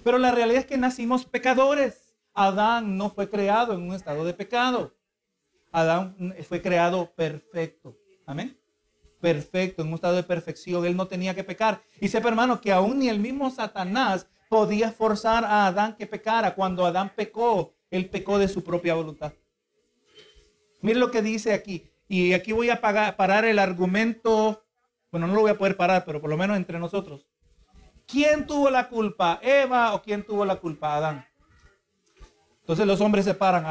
Pero 0.02 0.18
la 0.18 0.32
realidad 0.32 0.62
es 0.62 0.66
que 0.66 0.78
nacimos 0.78 1.26
pecadores. 1.26 2.16
Adán 2.34 2.96
no 2.96 3.10
fue 3.10 3.30
creado 3.30 3.74
en 3.74 3.82
un 3.82 3.94
estado 3.94 4.24
de 4.24 4.34
pecado. 4.34 4.96
Adán 5.74 6.16
fue 6.48 6.62
creado 6.62 7.12
perfecto. 7.16 7.98
Amén. 8.26 8.58
Perfecto, 9.20 9.82
en 9.82 9.90
un 9.90 9.96
estado 9.96 10.16
de 10.16 10.24
perfección. 10.24 10.86
Él 10.86 10.96
no 10.96 11.08
tenía 11.08 11.36
que 11.36 11.44
pecar. 11.44 11.82
Y 12.00 12.08
sepa, 12.08 12.30
hermano, 12.30 12.62
que 12.62 12.72
aún 12.72 13.00
ni 13.00 13.10
el 13.10 13.20
mismo 13.20 13.52
Satanás 13.52 14.26
podía 14.48 14.94
forzar 14.94 15.44
a 15.44 15.68
Adán 15.68 15.98
que 15.98 16.08
pecara. 16.08 16.56
Cuando 16.56 16.86
Adán 16.86 17.12
pecó, 17.14 17.74
él 17.92 18.10
pecó 18.10 18.40
de 18.40 18.48
su 18.48 18.64
propia 18.64 18.94
voluntad. 18.94 19.34
Mire 20.80 20.98
lo 20.98 21.12
que 21.12 21.22
dice 21.22 21.52
aquí. 21.52 21.92
Y 22.08 22.34
aquí 22.34 22.52
voy 22.52 22.70
a 22.70 22.80
parar 22.82 23.46
el 23.46 23.60
argumento. 23.60 24.64
Bueno, 25.12 25.28
no 25.28 25.36
lo 25.36 25.42
voy 25.42 25.52
a 25.52 25.58
poder 25.58 25.76
parar, 25.76 26.06
pero 26.06 26.22
por 26.22 26.30
lo 26.30 26.38
menos 26.38 26.58
entre 26.58 26.80
nosotros. 26.80 27.28
¿Quién 28.06 28.48
tuvo 28.48 28.70
la 28.70 28.88
culpa? 28.88 29.40
¿Eva 29.42 29.94
o 29.94 30.02
quién 30.02 30.24
tuvo 30.24 30.46
la 30.46 30.56
culpa? 30.56 30.96
Adán. 30.96 31.26
Entonces 32.62 32.86
los 32.86 33.02
hombres 33.02 33.26
se 33.26 33.34
paran. 33.34 33.66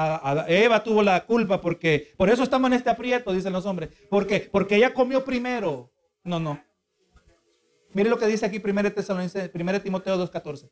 Eva 0.49 0.83
tuvo 0.83 1.03
la 1.03 1.25
culpa 1.25 1.61
porque, 1.61 2.15
por 2.17 2.31
eso 2.31 2.43
estamos 2.43 2.69
en 2.69 2.75
este 2.75 2.91
aprieto, 2.91 3.33
dicen 3.33 3.53
los 3.53 3.67
hombres. 3.67 3.91
¿Por 4.11 4.27
qué? 4.27 4.49
Porque 4.51 4.77
ella 4.77 4.93
comió 4.93 5.25
primero. 5.25 5.91
No, 6.25 6.41
no. 6.41 6.63
Mire 7.93 8.11
lo 8.11 8.19
que 8.19 8.27
dice 8.27 8.45
aquí 8.45 8.61
1 8.63 8.93
Timoteo 9.83 10.29
2.14. 10.29 10.71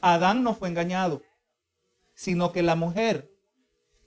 Adán 0.00 0.42
no 0.42 0.54
fue 0.54 0.68
engañado 0.68 1.22
sino 2.14 2.52
que 2.52 2.62
la 2.62 2.76
mujer, 2.76 3.31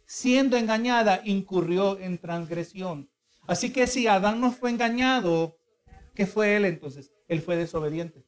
siendo 0.06 0.58
engañada, 0.58 1.22
incurrió 1.24 2.00
en 2.00 2.18
transgresión. 2.18 3.10
Así 3.48 3.72
que 3.72 3.88
si 3.88 4.08
Adán 4.08 4.42
no 4.42 4.52
fue 4.52 4.72
engañado, 4.72 5.58
¿qué 6.14 6.26
fue 6.26 6.56
él 6.56 6.66
entonces? 6.66 7.12
Él 7.28 7.42
fue 7.42 7.56
desobediente. 7.56 8.26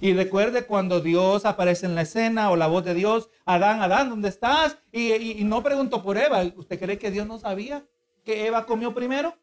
Y 0.00 0.14
recuerde 0.14 0.66
cuando 0.66 1.00
Dios 1.00 1.44
aparece 1.46 1.86
en 1.86 1.94
la 1.94 2.02
escena 2.02 2.50
o 2.50 2.56
la 2.56 2.66
voz 2.66 2.84
de 2.84 2.92
Dios, 2.92 3.30
Adán, 3.44 3.82
Adán, 3.82 4.10
¿dónde 4.10 4.30
estás? 4.30 4.76
Y, 4.90 5.44
no 5.44 5.62
preguntó 5.62 6.02
por 6.02 6.18
Eva. 6.18 6.42
¿Usted 6.56 6.80
cree 6.80 6.98
que 6.98 7.12
Dios 7.12 7.24
no 7.24 7.38
sabía 7.38 7.86
que 8.24 8.46
Eva 8.46 8.66
comió 8.66 8.92
primero? 8.92 9.36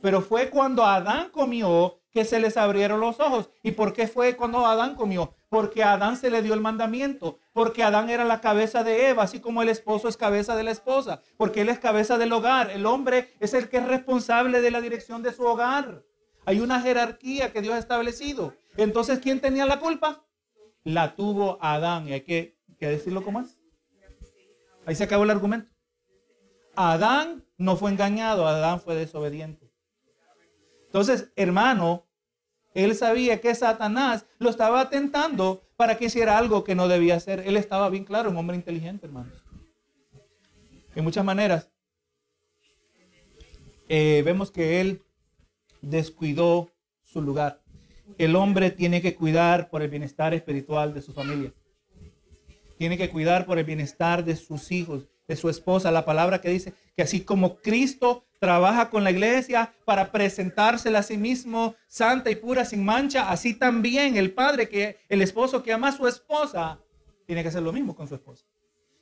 Pero 0.00 0.20
fue 0.20 0.48
cuando 0.48 0.84
Adán 0.84 1.30
comió 1.30 2.01
que 2.12 2.24
se 2.24 2.38
les 2.38 2.56
abrieron 2.56 3.00
los 3.00 3.18
ojos. 3.20 3.50
¿Y 3.62 3.72
por 3.72 3.92
qué 3.92 4.06
fue 4.06 4.36
cuando 4.36 4.66
Adán 4.66 4.94
comió? 4.94 5.34
Porque 5.48 5.82
a 5.82 5.94
Adán 5.94 6.16
se 6.16 6.30
le 6.30 6.42
dio 6.42 6.54
el 6.54 6.60
mandamiento, 6.60 7.38
porque 7.52 7.82
Adán 7.82 8.10
era 8.10 8.24
la 8.24 8.40
cabeza 8.40 8.84
de 8.84 9.08
Eva, 9.08 9.24
así 9.24 9.40
como 9.40 9.62
el 9.62 9.68
esposo 9.68 10.08
es 10.08 10.16
cabeza 10.16 10.54
de 10.54 10.62
la 10.62 10.70
esposa, 10.70 11.22
porque 11.36 11.62
él 11.62 11.68
es 11.68 11.78
cabeza 11.78 12.18
del 12.18 12.32
hogar. 12.32 12.70
El 12.70 12.86
hombre 12.86 13.32
es 13.40 13.54
el 13.54 13.68
que 13.68 13.78
es 13.78 13.86
responsable 13.86 14.60
de 14.60 14.70
la 14.70 14.80
dirección 14.80 15.22
de 15.22 15.32
su 15.32 15.42
hogar. 15.44 16.04
Hay 16.44 16.60
una 16.60 16.80
jerarquía 16.80 17.52
que 17.52 17.62
Dios 17.62 17.74
ha 17.74 17.78
establecido. 17.78 18.54
Entonces, 18.76 19.20
¿quién 19.20 19.40
tenía 19.40 19.64
la 19.66 19.80
culpa? 19.80 20.24
La 20.84 21.14
tuvo 21.14 21.58
Adán. 21.62 22.08
Y 22.08 22.12
hay 22.12 22.22
que, 22.22 22.58
que 22.78 22.88
decirlo 22.88 23.22
como 23.22 23.40
es. 23.40 23.58
Ahí 24.84 24.96
se 24.96 25.04
acabó 25.04 25.24
el 25.24 25.30
argumento. 25.30 25.70
Adán 26.74 27.44
no 27.56 27.76
fue 27.76 27.90
engañado, 27.90 28.46
Adán 28.48 28.80
fue 28.80 28.94
desobediente. 28.94 29.61
Entonces, 30.92 31.32
hermano, 31.36 32.04
él 32.74 32.94
sabía 32.94 33.40
que 33.40 33.54
Satanás 33.54 34.26
lo 34.38 34.50
estaba 34.50 34.90
tentando 34.90 35.62
para 35.74 35.96
que 35.96 36.04
hiciera 36.04 36.36
algo 36.36 36.64
que 36.64 36.74
no 36.74 36.86
debía 36.86 37.16
hacer. 37.16 37.40
Él 37.46 37.56
estaba 37.56 37.88
bien 37.88 38.04
claro, 38.04 38.28
un 38.28 38.36
hombre 38.36 38.56
inteligente, 38.56 39.06
hermanos. 39.06 39.42
De 40.94 41.00
muchas 41.00 41.24
maneras, 41.24 41.70
eh, 43.88 44.20
vemos 44.22 44.50
que 44.50 44.82
él 44.82 45.02
descuidó 45.80 46.70
su 47.02 47.22
lugar. 47.22 47.62
El 48.18 48.36
hombre 48.36 48.70
tiene 48.70 49.00
que 49.00 49.14
cuidar 49.14 49.70
por 49.70 49.80
el 49.80 49.88
bienestar 49.88 50.34
espiritual 50.34 50.92
de 50.92 51.00
su 51.00 51.14
familia. 51.14 51.54
Tiene 52.76 52.98
que 52.98 53.08
cuidar 53.08 53.46
por 53.46 53.58
el 53.58 53.64
bienestar 53.64 54.26
de 54.26 54.36
sus 54.36 54.70
hijos, 54.70 55.08
de 55.26 55.36
su 55.36 55.48
esposa. 55.48 55.90
La 55.90 56.04
palabra 56.04 56.40
que 56.40 56.50
dice 56.50 56.74
que 56.96 57.02
así 57.02 57.24
como 57.24 57.56
Cristo 57.56 58.24
trabaja 58.38 58.90
con 58.90 59.04
la 59.04 59.10
iglesia 59.10 59.74
para 59.84 60.10
presentársela 60.10 61.00
a 61.00 61.02
sí 61.02 61.16
mismo 61.16 61.76
santa 61.86 62.30
y 62.30 62.36
pura 62.36 62.64
sin 62.64 62.84
mancha, 62.84 63.30
así 63.30 63.54
también 63.54 64.16
el 64.16 64.34
padre 64.34 64.68
que 64.68 64.98
el 65.08 65.22
esposo 65.22 65.62
que 65.62 65.72
ama 65.72 65.88
a 65.88 65.92
su 65.92 66.06
esposa 66.08 66.80
tiene 67.26 67.42
que 67.42 67.48
hacer 67.48 67.62
lo 67.62 67.72
mismo 67.72 67.94
con 67.94 68.08
su 68.08 68.14
esposa. 68.14 68.44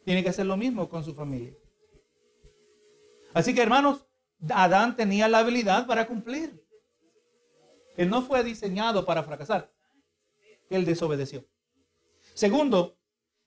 Tiene 0.05 0.23
que 0.23 0.29
hacer 0.29 0.47
lo 0.47 0.57
mismo 0.57 0.89
con 0.89 1.05
su 1.05 1.15
familia. 1.15 1.55
Así 3.33 3.55
que 3.55 3.63
hermanos, 3.63 4.07
Adán 4.49 4.97
tenía 4.97 5.29
la 5.29 5.39
habilidad 5.39 5.87
para 5.87 6.07
cumplir. 6.07 6.65
Él 7.97 8.09
no 8.09 8.23
fue 8.23 8.43
diseñado 8.43 9.05
para 9.05 9.23
fracasar. 9.23 9.73
Él 10.71 10.85
desobedeció. 10.85 11.45
Segundo, 12.35 13.00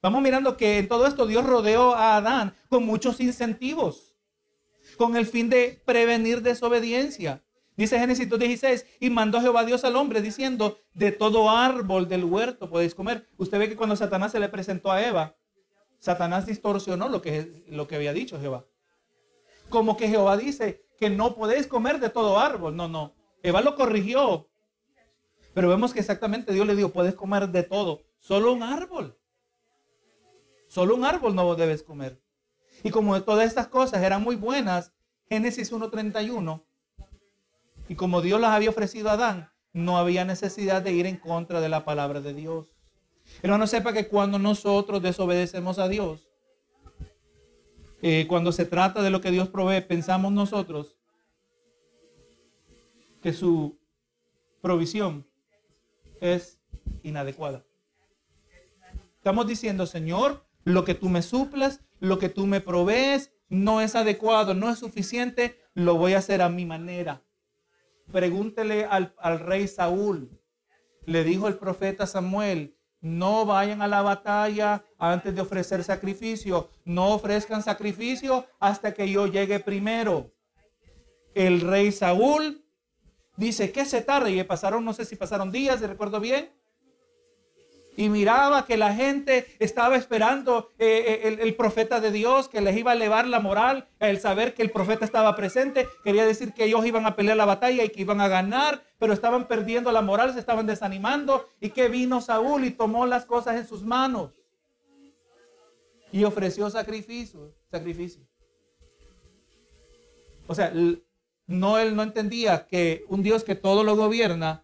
vamos 0.04 0.22
mirando 0.22 0.56
que 0.56 0.78
en 0.78 0.88
todo 0.88 1.08
esto 1.08 1.26
Dios 1.26 1.44
rodeó 1.44 1.96
a 1.96 2.18
Adán 2.18 2.56
con 2.70 2.86
muchos 2.86 3.20
incentivos 3.20 4.14
con 4.98 5.16
el 5.16 5.26
fin 5.26 5.50
de 5.50 5.82
prevenir 5.86 6.42
desobediencia. 6.42 7.44
Dice 7.76 7.98
Génesis 7.98 8.30
2.16, 8.30 8.86
y 9.00 9.10
mandó 9.10 9.42
Jehová 9.42 9.66
Dios 9.66 9.84
al 9.84 9.96
hombre 9.96 10.22
diciendo, 10.22 10.80
de 10.94 11.12
todo 11.12 11.50
árbol 11.50 12.08
del 12.08 12.24
huerto 12.24 12.70
podéis 12.70 12.94
comer. 12.94 13.28
Usted 13.38 13.58
ve 13.58 13.70
que 13.70 13.76
cuando 13.76 13.96
Satanás 13.96 14.32
se 14.32 14.40
le 14.40 14.50
presentó 14.50 14.92
a 14.92 15.02
Eva, 15.02 15.36
Satanás 15.98 16.46
distorsionó 16.46 17.10
lo 17.10 17.22
que, 17.22 17.64
lo 17.68 17.88
que 17.88 17.96
había 17.96 18.14
dicho 18.14 18.40
Jehová. 18.40 18.66
Como 19.70 19.98
que 19.98 20.08
Jehová 20.08 20.38
dice 20.38 20.86
que 21.00 21.10
no 21.10 21.36
podéis 21.36 21.66
comer 21.66 22.00
de 22.00 22.10
todo 22.10 22.40
árbol. 22.40 22.76
No, 22.76 22.88
no. 22.88 23.16
Eva 23.42 23.62
lo 23.62 23.76
corrigió. 23.76 24.50
Pero 25.56 25.70
vemos 25.70 25.94
que 25.94 26.00
exactamente 26.00 26.54
Dios 26.54 26.68
le 26.68 26.76
dijo, 26.76 26.90
puedes 26.90 27.16
comer 27.16 27.50
de 27.50 27.64
todo, 27.64 28.02
solo 28.20 28.54
un 28.54 28.64
árbol. 28.64 29.18
Solo 30.74 30.96
un 30.96 31.06
árbol 31.06 31.36
no 31.36 31.54
debes 31.54 31.84
comer. 31.84 32.20
Y 32.82 32.90
como 32.90 33.22
todas 33.22 33.46
estas 33.46 33.68
cosas 33.68 34.02
eran 34.02 34.24
muy 34.24 34.36
buenas, 34.36 34.92
Génesis 35.30 35.72
1.31, 35.72 36.64
y 37.90 37.94
como 37.94 38.24
Dios 38.24 38.42
las 38.42 38.54
había 38.54 38.72
ofrecido 38.72 39.10
a 39.10 39.14
Adán, 39.14 39.52
no 39.72 40.00
había 40.00 40.26
necesidad 40.26 40.82
de 40.82 40.92
ir 40.92 41.06
en 41.06 41.18
contra 41.18 41.62
de 41.62 41.70
la 41.70 41.86
palabra 41.86 42.22
de 42.22 42.34
Dios. 42.34 42.74
Hermano, 43.44 43.68
sepa 43.68 43.94
que 43.94 44.08
cuando 44.08 44.40
nosotros 44.40 45.00
desobedecemos 45.04 45.78
a 45.78 45.88
Dios, 45.88 46.28
eh, 48.02 48.26
cuando 48.28 48.52
se 48.52 48.66
trata 48.66 49.04
de 49.04 49.12
lo 49.12 49.22
que 49.22 49.30
Dios 49.30 49.50
provee, 49.50 49.82
pensamos 49.82 50.32
nosotros 50.32 50.98
que 53.22 53.32
su 53.32 53.78
provisión 54.60 55.24
es 56.20 56.60
inadecuada. 57.04 57.64
Estamos 59.20 59.46
diciendo, 59.46 59.86
Señor, 59.86 60.44
lo 60.64 60.86
que 60.86 60.96
tú 60.96 61.10
me 61.10 61.22
suplas, 61.22 61.82
lo 62.00 62.20
que 62.20 62.30
tú 62.30 62.46
me 62.46 62.62
provees, 62.62 63.32
no 63.50 63.82
es 63.82 63.96
adecuado, 63.96 64.54
no 64.54 64.70
es 64.70 64.80
suficiente, 64.80 65.60
lo 65.74 65.96
voy 65.96 66.14
a 66.14 66.20
hacer 66.20 66.42
a 66.42 66.50
mi 66.50 66.66
manera. 66.66 67.24
Pregúntele 68.12 68.86
al, 68.86 69.14
al 69.20 69.40
rey 69.40 69.68
Saúl. 69.68 70.40
Le 71.06 71.24
dijo 71.24 71.48
el 71.48 71.56
profeta 71.56 72.08
Samuel, 72.08 72.78
no 73.02 73.46
vayan 73.46 73.82
a 73.82 73.88
la 73.88 74.02
batalla 74.02 74.86
antes 74.98 75.36
de 75.36 75.42
ofrecer 75.42 75.84
sacrificio. 75.84 76.70
No 76.86 77.14
ofrezcan 77.14 77.62
sacrificio 77.62 78.48
hasta 78.60 78.94
que 78.94 79.10
yo 79.10 79.28
llegue 79.28 79.60
primero. 79.60 80.34
El 81.36 81.62
rey 81.62 81.92
Saúl 81.92 82.66
dice 83.36 83.72
que 83.72 83.86
se 83.86 84.02
tarde 84.02 84.32
y 84.32 84.44
pasaron, 84.44 84.86
no 84.86 84.94
sé 84.94 85.06
si 85.06 85.16
pasaron 85.16 85.52
días, 85.52 85.82
recuerdo 85.82 86.20
bien 86.20 86.50
y 87.96 88.10
miraba 88.10 88.66
que 88.66 88.78
la 88.78 88.94
gente 88.94 89.46
estaba 89.60 89.96
esperando 89.96 90.72
eh, 90.80 91.22
eh, 91.24 91.38
el, 91.42 91.56
profeta 91.56 92.00
de 92.00 92.12
Dios, 92.12 92.50
que 92.50 92.62
les 92.62 92.76
iba 92.78 92.92
a 92.92 92.96
elevar 92.96 93.28
la 93.28 93.40
moral, 93.40 93.88
el 94.00 94.20
saber 94.20 94.54
que 94.54 94.62
el 94.62 94.72
profeta 94.72 95.06
estaba 95.06 95.36
presente, 95.36 95.88
quería 96.04 96.26
decir 96.26 96.54
que 96.54 96.66
ellos 96.66 96.86
iban 96.86 97.06
a 97.06 97.16
pelear 97.16 97.38
la 97.38 97.46
batalla 97.46 97.84
y 97.84 97.90
que 97.90 98.02
iban 98.02 98.22
a 98.22 98.28
ganar, 98.28 98.84
pero 98.98 99.14
estaban 99.14 99.48
perdiendo 99.48 99.92
la 99.92 100.02
moral, 100.02 100.34
se 100.34 100.40
estaban 100.40 100.66
desanimando. 100.66 101.48
Y 101.60 101.70
que 101.70 101.90
vino 101.90 102.22
Saúl 102.22 102.66
y 102.66 102.72
tomó 102.72 103.06
las 103.06 103.26
cosas 103.26 103.58
en 103.58 103.68
sus 103.68 103.84
manos 103.84 104.32
y 106.12 106.24
ofreció 106.24 106.70
sacrificio, 106.70 107.54
sacrificio. 107.72 108.24
O 110.48 110.56
sea, 110.56 110.72
no 111.48 111.78
él 111.80 111.96
no 111.96 112.04
entendía 112.04 112.68
que 112.68 113.06
un 113.08 113.24
Dios 113.24 113.44
que 113.44 113.56
todo 113.56 113.84
lo 113.84 113.96
gobierna 113.96 114.63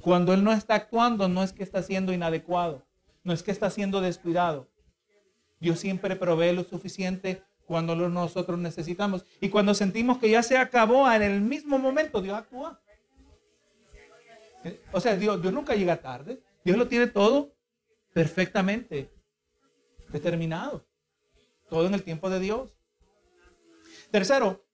cuando 0.00 0.32
Él 0.32 0.44
no 0.44 0.52
está 0.52 0.74
actuando, 0.74 1.28
no 1.28 1.42
es 1.42 1.52
que 1.52 1.62
está 1.62 1.82
siendo 1.82 2.12
inadecuado, 2.12 2.86
no 3.24 3.32
es 3.32 3.42
que 3.42 3.50
está 3.50 3.70
siendo 3.70 4.00
descuidado. 4.00 4.68
Dios 5.60 5.80
siempre 5.80 6.16
provee 6.16 6.52
lo 6.52 6.64
suficiente 6.64 7.42
cuando 7.66 7.94
nosotros 7.96 8.58
necesitamos. 8.58 9.24
Y 9.40 9.48
cuando 9.50 9.74
sentimos 9.74 10.18
que 10.18 10.30
ya 10.30 10.42
se 10.42 10.56
acabó, 10.56 11.10
en 11.10 11.22
el 11.22 11.40
mismo 11.40 11.78
momento 11.78 12.22
Dios 12.22 12.38
actúa. 12.38 12.80
O 14.92 15.00
sea, 15.00 15.16
Dios, 15.16 15.40
Dios 15.42 15.52
nunca 15.52 15.74
llega 15.74 16.00
tarde. 16.00 16.42
Dios 16.64 16.76
lo 16.76 16.88
tiene 16.88 17.08
todo 17.08 17.54
perfectamente 18.12 19.12
determinado. 20.08 20.86
Todo 21.68 21.86
en 21.86 21.94
el 21.94 22.02
tiempo 22.02 22.30
de 22.30 22.40
Dios. 22.40 22.74
Tercero, 24.10 24.64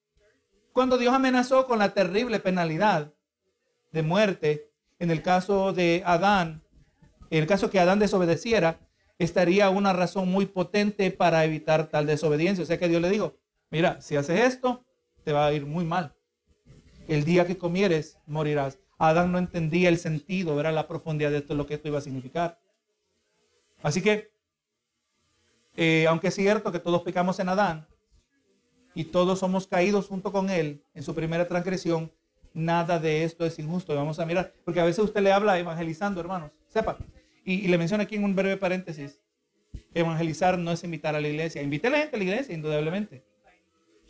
cuando 0.73 0.99
Dios 0.99 1.15
amenazó 1.15 1.67
con 1.67 1.79
la 1.79 1.95
terrible 1.95 2.39
penalidad 2.41 3.13
de 3.91 4.03
muerte 4.03 4.71
en 4.99 5.11
el 5.11 5.23
caso 5.23 5.73
de 5.73 6.03
Adán, 6.05 6.63
en 7.31 7.41
el 7.41 7.47
caso 7.47 7.71
que 7.71 7.81
Adán 7.81 7.99
desobedeciera, 7.99 8.81
estaría 9.19 9.71
una 9.71 9.93
razón 9.93 10.29
muy 10.31 10.47
potente 10.47 11.11
para 11.11 11.45
evitar 11.45 11.89
tal 11.89 12.07
desobediencia. 12.07 12.63
O 12.63 12.67
sea 12.67 12.79
que 12.79 12.89
Dios 12.89 13.03
le 13.03 13.11
dijo, 13.11 13.37
mira, 13.71 14.01
si 14.01 14.17
haces 14.17 14.41
esto, 14.41 14.85
te 15.25 15.33
va 15.33 15.47
a 15.47 15.53
ir 15.53 15.67
muy 15.67 15.85
mal. 15.85 16.15
El 17.09 17.25
día 17.25 17.47
que 17.47 17.59
comieres, 17.59 18.19
morirás. 18.27 18.79
Adán 18.99 19.33
no 19.33 19.39
entendía 19.39 19.89
el 19.89 19.99
sentido, 19.99 20.59
era 20.61 20.73
la 20.73 20.87
profundidad 20.87 21.31
de 21.31 21.39
esto, 21.39 21.55
lo 21.55 21.67
que 21.67 21.75
esto 21.75 21.89
iba 21.89 21.99
a 21.99 22.03
significar. 22.03 22.61
Así 23.83 24.01
que, 24.01 24.33
eh, 25.77 26.07
aunque 26.09 26.29
es 26.29 26.35
cierto 26.35 26.73
que 26.73 26.79
todos 26.79 27.03
pecamos 27.03 27.39
en 27.41 27.49
Adán 27.49 27.87
y 28.95 29.05
todos 29.05 29.41
somos 29.41 29.67
caídos 29.67 30.07
junto 30.07 30.33
con 30.33 30.49
él 30.49 30.85
en 30.95 31.03
su 31.03 31.15
primera 31.15 31.49
transgresión, 31.49 32.13
nada 32.55 32.99
de 32.99 33.25
esto 33.25 33.45
es 33.45 33.59
injusto. 33.59 33.95
Vamos 33.95 34.19
a 34.19 34.25
mirar, 34.25 34.55
porque 34.65 34.81
a 34.81 34.85
veces 34.85 35.05
usted 35.05 35.21
le 35.21 35.33
habla 35.33 35.59
evangelizando, 35.59 36.21
hermanos, 36.21 36.53
sepa. 36.69 36.97
Y, 37.45 37.69
le 37.69 37.77
menciona 37.77 38.05
aquí 38.05 38.15
en 38.15 38.25
un 38.25 38.35
breve 38.35 38.57
paréntesis, 38.57 39.21
evangelizar 39.93 40.59
no 40.59 40.71
es 40.71 40.83
invitar 40.85 41.15
a 41.15 41.21
la 41.21 41.29
iglesia. 41.29 41.61
Invite 41.61 41.89
a 41.89 41.91
la 41.91 41.99
gente 41.99 42.17
a 42.17 42.19
la 42.19 42.25
iglesia, 42.25 42.55
indudablemente. 42.55 43.25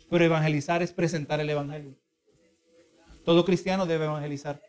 Pero 0.09 0.23
evangelizar 0.23 0.81
es 0.81 0.93
presentar 0.93 1.41
el 1.41 1.49
evangelio. 1.49 1.95
Todo 3.25 3.43
cristiano 3.43 3.85
debe 3.85 4.05
evangelizar. 4.05 4.61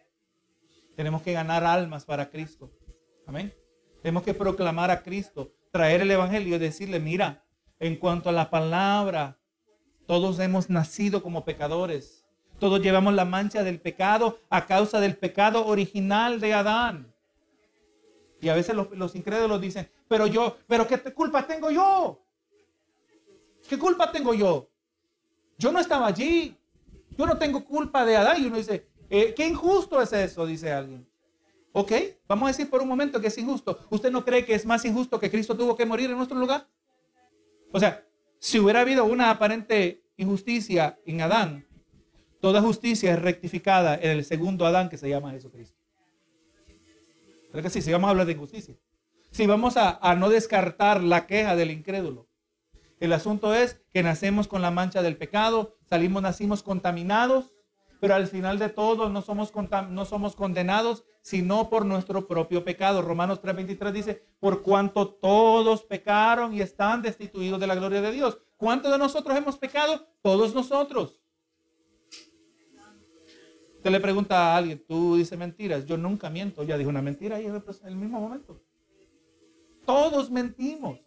Tenemos 0.97 1.23
que 1.23 1.33
ganar 1.33 1.63
almas 1.63 2.07
para 2.07 2.31
Cristo. 2.31 2.73
Amén. 3.27 3.55
Tenemos 4.03 4.23
que 4.23 4.33
proclamar 4.33 4.91
a 4.91 5.03
Cristo, 5.03 5.53
traer 5.71 6.01
el 6.01 6.11
evangelio 6.11 6.57
y 6.57 6.59
decirle, 6.59 6.99
mira, 6.99 7.45
en 7.79 7.97
cuanto 7.97 8.31
a 8.31 8.33
la 8.33 8.49
palabra, 8.49 9.39
todos 10.07 10.39
hemos 10.39 10.71
nacido 10.71 11.23
como 11.23 11.45
pecadores 11.45 12.26
todos 12.59 12.81
llevamos 12.81 13.15
la 13.15 13.25
mancha 13.25 13.63
del 13.63 13.81
pecado 13.81 14.41
a 14.49 14.67
causa 14.67 15.01
del 15.01 15.17
pecado 15.17 15.67
original 15.67 16.41
de 16.41 16.55
Adán. 16.55 17.13
Y 18.41 18.49
a 18.49 18.55
veces 18.55 18.75
los, 18.75 19.15
incrédulos 19.15 19.61
dicen, 19.61 19.89
pero 20.09 20.27
yo, 20.27 20.57
pero 20.67 20.87
¿qué 20.87 20.99
culpa 20.99 21.47
tengo 21.47 21.71
yo? 21.71 22.23
¿Qué 23.69 23.79
culpa 23.79 24.13
tengo 24.13 24.35
yo? 24.35 24.69
Yo 25.59 25.73
no 25.73 25.81
estaba 25.81 26.07
allí. 26.07 26.57
Yo 27.17 27.27
no 27.27 27.39
tengo 27.39 27.65
culpa 27.65 28.05
de 28.05 28.17
Adán. 28.17 28.43
Y 28.43 28.47
uno 28.47 28.57
dice, 28.57 28.89
eh, 29.09 29.35
¿qué 29.35 29.47
injusto 29.47 30.01
es 30.01 30.13
eso? 30.13 30.47
Dice 30.47 30.71
alguien. 30.71 31.09
Ok, 31.73 31.93
vamos 32.27 32.47
a 32.47 32.53
decir 32.53 32.71
por 32.71 32.81
un 32.81 32.89
momento 32.89 33.21
que 33.21 33.27
es 33.27 33.39
injusto. 33.39 33.87
¿Usted 33.91 34.11
no 34.11 34.25
cree 34.25 34.45
que 34.45 34.55
es 34.55 34.65
más 34.65 34.85
injusto 34.85 35.19
que 35.19 35.31
Cristo 35.31 35.57
tuvo 35.57 35.77
que 35.77 35.85
morir 35.85 36.11
en 36.11 36.17
nuestro 36.17 36.39
lugar? 36.39 36.67
O 37.73 37.81
sea, 37.81 38.07
si 38.39 38.59
hubiera 38.59 38.81
habido 38.81 39.05
una 39.05 39.31
aparente 39.31 40.03
injusticia 40.17 40.99
en 41.05 41.21
Adán, 41.21 41.66
Toda 42.47 42.63
justicia 42.63 43.13
es 43.13 43.21
rectificada 43.21 43.97
en 43.97 44.13
el 44.13 44.25
segundo 44.25 44.67
Adán 44.67 44.89
que 44.89 44.97
se 44.97 45.09
llama 45.09 45.33
Jesucristo. 45.33 45.77
¿Verdad 47.53 47.65
que 47.65 47.71
sí? 47.71 47.83
Si 47.83 47.91
vamos 47.91 48.07
a 48.07 48.11
hablar 48.13 48.25
de 48.25 48.35
injusticia. 48.35 48.77
Si 49.33 49.49
vamos 49.49 49.77
a, 49.77 50.15
no 50.15 50.29
descartar 50.29 51.03
la 51.03 51.27
queja 51.27 51.57
del 51.57 51.73
incrédulo. 51.73 52.29
El 53.01 53.13
asunto 53.13 53.53
es 53.53 53.83
que 53.93 54.05
nacemos 54.05 54.47
con 54.47 54.63
la 54.63 54.71
mancha 54.71 55.03
del 55.03 55.17
pecado, 55.17 55.77
salimos, 55.91 56.23
nacimos 56.23 56.63
contaminados, 56.63 57.53
pero 57.99 58.15
al 58.15 58.29
final 58.29 58.61
de 58.61 58.69
todo 58.69 59.09
no 59.09 59.23
somos, 59.23 59.53
no 59.91 60.05
somos 60.05 60.37
condenados, 60.37 61.03
sino 61.23 61.69
por 61.69 61.85
nuestro 61.85 62.29
propio 62.29 62.65
pecado. 62.65 63.03
Romanos 63.03 63.43
3:23 63.43 63.91
dice, 63.91 64.25
por 64.39 64.63
cuanto 64.63 65.09
todos 65.09 65.83
pecaron 65.83 66.55
y 66.55 66.61
están 66.61 67.03
destituidos 67.03 67.59
de 67.59 67.67
la 67.67 67.75
gloria 67.75 68.03
de 68.03 68.13
Dios. 68.13 68.39
¿Cuántos 68.57 68.93
de 68.93 68.99
nosotros 68.99 69.37
hemos 69.37 69.59
pecado? 69.59 70.07
Todos 70.23 70.55
nosotros 70.55 71.26
le 73.91 74.01
pregunta 74.01 74.37
a 74.53 74.57
alguien, 74.57 74.83
tú 74.87 75.17
dices 75.17 75.39
mentiras, 75.39 75.87
yo 75.87 75.97
nunca 75.97 76.31
miento, 76.31 76.63
ya 76.65 76.79
dijo 76.79 76.91
una 76.91 77.03
mentira 77.03 77.37
ahí 77.37 77.47
en 77.47 77.63
el 77.85 77.97
mismo 77.97 78.21
momento. 78.21 78.63
Todos 79.85 80.31
mentimos. 80.31 80.99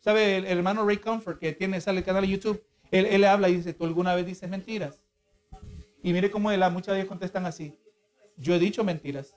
¿Sabe 0.00 0.36
el, 0.36 0.46
hermano 0.46 0.86
Ray 0.86 0.98
Comfort 0.98 1.38
que 1.38 1.52
tiene, 1.52 1.80
sale 1.80 1.98
el 1.98 2.04
canal 2.04 2.22
de 2.22 2.28
YouTube? 2.28 2.62
Él, 2.90 3.06
él 3.06 3.22
le 3.22 3.26
habla 3.26 3.48
y 3.48 3.56
dice, 3.56 3.72
¿tú 3.72 3.84
alguna 3.84 4.14
vez 4.14 4.26
dices 4.26 4.48
mentiras? 4.48 5.02
Y 6.02 6.12
mire 6.12 6.30
cómo 6.30 6.52
él, 6.52 6.62
muchas 6.70 6.94
veces 6.94 7.08
contestan 7.08 7.46
así. 7.46 7.76
Yo 8.36 8.54
he 8.54 8.58
dicho 8.58 8.84
mentiras. 8.84 9.34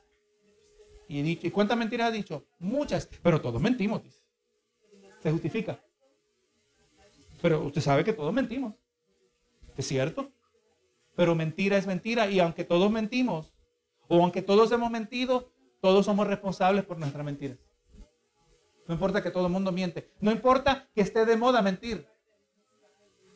Y, 1.07 1.19
he 1.19 1.23
dicho, 1.23 1.47
¿Y 1.47 1.51
cuántas 1.51 1.77
mentiras 1.77 2.09
ha 2.09 2.11
dicho? 2.11 2.45
Muchas. 2.59 3.09
Pero 3.23 3.41
todos 3.41 3.59
mentimos. 3.61 4.03
Se 5.23 5.31
justifica. 5.31 5.79
Pero 7.41 7.63
usted 7.63 7.81
sabe 7.81 8.03
que 8.03 8.13
todos 8.13 8.33
mentimos. 8.33 8.75
¿Es 9.75 9.87
cierto? 9.87 10.31
Pero 11.19 11.35
mentira 11.35 11.75
es 11.75 11.85
mentira 11.85 12.31
y 12.31 12.39
aunque 12.39 12.63
todos 12.63 12.89
mentimos, 12.89 13.53
o 14.07 14.21
aunque 14.21 14.41
todos 14.41 14.71
hemos 14.71 14.89
mentido, 14.89 15.51
todos 15.81 16.05
somos 16.05 16.25
responsables 16.25 16.85
por 16.85 16.97
nuestras 16.97 17.25
mentiras. 17.25 17.57
No 18.87 18.93
importa 18.93 19.21
que 19.21 19.29
todo 19.29 19.47
el 19.47 19.51
mundo 19.51 19.73
miente. 19.73 20.13
No 20.21 20.31
importa 20.31 20.87
que 20.95 21.01
esté 21.01 21.25
de 21.25 21.35
moda 21.35 21.61
mentir. 21.61 22.07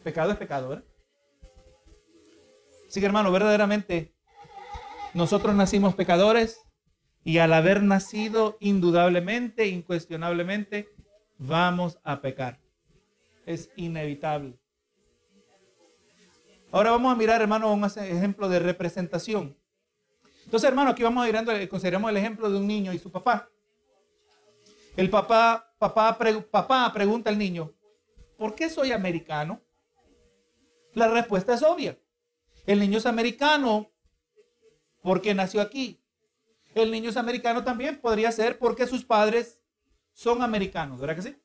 Pecado 0.02 0.32
es 0.32 0.38
pecado, 0.38 0.70
¿verdad? 0.70 0.86
Así 2.88 3.02
que 3.02 3.06
hermano, 3.06 3.34
verdaderamente, 3.34 4.16
nosotros 5.14 5.54
nacimos 5.54 5.94
pecadores 5.94 6.62
y 7.26 7.40
al 7.40 7.52
haber 7.52 7.84
nacido, 7.84 8.56
indudablemente, 8.62 9.68
incuestionablemente, 9.68 10.88
vamos 11.38 12.00
a 12.06 12.22
pecar. 12.22 12.62
Es 13.46 13.72
inevitable. 13.76 14.63
Ahora 16.74 16.90
vamos 16.90 17.14
a 17.14 17.16
mirar, 17.16 17.40
hermano, 17.40 17.72
un 17.72 17.86
ejemplo 17.86 18.50
de 18.50 18.58
representación. 18.58 19.56
Entonces, 20.44 20.68
hermano, 20.68 20.90
aquí 20.90 21.04
vamos 21.04 21.24
mirando, 21.24 21.54
consideramos 21.70 22.10
el 22.10 22.18
ejemplo 22.18 22.50
de 22.50 22.58
un 22.58 22.66
niño 22.66 22.92
y 22.92 22.98
su 22.98 23.12
papá. 23.12 23.48
El 24.98 25.08
papá, 25.12 25.72
papá, 25.78 26.18
papá 26.50 26.92
pregunta 26.92 27.30
al 27.30 27.38
niño, 27.38 27.72
¿por 28.40 28.56
qué 28.56 28.72
soy 28.72 28.92
americano? 28.92 29.62
La 30.96 31.08
respuesta 31.10 31.54
es 31.54 31.62
obvia. 31.62 32.00
El 32.66 32.80
niño 32.80 32.98
es 32.98 33.06
americano 33.06 33.92
porque 35.04 35.36
nació 35.36 35.62
aquí. 35.62 36.04
El 36.74 36.90
niño 36.90 37.12
es 37.12 37.18
americano 37.18 37.64
también, 37.64 38.02
podría 38.02 38.32
ser 38.32 38.58
porque 38.58 38.88
sus 38.88 39.06
padres 39.06 39.62
son 40.12 40.42
americanos, 40.42 41.00
¿verdad 41.00 41.18
que 41.18 41.22
sí? 41.22 41.38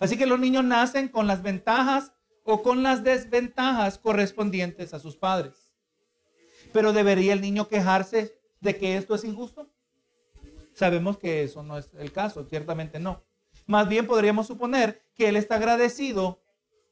Así 0.00 0.18
que 0.18 0.26
los 0.26 0.40
niños 0.40 0.64
nacen 0.64 1.06
con 1.06 1.28
las 1.28 1.40
ventajas 1.40 2.13
o 2.44 2.62
con 2.62 2.82
las 2.82 3.02
desventajas 3.02 3.98
correspondientes 3.98 4.94
a 4.94 5.00
sus 5.00 5.16
padres. 5.16 5.72
Pero 6.72 6.92
¿debería 6.92 7.32
el 7.32 7.40
niño 7.40 7.68
quejarse 7.68 8.38
de 8.60 8.76
que 8.76 8.96
esto 8.96 9.14
es 9.14 9.24
injusto? 9.24 9.70
Sabemos 10.74 11.18
que 11.18 11.42
eso 11.42 11.62
no 11.62 11.78
es 11.78 11.90
el 11.98 12.12
caso, 12.12 12.44
ciertamente 12.44 13.00
no. 13.00 13.22
Más 13.66 13.88
bien 13.88 14.06
podríamos 14.06 14.46
suponer 14.46 15.02
que 15.14 15.28
él 15.28 15.36
está 15.36 15.56
agradecido, 15.56 16.42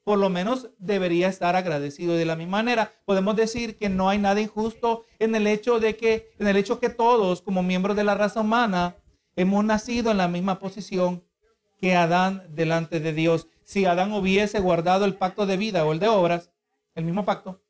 por 0.04 0.18
lo 0.18 0.30
menos 0.30 0.70
debería 0.78 1.28
estar 1.28 1.54
agradecido 1.54 2.14
de 2.14 2.24
la 2.24 2.36
misma 2.36 2.58
manera. 2.58 2.92
Podemos 3.04 3.36
decir 3.36 3.76
que 3.76 3.88
no 3.88 4.08
hay 4.08 4.18
nada 4.18 4.40
injusto 4.40 5.04
en 5.18 5.34
el 5.34 5.46
hecho 5.46 5.80
de 5.80 5.96
que 5.96 6.32
en 6.38 6.46
el 6.48 6.56
hecho 6.56 6.80
que 6.80 6.88
todos 6.88 7.42
como 7.42 7.62
miembros 7.62 7.96
de 7.96 8.04
la 8.04 8.14
raza 8.14 8.40
humana 8.40 8.96
hemos 9.36 9.64
nacido 9.64 10.10
en 10.10 10.18
la 10.18 10.28
misma 10.28 10.58
posición 10.58 11.24
que 11.78 11.96
Adán 11.96 12.44
delante 12.50 13.00
de 13.00 13.12
Dios. 13.12 13.48
Si 13.72 13.86
Adán 13.86 14.12
hubiese 14.12 14.60
guardado 14.60 15.06
el 15.06 15.14
pacto 15.14 15.46
de 15.46 15.56
vida 15.56 15.86
o 15.86 15.92
el 15.92 15.98
de 15.98 16.06
obras, 16.06 16.50
el 16.94 17.06
mismo 17.06 17.24
pacto, 17.24 17.62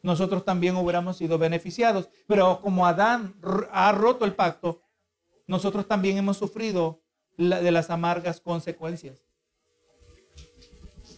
nosotros 0.00 0.44
también 0.44 0.76
hubiéramos 0.76 1.16
sido 1.16 1.38
beneficiados. 1.38 2.08
Pero 2.28 2.60
como 2.60 2.86
Adán 2.86 3.34
ha 3.72 3.90
roto 3.90 4.24
el 4.24 4.36
pacto, 4.36 4.80
nosotros 5.48 5.88
también 5.88 6.18
hemos 6.18 6.36
sufrido 6.36 7.02
de 7.36 7.72
las 7.72 7.90
amargas 7.90 8.40
consecuencias. 8.40 9.24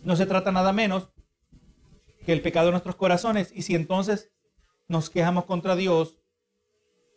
No 0.02 0.16
se 0.16 0.24
trata 0.24 0.50
nada 0.50 0.72
menos 0.72 1.10
que 2.24 2.32
el 2.32 2.40
pecado 2.40 2.68
de 2.68 2.72
nuestros 2.72 2.96
corazones. 2.96 3.52
Y 3.54 3.60
si 3.60 3.74
entonces 3.74 4.30
nos 4.88 5.10
quejamos 5.10 5.44
contra 5.44 5.76
Dios, 5.76 6.16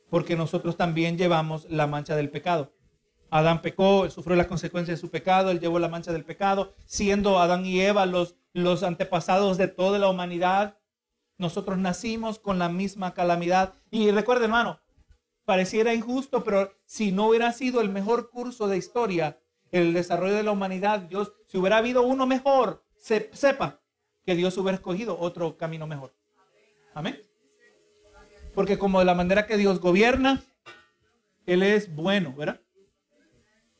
porque 0.09 0.35
nosotros 0.35 0.75
también 0.75 1.17
llevamos 1.17 1.65
la 1.69 1.87
mancha 1.87 2.17
del 2.17 2.29
pecado. 2.29 2.74
Adán 3.35 3.61
pecó, 3.61 4.09
sufrió 4.09 4.37
las 4.37 4.47
consecuencias 4.47 4.97
de 4.97 5.01
su 5.01 5.11
pecado, 5.11 5.51
él 5.51 5.59
llevó 5.59 5.77
la 5.77 5.89
mancha 5.89 6.13
del 6.13 6.23
pecado, 6.23 6.73
siendo 6.85 7.37
Adán 7.37 7.65
y 7.65 7.81
Eva 7.81 8.05
los, 8.05 8.35
los 8.53 8.81
antepasados 8.81 9.57
de 9.57 9.67
toda 9.67 9.99
la 9.99 10.07
humanidad. 10.07 10.77
Nosotros 11.37 11.77
nacimos 11.77 12.39
con 12.39 12.59
la 12.59 12.69
misma 12.69 13.13
calamidad. 13.13 13.73
Y 13.91 14.09
recuerden, 14.11 14.45
hermano, 14.45 14.79
pareciera 15.43 15.93
injusto, 15.93 16.45
pero 16.45 16.71
si 16.85 17.11
no 17.11 17.27
hubiera 17.27 17.51
sido 17.51 17.81
el 17.81 17.89
mejor 17.89 18.29
curso 18.29 18.69
de 18.69 18.77
historia, 18.77 19.37
el 19.69 19.93
desarrollo 19.93 20.35
de 20.35 20.43
la 20.43 20.51
humanidad, 20.51 21.01
Dios, 21.01 21.33
si 21.45 21.57
hubiera 21.57 21.79
habido 21.79 22.03
uno 22.03 22.25
mejor, 22.25 22.85
sepa 22.95 23.81
que 24.25 24.35
Dios 24.35 24.57
hubiera 24.57 24.77
escogido 24.77 25.19
otro 25.19 25.57
camino 25.57 25.87
mejor. 25.87 26.13
Amén. 26.93 27.21
Porque 28.53 28.77
como 28.77 28.99
de 28.99 29.05
la 29.05 29.13
manera 29.13 29.45
que 29.45 29.57
Dios 29.57 29.81
gobierna, 29.81 30.41
Él 31.45 31.63
es 31.63 31.93
bueno, 31.93 32.33
¿verdad? 32.37 32.61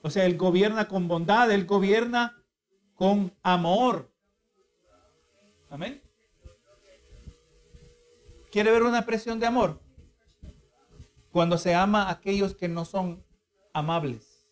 O 0.05 0.11
sea, 0.11 0.27
Él 0.27 0.37
gobierna 0.37 0.87
con 0.87 1.07
bondad, 1.07 1.49
Él 1.49 1.65
gobierna 1.65 2.37
con 2.93 3.33
amor. 3.41 4.13
Amén. 5.71 5.99
¿Quiere 8.51 8.69
ver 8.69 8.83
una 8.83 8.99
expresión 8.99 9.39
de 9.39 9.47
amor? 9.47 9.81
Cuando 11.31 11.57
se 11.57 11.73
ama 11.73 12.03
a 12.03 12.11
aquellos 12.11 12.53
que 12.53 12.67
no 12.67 12.85
son 12.85 13.25
amables. 13.73 14.45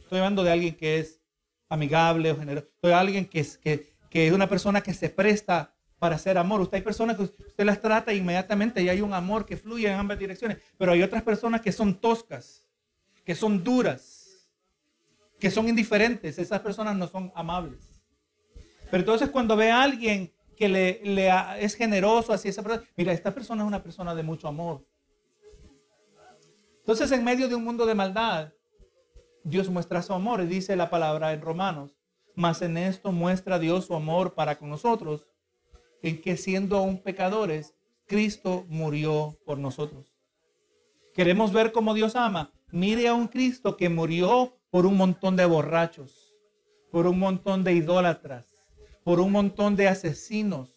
Estoy 0.00 0.18
hablando 0.18 0.42
de 0.42 0.50
alguien 0.50 0.74
que 0.74 0.98
es 0.98 1.20
amigable 1.68 2.32
o 2.32 2.36
generoso. 2.36 2.66
Estoy 2.66 2.90
de 2.90 2.96
alguien 2.96 3.24
que 3.24 3.38
es, 3.38 3.58
que, 3.58 3.94
que 4.10 4.26
es 4.26 4.32
una 4.32 4.48
persona 4.48 4.80
que 4.80 4.94
se 4.94 5.10
presta 5.10 5.76
para 6.00 6.16
hacer 6.16 6.38
amor. 6.38 6.60
Usted 6.60 6.78
hay 6.78 6.82
personas 6.82 7.16
que 7.16 7.22
usted 7.22 7.64
las 7.64 7.80
trata 7.80 8.12
inmediatamente 8.12 8.82
y 8.82 8.88
hay 8.88 9.00
un 9.00 9.14
amor 9.14 9.46
que 9.46 9.56
fluye 9.56 9.86
en 9.86 9.94
ambas 9.94 10.18
direcciones. 10.18 10.58
Pero 10.76 10.90
hay 10.90 11.04
otras 11.04 11.22
personas 11.22 11.60
que 11.60 11.70
son 11.70 12.00
toscas, 12.00 12.66
que 13.24 13.36
son 13.36 13.62
duras 13.62 14.15
que 15.38 15.50
son 15.50 15.68
indiferentes, 15.68 16.38
esas 16.38 16.60
personas 16.60 16.96
no 16.96 17.08
son 17.08 17.32
amables. 17.34 17.90
Pero 18.90 18.98
entonces 19.00 19.30
cuando 19.30 19.56
ve 19.56 19.70
a 19.70 19.82
alguien 19.82 20.32
que 20.56 20.68
le, 20.68 21.00
es 21.62 21.74
generoso 21.74 22.32
así 22.32 22.48
esa 22.48 22.62
persona, 22.62 22.88
mira, 22.96 23.12
esta 23.12 23.34
persona 23.34 23.62
es 23.62 23.68
una 23.68 23.82
persona 23.82 24.14
de 24.14 24.22
mucho 24.22 24.48
amor. 24.48 24.86
Entonces 26.78 27.10
en 27.12 27.24
medio 27.24 27.48
de 27.48 27.54
un 27.54 27.64
mundo 27.64 27.84
de 27.84 27.94
maldad, 27.94 28.52
Dios 29.44 29.68
muestra 29.68 30.02
su 30.02 30.12
amor 30.12 30.40
y 30.40 30.46
dice 30.46 30.76
la 30.76 30.90
palabra 30.90 31.32
en 31.32 31.40
Romanos, 31.40 31.96
mas 32.34 32.62
en 32.62 32.76
esto 32.76 33.12
muestra 33.12 33.58
Dios 33.58 33.86
su 33.86 33.94
amor 33.94 34.34
para 34.34 34.58
con 34.58 34.70
nosotros, 34.70 35.28
en 36.02 36.20
que 36.20 36.36
siendo 36.36 36.76
aún 36.76 37.02
pecadores, 37.02 37.74
Cristo 38.06 38.64
murió 38.68 39.38
por 39.44 39.58
nosotros. 39.58 40.14
Queremos 41.14 41.52
ver 41.52 41.72
cómo 41.72 41.94
Dios 41.94 42.14
ama. 42.14 42.52
Mire 42.70 43.08
a 43.08 43.14
un 43.14 43.28
Cristo 43.28 43.76
que 43.76 43.88
murió 43.88 44.58
por 44.76 44.84
un 44.84 44.98
montón 44.98 45.36
de 45.36 45.46
borrachos, 45.46 46.34
por 46.90 47.06
un 47.06 47.18
montón 47.18 47.64
de 47.64 47.72
idólatras, 47.72 48.44
por 49.04 49.20
un 49.20 49.32
montón 49.32 49.74
de 49.74 49.88
asesinos. 49.88 50.68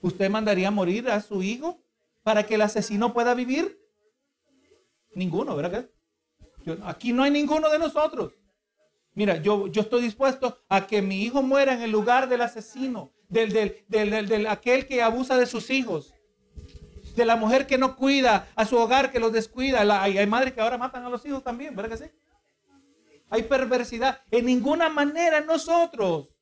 ¿Usted 0.00 0.28
mandaría 0.28 0.72
morir 0.72 1.08
a 1.08 1.20
su 1.20 1.40
hijo 1.40 1.80
para 2.24 2.42
que 2.44 2.56
el 2.56 2.62
asesino 2.62 3.14
pueda 3.14 3.34
vivir? 3.34 3.80
Ninguno, 5.14 5.54
¿verdad? 5.54 5.88
aquí 6.82 7.12
no 7.12 7.22
hay 7.22 7.30
ninguno 7.30 7.70
de 7.70 7.78
nosotros. 7.78 8.32
Mira, 9.14 9.36
yo, 9.36 9.68
yo 9.68 9.82
estoy 9.82 10.02
dispuesto 10.02 10.58
a 10.68 10.84
que 10.88 11.00
mi 11.00 11.22
hijo 11.22 11.40
muera 11.40 11.74
en 11.74 11.82
el 11.82 11.92
lugar 11.92 12.28
del 12.28 12.40
asesino, 12.40 13.12
del, 13.28 13.52
del, 13.86 14.26
del, 14.26 14.46
aquel 14.48 14.88
que 14.88 15.02
abusa 15.02 15.36
de 15.36 15.46
sus 15.46 15.70
hijos, 15.70 16.14
de 17.14 17.24
la 17.24 17.36
mujer 17.36 17.68
que 17.68 17.78
no 17.78 17.94
cuida 17.94 18.48
a 18.56 18.66
su 18.66 18.76
hogar, 18.76 19.12
que 19.12 19.20
los 19.20 19.32
descuida. 19.32 20.02
hay 20.02 20.26
madres 20.26 20.52
que 20.52 20.60
ahora 20.60 20.78
matan 20.78 21.04
a 21.04 21.08
los 21.08 21.24
hijos 21.24 21.44
también, 21.44 21.76
¿verdad 21.76 21.96
que 21.96 22.04
sí? 22.04 22.10
Hay 23.30 23.42
perversidad. 23.44 24.20
En 24.30 24.46
ninguna 24.46 24.88
manera 24.88 25.40
nosotros 25.40 26.36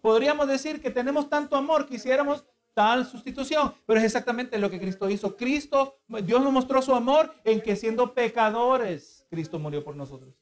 podríamos 0.00 0.48
decir 0.48 0.80
que 0.80 0.90
tenemos 0.90 1.28
tanto 1.28 1.56
amor 1.56 1.86
que 1.86 1.96
hiciéramos 1.96 2.44
tal 2.74 3.06
sustitución, 3.06 3.74
pero 3.86 3.98
es 3.98 4.04
exactamente 4.04 4.58
lo 4.58 4.68
que 4.70 4.78
Cristo 4.78 5.08
hizo. 5.08 5.34
Cristo, 5.34 5.98
Dios 6.22 6.42
nos 6.42 6.52
mostró 6.52 6.82
su 6.82 6.94
amor 6.94 7.34
en 7.42 7.62
que 7.62 7.74
siendo 7.74 8.12
pecadores, 8.12 9.26
Cristo 9.30 9.58
murió 9.58 9.82
por 9.82 9.96
nosotros. 9.96 10.34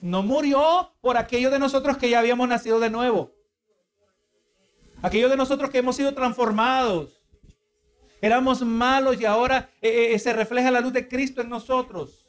No 0.00 0.22
murió 0.22 0.94
por 1.02 1.18
aquello 1.18 1.50
de 1.50 1.58
nosotros 1.58 1.98
que 1.98 2.08
ya 2.08 2.20
habíamos 2.20 2.48
nacido 2.48 2.80
de 2.80 2.88
nuevo. 2.88 3.34
Aquello 5.02 5.28
de 5.28 5.36
nosotros 5.36 5.70
que 5.70 5.78
hemos 5.78 5.96
sido 5.96 6.14
transformados. 6.14 7.22
Éramos 8.22 8.62
malos 8.62 9.20
y 9.20 9.24
ahora 9.24 9.70
eh, 9.80 10.14
eh, 10.14 10.18
se 10.18 10.32
refleja 10.32 10.70
la 10.70 10.80
luz 10.80 10.92
de 10.92 11.06
Cristo 11.06 11.40
en 11.40 11.48
nosotros. 11.48 12.19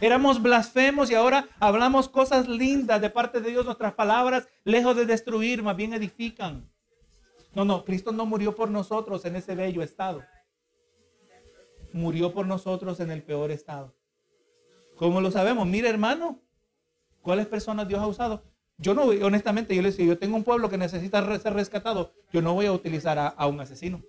Éramos 0.00 0.40
blasfemos 0.40 1.10
y 1.10 1.14
ahora 1.14 1.48
hablamos 1.58 2.08
cosas 2.08 2.46
lindas 2.46 3.00
de 3.00 3.10
parte 3.10 3.40
de 3.40 3.50
Dios. 3.50 3.64
Nuestras 3.64 3.94
palabras, 3.94 4.48
lejos 4.64 4.94
de 4.94 5.06
destruir, 5.06 5.62
más 5.62 5.76
bien 5.76 5.92
edifican. 5.92 6.70
No, 7.54 7.64
no, 7.64 7.84
Cristo 7.84 8.12
no 8.12 8.24
murió 8.24 8.54
por 8.54 8.70
nosotros 8.70 9.24
en 9.24 9.34
ese 9.34 9.56
bello 9.56 9.82
estado. 9.82 10.22
Murió 11.92 12.32
por 12.32 12.46
nosotros 12.46 13.00
en 13.00 13.10
el 13.10 13.22
peor 13.22 13.50
estado. 13.50 13.94
¿Cómo 14.96 15.20
lo 15.20 15.30
sabemos? 15.30 15.66
Mire, 15.66 15.88
hermano, 15.88 16.40
¿cuáles 17.20 17.46
personas 17.46 17.88
Dios 17.88 18.00
ha 18.00 18.06
usado? 18.06 18.44
Yo 18.76 18.94
no, 18.94 19.04
honestamente, 19.04 19.74
yo 19.74 19.82
le 19.82 19.90
decía, 19.90 20.06
yo 20.06 20.18
tengo 20.18 20.36
un 20.36 20.44
pueblo 20.44 20.70
que 20.70 20.78
necesita 20.78 21.38
ser 21.38 21.54
rescatado. 21.54 22.12
Yo 22.32 22.40
no 22.40 22.54
voy 22.54 22.66
a 22.66 22.72
utilizar 22.72 23.34
a 23.36 23.46
un 23.48 23.58
asesino. 23.60 24.02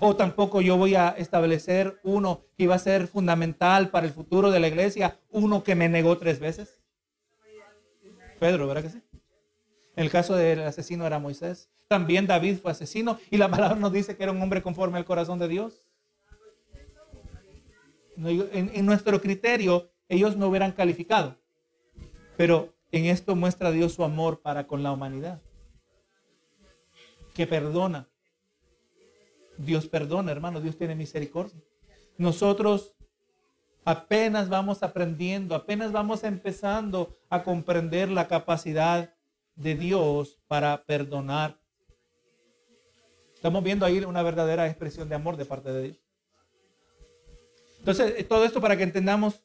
O 0.00 0.14
tampoco 0.14 0.60
yo 0.60 0.76
voy 0.76 0.94
a 0.94 1.10
establecer 1.10 1.98
uno 2.02 2.44
que 2.56 2.64
iba 2.64 2.74
a 2.74 2.78
ser 2.78 3.06
fundamental 3.06 3.90
para 3.90 4.06
el 4.06 4.12
futuro 4.12 4.50
de 4.50 4.60
la 4.60 4.68
iglesia, 4.68 5.18
uno 5.30 5.62
que 5.62 5.74
me 5.74 5.88
negó 5.88 6.18
tres 6.18 6.38
veces. 6.38 6.82
Pedro, 8.38 8.66
¿verdad 8.66 8.82
que 8.82 8.90
sí? 8.90 9.02
El 9.94 10.10
caso 10.10 10.34
del 10.36 10.60
asesino 10.60 11.06
era 11.06 11.18
Moisés. 11.18 11.70
También 11.88 12.26
David 12.26 12.58
fue 12.58 12.70
asesino 12.70 13.18
y 13.30 13.38
la 13.38 13.48
palabra 13.50 13.76
nos 13.76 13.92
dice 13.92 14.16
que 14.16 14.22
era 14.22 14.32
un 14.32 14.42
hombre 14.42 14.62
conforme 14.62 14.98
al 14.98 15.04
corazón 15.04 15.38
de 15.38 15.48
Dios. 15.48 15.82
En, 18.18 18.70
en 18.74 18.86
nuestro 18.86 19.20
criterio, 19.20 19.90
ellos 20.08 20.36
no 20.36 20.48
hubieran 20.48 20.72
calificado. 20.72 21.36
Pero 22.36 22.74
en 22.92 23.06
esto 23.06 23.34
muestra 23.34 23.70
Dios 23.70 23.94
su 23.94 24.04
amor 24.04 24.40
para 24.42 24.66
con 24.66 24.82
la 24.82 24.92
humanidad. 24.92 25.40
Que 27.34 27.46
perdona, 27.46 28.08
Dios 29.58 29.86
perdona, 29.86 30.32
hermano, 30.32 30.60
Dios 30.60 30.76
tiene 30.76 30.94
misericordia. 30.94 31.60
Nosotros 32.18 32.94
apenas 33.84 34.48
vamos 34.48 34.82
aprendiendo, 34.82 35.54
apenas 35.54 35.92
vamos 35.92 36.24
empezando 36.24 37.16
a 37.30 37.42
comprender 37.42 38.10
la 38.10 38.26
capacidad 38.28 39.14
de 39.54 39.74
Dios 39.74 40.38
para 40.48 40.84
perdonar. 40.84 41.58
Estamos 43.34 43.62
viendo 43.62 43.86
ahí 43.86 43.98
una 43.98 44.22
verdadera 44.22 44.66
expresión 44.66 45.08
de 45.08 45.14
amor 45.14 45.36
de 45.36 45.44
parte 45.44 45.72
de 45.72 45.82
Dios. 45.82 45.96
Entonces, 47.78 48.14
eh, 48.18 48.24
todo 48.24 48.44
esto 48.44 48.60
para 48.60 48.76
que 48.76 48.82
entendamos 48.82 49.42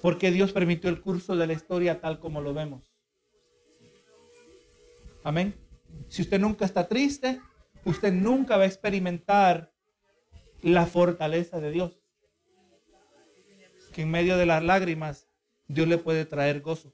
por 0.00 0.16
qué 0.16 0.30
Dios 0.30 0.52
permitió 0.52 0.88
el 0.88 1.00
curso 1.00 1.36
de 1.36 1.46
la 1.46 1.52
historia 1.52 2.00
tal 2.00 2.18
como 2.18 2.40
lo 2.40 2.54
vemos. 2.54 2.90
Amén. 5.22 5.54
Si 6.08 6.22
usted 6.22 6.40
nunca 6.40 6.64
está 6.64 6.88
triste, 6.88 7.40
usted 7.84 8.12
nunca 8.12 8.56
va 8.56 8.64
a 8.64 8.66
experimentar 8.66 9.72
la 10.62 10.86
fortaleza 10.86 11.60
de 11.60 11.70
Dios. 11.70 12.00
Que 13.92 14.02
en 14.02 14.10
medio 14.10 14.36
de 14.36 14.46
las 14.46 14.62
lágrimas 14.62 15.28
Dios 15.68 15.86
le 15.88 15.98
puede 15.98 16.24
traer 16.24 16.60
gozo. 16.60 16.92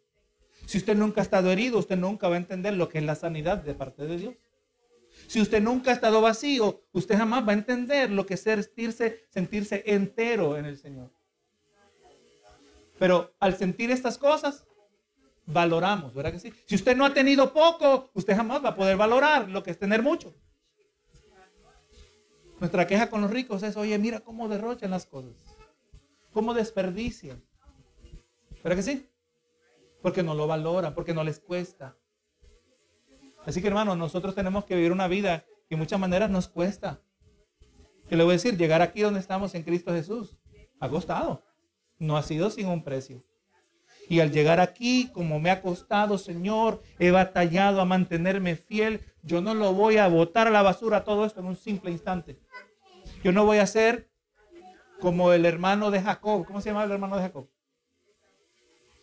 Si 0.67 0.79
usted 0.79 0.97
nunca 0.97 1.21
ha 1.21 1.25
estado 1.25 1.51
herido, 1.51 1.79
usted 1.79 1.97
nunca 1.97 2.29
va 2.29 2.35
a 2.35 2.39
entender 2.39 2.75
lo 2.75 2.89
que 2.89 2.99
es 2.99 3.05
la 3.05 3.15
sanidad 3.15 3.59
de 3.59 3.75
parte 3.75 4.07
de 4.07 4.17
Dios. 4.17 4.35
Si 5.27 5.41
usted 5.41 5.63
nunca 5.63 5.91
ha 5.91 5.95
estado 5.95 6.21
vacío, 6.21 6.85
usted 6.93 7.17
jamás 7.17 7.47
va 7.47 7.53
a 7.53 7.55
entender 7.55 8.11
lo 8.11 8.27
que 8.27 8.35
es 8.35 8.43
sentirse, 8.43 9.27
sentirse 9.31 9.83
entero 9.87 10.57
en 10.57 10.67
el 10.67 10.79
Señor. 10.79 11.11
Pero 12.99 13.35
al 13.41 13.57
sentir 13.57 13.91
estas 13.91 14.19
cosas, 14.19 14.67
valoramos, 15.47 16.15
¿verdad 16.15 16.33
que 16.33 16.39
sí? 16.39 16.53
Si 16.67 16.75
usted 16.75 16.97
no 16.97 17.05
ha 17.05 17.15
tenido 17.15 17.53
poco, 17.53 18.11
usted 18.15 18.37
jamás 18.37 18.65
va 18.65 18.71
a 18.71 18.75
poder 18.75 18.97
valorar 18.97 19.49
lo 19.49 19.63
que 19.63 19.71
es 19.71 19.79
tener 19.79 20.03
mucho. 20.03 20.35
Nuestra 22.61 22.87
queja 22.87 23.09
con 23.09 23.23
los 23.23 23.31
ricos 23.31 23.63
es, 23.63 23.77
oye, 23.79 23.99
mira 23.99 24.21
cómo 24.21 24.47
derrochan 24.47 24.91
las 24.91 25.07
cosas, 25.07 25.33
cómo 26.31 26.53
desperdician. 26.53 27.43
¿Verdad 28.63 28.77
que 28.77 28.83
sí? 28.83 29.09
Porque 30.03 30.23
no 30.23 30.35
lo 30.35 30.47
valoran, 30.47 30.95
porque 30.95 31.15
no 31.15 31.25
les 31.25 31.41
cuesta. 31.41 31.97
Así 33.47 33.63
que 33.63 33.69
hermanos, 33.69 33.97
nosotros 33.97 34.35
tenemos 34.35 34.67
que 34.67 34.77
vivir 34.77 34.93
una 34.93 35.09
vida 35.09 35.47
que 35.69 35.75
en 35.75 35.79
muchas 35.79 35.99
maneras 35.99 36.29
nos 36.29 36.49
cuesta. 36.49 37.01
Que 38.09 38.17
le 38.17 38.25
voy 38.25 38.33
a 38.33 38.37
decir, 38.37 38.59
llegar 38.59 38.83
aquí 38.83 39.01
donde 39.01 39.21
estamos 39.21 39.55
en 39.55 39.63
Cristo 39.63 39.93
Jesús 39.93 40.37
ha 40.81 40.89
costado. 40.91 41.43
No 41.99 42.19
ha 42.19 42.23
sido 42.23 42.51
sin 42.51 42.67
un 42.67 42.85
precio. 42.85 43.25
Y 44.11 44.19
al 44.19 44.33
llegar 44.33 44.59
aquí, 44.59 45.09
como 45.13 45.39
me 45.39 45.53
ha 45.53 45.63
costado, 45.63 46.19
Señor, 46.19 46.83
he 46.99 47.13
batallado 47.13 47.81
a 47.81 47.85
mantenerme 47.85 48.57
fiel, 48.57 49.05
yo 49.23 49.41
no 49.41 49.55
lo 49.55 49.73
voy 49.73 49.99
a 49.99 50.09
botar 50.09 50.49
a 50.49 50.51
la 50.51 50.63
basura 50.63 51.05
todo 51.05 51.25
esto 51.25 51.39
en 51.39 51.47
un 51.47 51.55
simple 51.55 51.93
instante. 51.93 52.37
Yo 53.23 53.31
no 53.31 53.47
voy 53.47 53.59
a 53.59 53.69
ser 53.69 54.11
como 54.99 55.33
el 55.33 55.47
hermano 55.47 55.93
de 55.93 56.03
Jacob. 56.03 56.45
¿Cómo 56.45 56.61
se 56.61 56.71
llama 56.71 56.83
el 56.83 56.91
hermano 56.91 57.15
de 57.15 57.23
Jacob? 57.23 57.49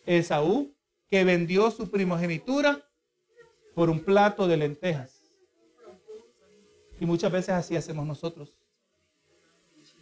Esaú, 0.04 0.74
que 1.08 1.24
vendió 1.24 1.70
su 1.70 1.90
primogenitura 1.90 2.86
por 3.74 3.88
un 3.88 4.00
plato 4.00 4.46
de 4.46 4.58
lentejas. 4.58 5.22
Y 7.00 7.06
muchas 7.06 7.32
veces 7.32 7.54
así 7.54 7.76
hacemos 7.76 8.06
nosotros. 8.06 8.58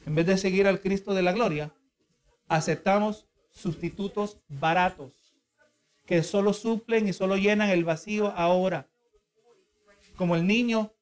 En 0.05 0.17
vez 0.17 0.27
de 0.27 0.37
seguir 0.37 0.67
al 0.67 0.81
Cristo 0.81 1.15
de 1.15 1.23
la 1.23 1.31
gloria, 1.31 1.73
aceptamos 2.49 3.29
sustitutos 3.57 4.39
baratos 4.49 5.13
que 6.05 6.23
solo 6.23 6.53
suplen 6.53 7.09
y 7.09 7.13
solo 7.13 7.37
llenan 7.37 7.71
el 7.71 7.85
vacío 7.85 8.33
ahora. 8.37 8.87
Como 10.15 10.37
el 10.37 10.47
niño 10.47 10.93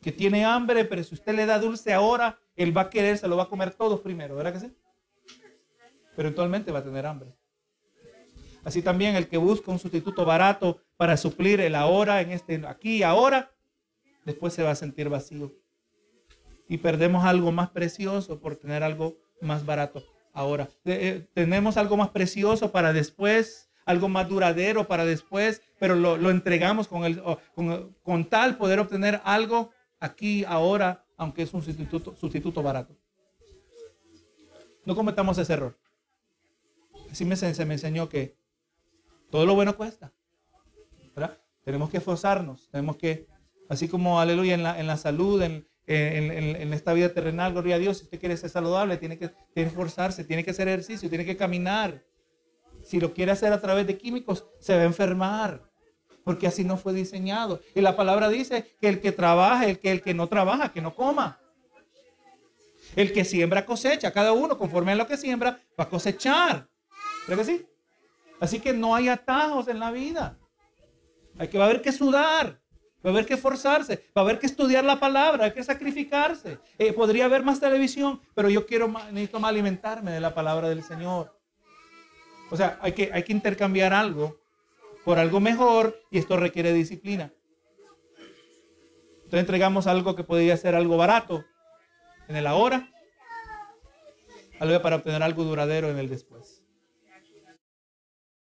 que 0.00 0.12
tiene 0.12 0.44
hambre, 0.44 0.84
pero 0.84 1.02
si 1.02 1.14
usted 1.14 1.34
le 1.34 1.46
da 1.46 1.58
dulce 1.58 1.92
ahora, 1.92 2.38
él 2.54 2.76
va 2.76 2.82
a 2.82 2.90
querer, 2.90 3.18
se 3.18 3.26
lo 3.26 3.36
va 3.36 3.44
a 3.44 3.48
comer 3.48 3.74
todo 3.74 4.02
primero, 4.02 4.36
¿verdad 4.36 4.52
que 4.52 4.60
sí? 4.60 4.76
Pero 6.14 6.28
eventualmente 6.28 6.70
va 6.70 6.78
a 6.78 6.84
tener 6.84 7.06
hambre. 7.06 7.34
Así 8.62 8.82
también 8.82 9.16
el 9.16 9.26
que 9.26 9.38
busca 9.38 9.70
un 9.70 9.78
sustituto 9.78 10.24
barato 10.24 10.82
para 10.96 11.16
suplir 11.16 11.60
el 11.60 11.74
ahora, 11.74 12.20
en 12.20 12.30
este, 12.30 12.62
aquí 12.66 13.02
ahora, 13.02 13.50
después 14.24 14.52
se 14.52 14.62
va 14.62 14.70
a 14.70 14.76
sentir 14.76 15.08
vacío. 15.08 15.52
Y 16.68 16.76
perdemos 16.76 17.24
algo 17.24 17.50
más 17.52 17.70
precioso 17.70 18.38
por 18.38 18.56
tener 18.56 18.82
algo 18.82 19.16
más 19.40 19.64
barato 19.64 20.04
ahora. 20.32 20.68
Eh, 20.84 21.26
tenemos 21.34 21.76
algo 21.76 21.96
más 21.96 22.10
precioso 22.10 22.72
para 22.72 22.92
después, 22.92 23.70
algo 23.84 24.08
más 24.08 24.28
duradero 24.28 24.86
para 24.86 25.04
después, 25.04 25.62
pero 25.78 25.94
lo, 25.94 26.30
entregamos 26.30 26.88
con, 26.88 27.04
el, 27.04 27.22
con, 27.54 27.96
con, 28.02 28.28
tal 28.28 28.56
poder 28.56 28.78
obtener 28.80 29.20
algo 29.24 29.70
aquí, 29.98 30.44
ahora, 30.44 31.04
aunque 31.16 31.42
es 31.42 31.52
un 31.52 31.62
sustituto, 31.62 32.16
sustituto 32.16 32.62
barato. 32.62 32.96
No 34.84 34.94
cometamos 34.94 35.38
ese 35.38 35.52
error. 35.52 35.78
Así 37.10 37.24
me, 37.24 37.36
se 37.36 37.64
me 37.64 37.74
enseñó 37.74 38.08
que 38.08 38.36
todo 39.30 39.46
lo 39.46 39.54
bueno 39.54 39.76
cuesta. 39.76 40.12
Tenemos 41.64 41.90
que 41.90 41.98
esforzarnos, 41.98 42.68
tenemos 42.70 42.96
que, 42.96 43.26
así 43.68 43.88
como, 43.88 44.18
aleluya, 44.18 44.54
en 44.54 44.62
la, 44.62 44.80
en 44.80 44.86
la 44.86 44.96
salud, 44.96 45.42
en, 45.42 45.68
en, 45.92 46.72
esta 46.72 46.92
vida 46.92 47.12
terrenal, 47.12 47.52
gloria 47.52 47.74
a 47.74 47.78
Dios, 47.78 47.98
si 47.98 48.04
usted 48.04 48.20
quiere 48.20 48.36
ser 48.36 48.48
saludable, 48.48 48.96
tiene 48.96 49.18
que, 49.18 49.32
esforzarse, 49.56 50.24
tiene 50.24 50.44
que 50.44 50.52
hacer 50.52 50.68
ejercicio, 50.68 51.08
tiene 51.08 51.24
que 51.24 51.36
caminar. 51.36 52.04
Si 52.84 53.00
lo 53.00 53.12
quiere 53.12 53.32
hacer 53.32 53.52
a 53.52 53.60
través 53.60 53.86
de 53.86 53.98
químicos, 53.98 54.46
se 54.60 54.76
va 54.76 54.82
a 54.82 54.84
enfermar, 54.84 55.68
porque 56.24 56.46
así 56.46 56.64
no 56.64 56.76
fue 56.76 56.92
diseñado. 56.92 57.60
Y 57.74 57.80
la 57.80 57.96
palabra 57.96 58.28
dice 58.28 58.76
que 58.80 58.88
el 58.88 59.00
que 59.00 59.10
trabaja, 59.10 59.66
el 59.66 59.80
que, 59.80 59.90
el 59.90 60.00
que 60.00 60.14
no 60.14 60.28
trabaja, 60.28 60.72
que 60.72 60.80
no 60.80 60.94
coma. 60.94 61.40
El 62.94 63.12
que 63.12 63.24
siembra 63.24 63.66
cosecha, 63.66 64.12
cada 64.12 64.32
uno 64.32 64.56
conforme 64.56 64.92
a 64.92 64.96
lo 64.96 65.06
que 65.06 65.16
siembra 65.16 65.60
va 65.78 65.84
a 65.84 65.88
cosechar. 65.88 66.68
¿Verdad 67.26 67.44
que 67.44 67.50
sí? 67.52 67.66
Así 68.38 68.60
que 68.60 68.72
no 68.72 68.94
hay 68.94 69.08
atajos 69.08 69.66
en 69.68 69.80
la 69.80 69.90
vida. 69.90 70.38
Hay 71.36 71.48
que 71.48 71.58
va 71.58 71.64
a 71.64 71.68
haber 71.68 71.82
que 71.82 71.92
sudar, 71.92 72.59
va 73.04 73.10
a 73.10 73.12
haber 73.12 73.26
que 73.26 73.36
forzarse, 73.36 74.04
va 74.16 74.22
a 74.22 74.24
haber 74.24 74.38
que 74.38 74.46
estudiar 74.46 74.84
la 74.84 75.00
palabra, 75.00 75.46
hay 75.46 75.52
que 75.52 75.64
sacrificarse. 75.64 76.58
Eh, 76.78 76.92
podría 76.92 77.24
haber 77.24 77.42
más 77.42 77.60
televisión, 77.60 78.20
pero 78.34 78.50
yo 78.50 78.66
quiero 78.66 78.88
necesito 78.88 79.40
más 79.40 79.50
alimentarme 79.50 80.12
de 80.12 80.20
la 80.20 80.34
palabra 80.34 80.68
del 80.68 80.82
Señor. 80.82 81.34
O 82.50 82.56
sea, 82.56 82.78
hay 82.82 82.92
que, 82.92 83.10
hay 83.12 83.22
que 83.22 83.32
intercambiar 83.32 83.92
algo 83.92 84.40
por 85.04 85.18
algo 85.18 85.40
mejor 85.40 86.02
y 86.10 86.18
esto 86.18 86.36
requiere 86.36 86.72
disciplina. 86.72 87.32
Entonces 89.16 89.40
entregamos 89.40 89.86
algo 89.86 90.16
que 90.16 90.24
podría 90.24 90.56
ser 90.56 90.74
algo 90.74 90.96
barato 90.96 91.44
en 92.28 92.36
el 92.36 92.46
ahora, 92.46 92.90
algo 94.58 94.82
para 94.82 94.96
obtener 94.96 95.22
algo 95.22 95.44
duradero 95.44 95.88
en 95.90 95.98
el 95.98 96.08
después. 96.08 96.59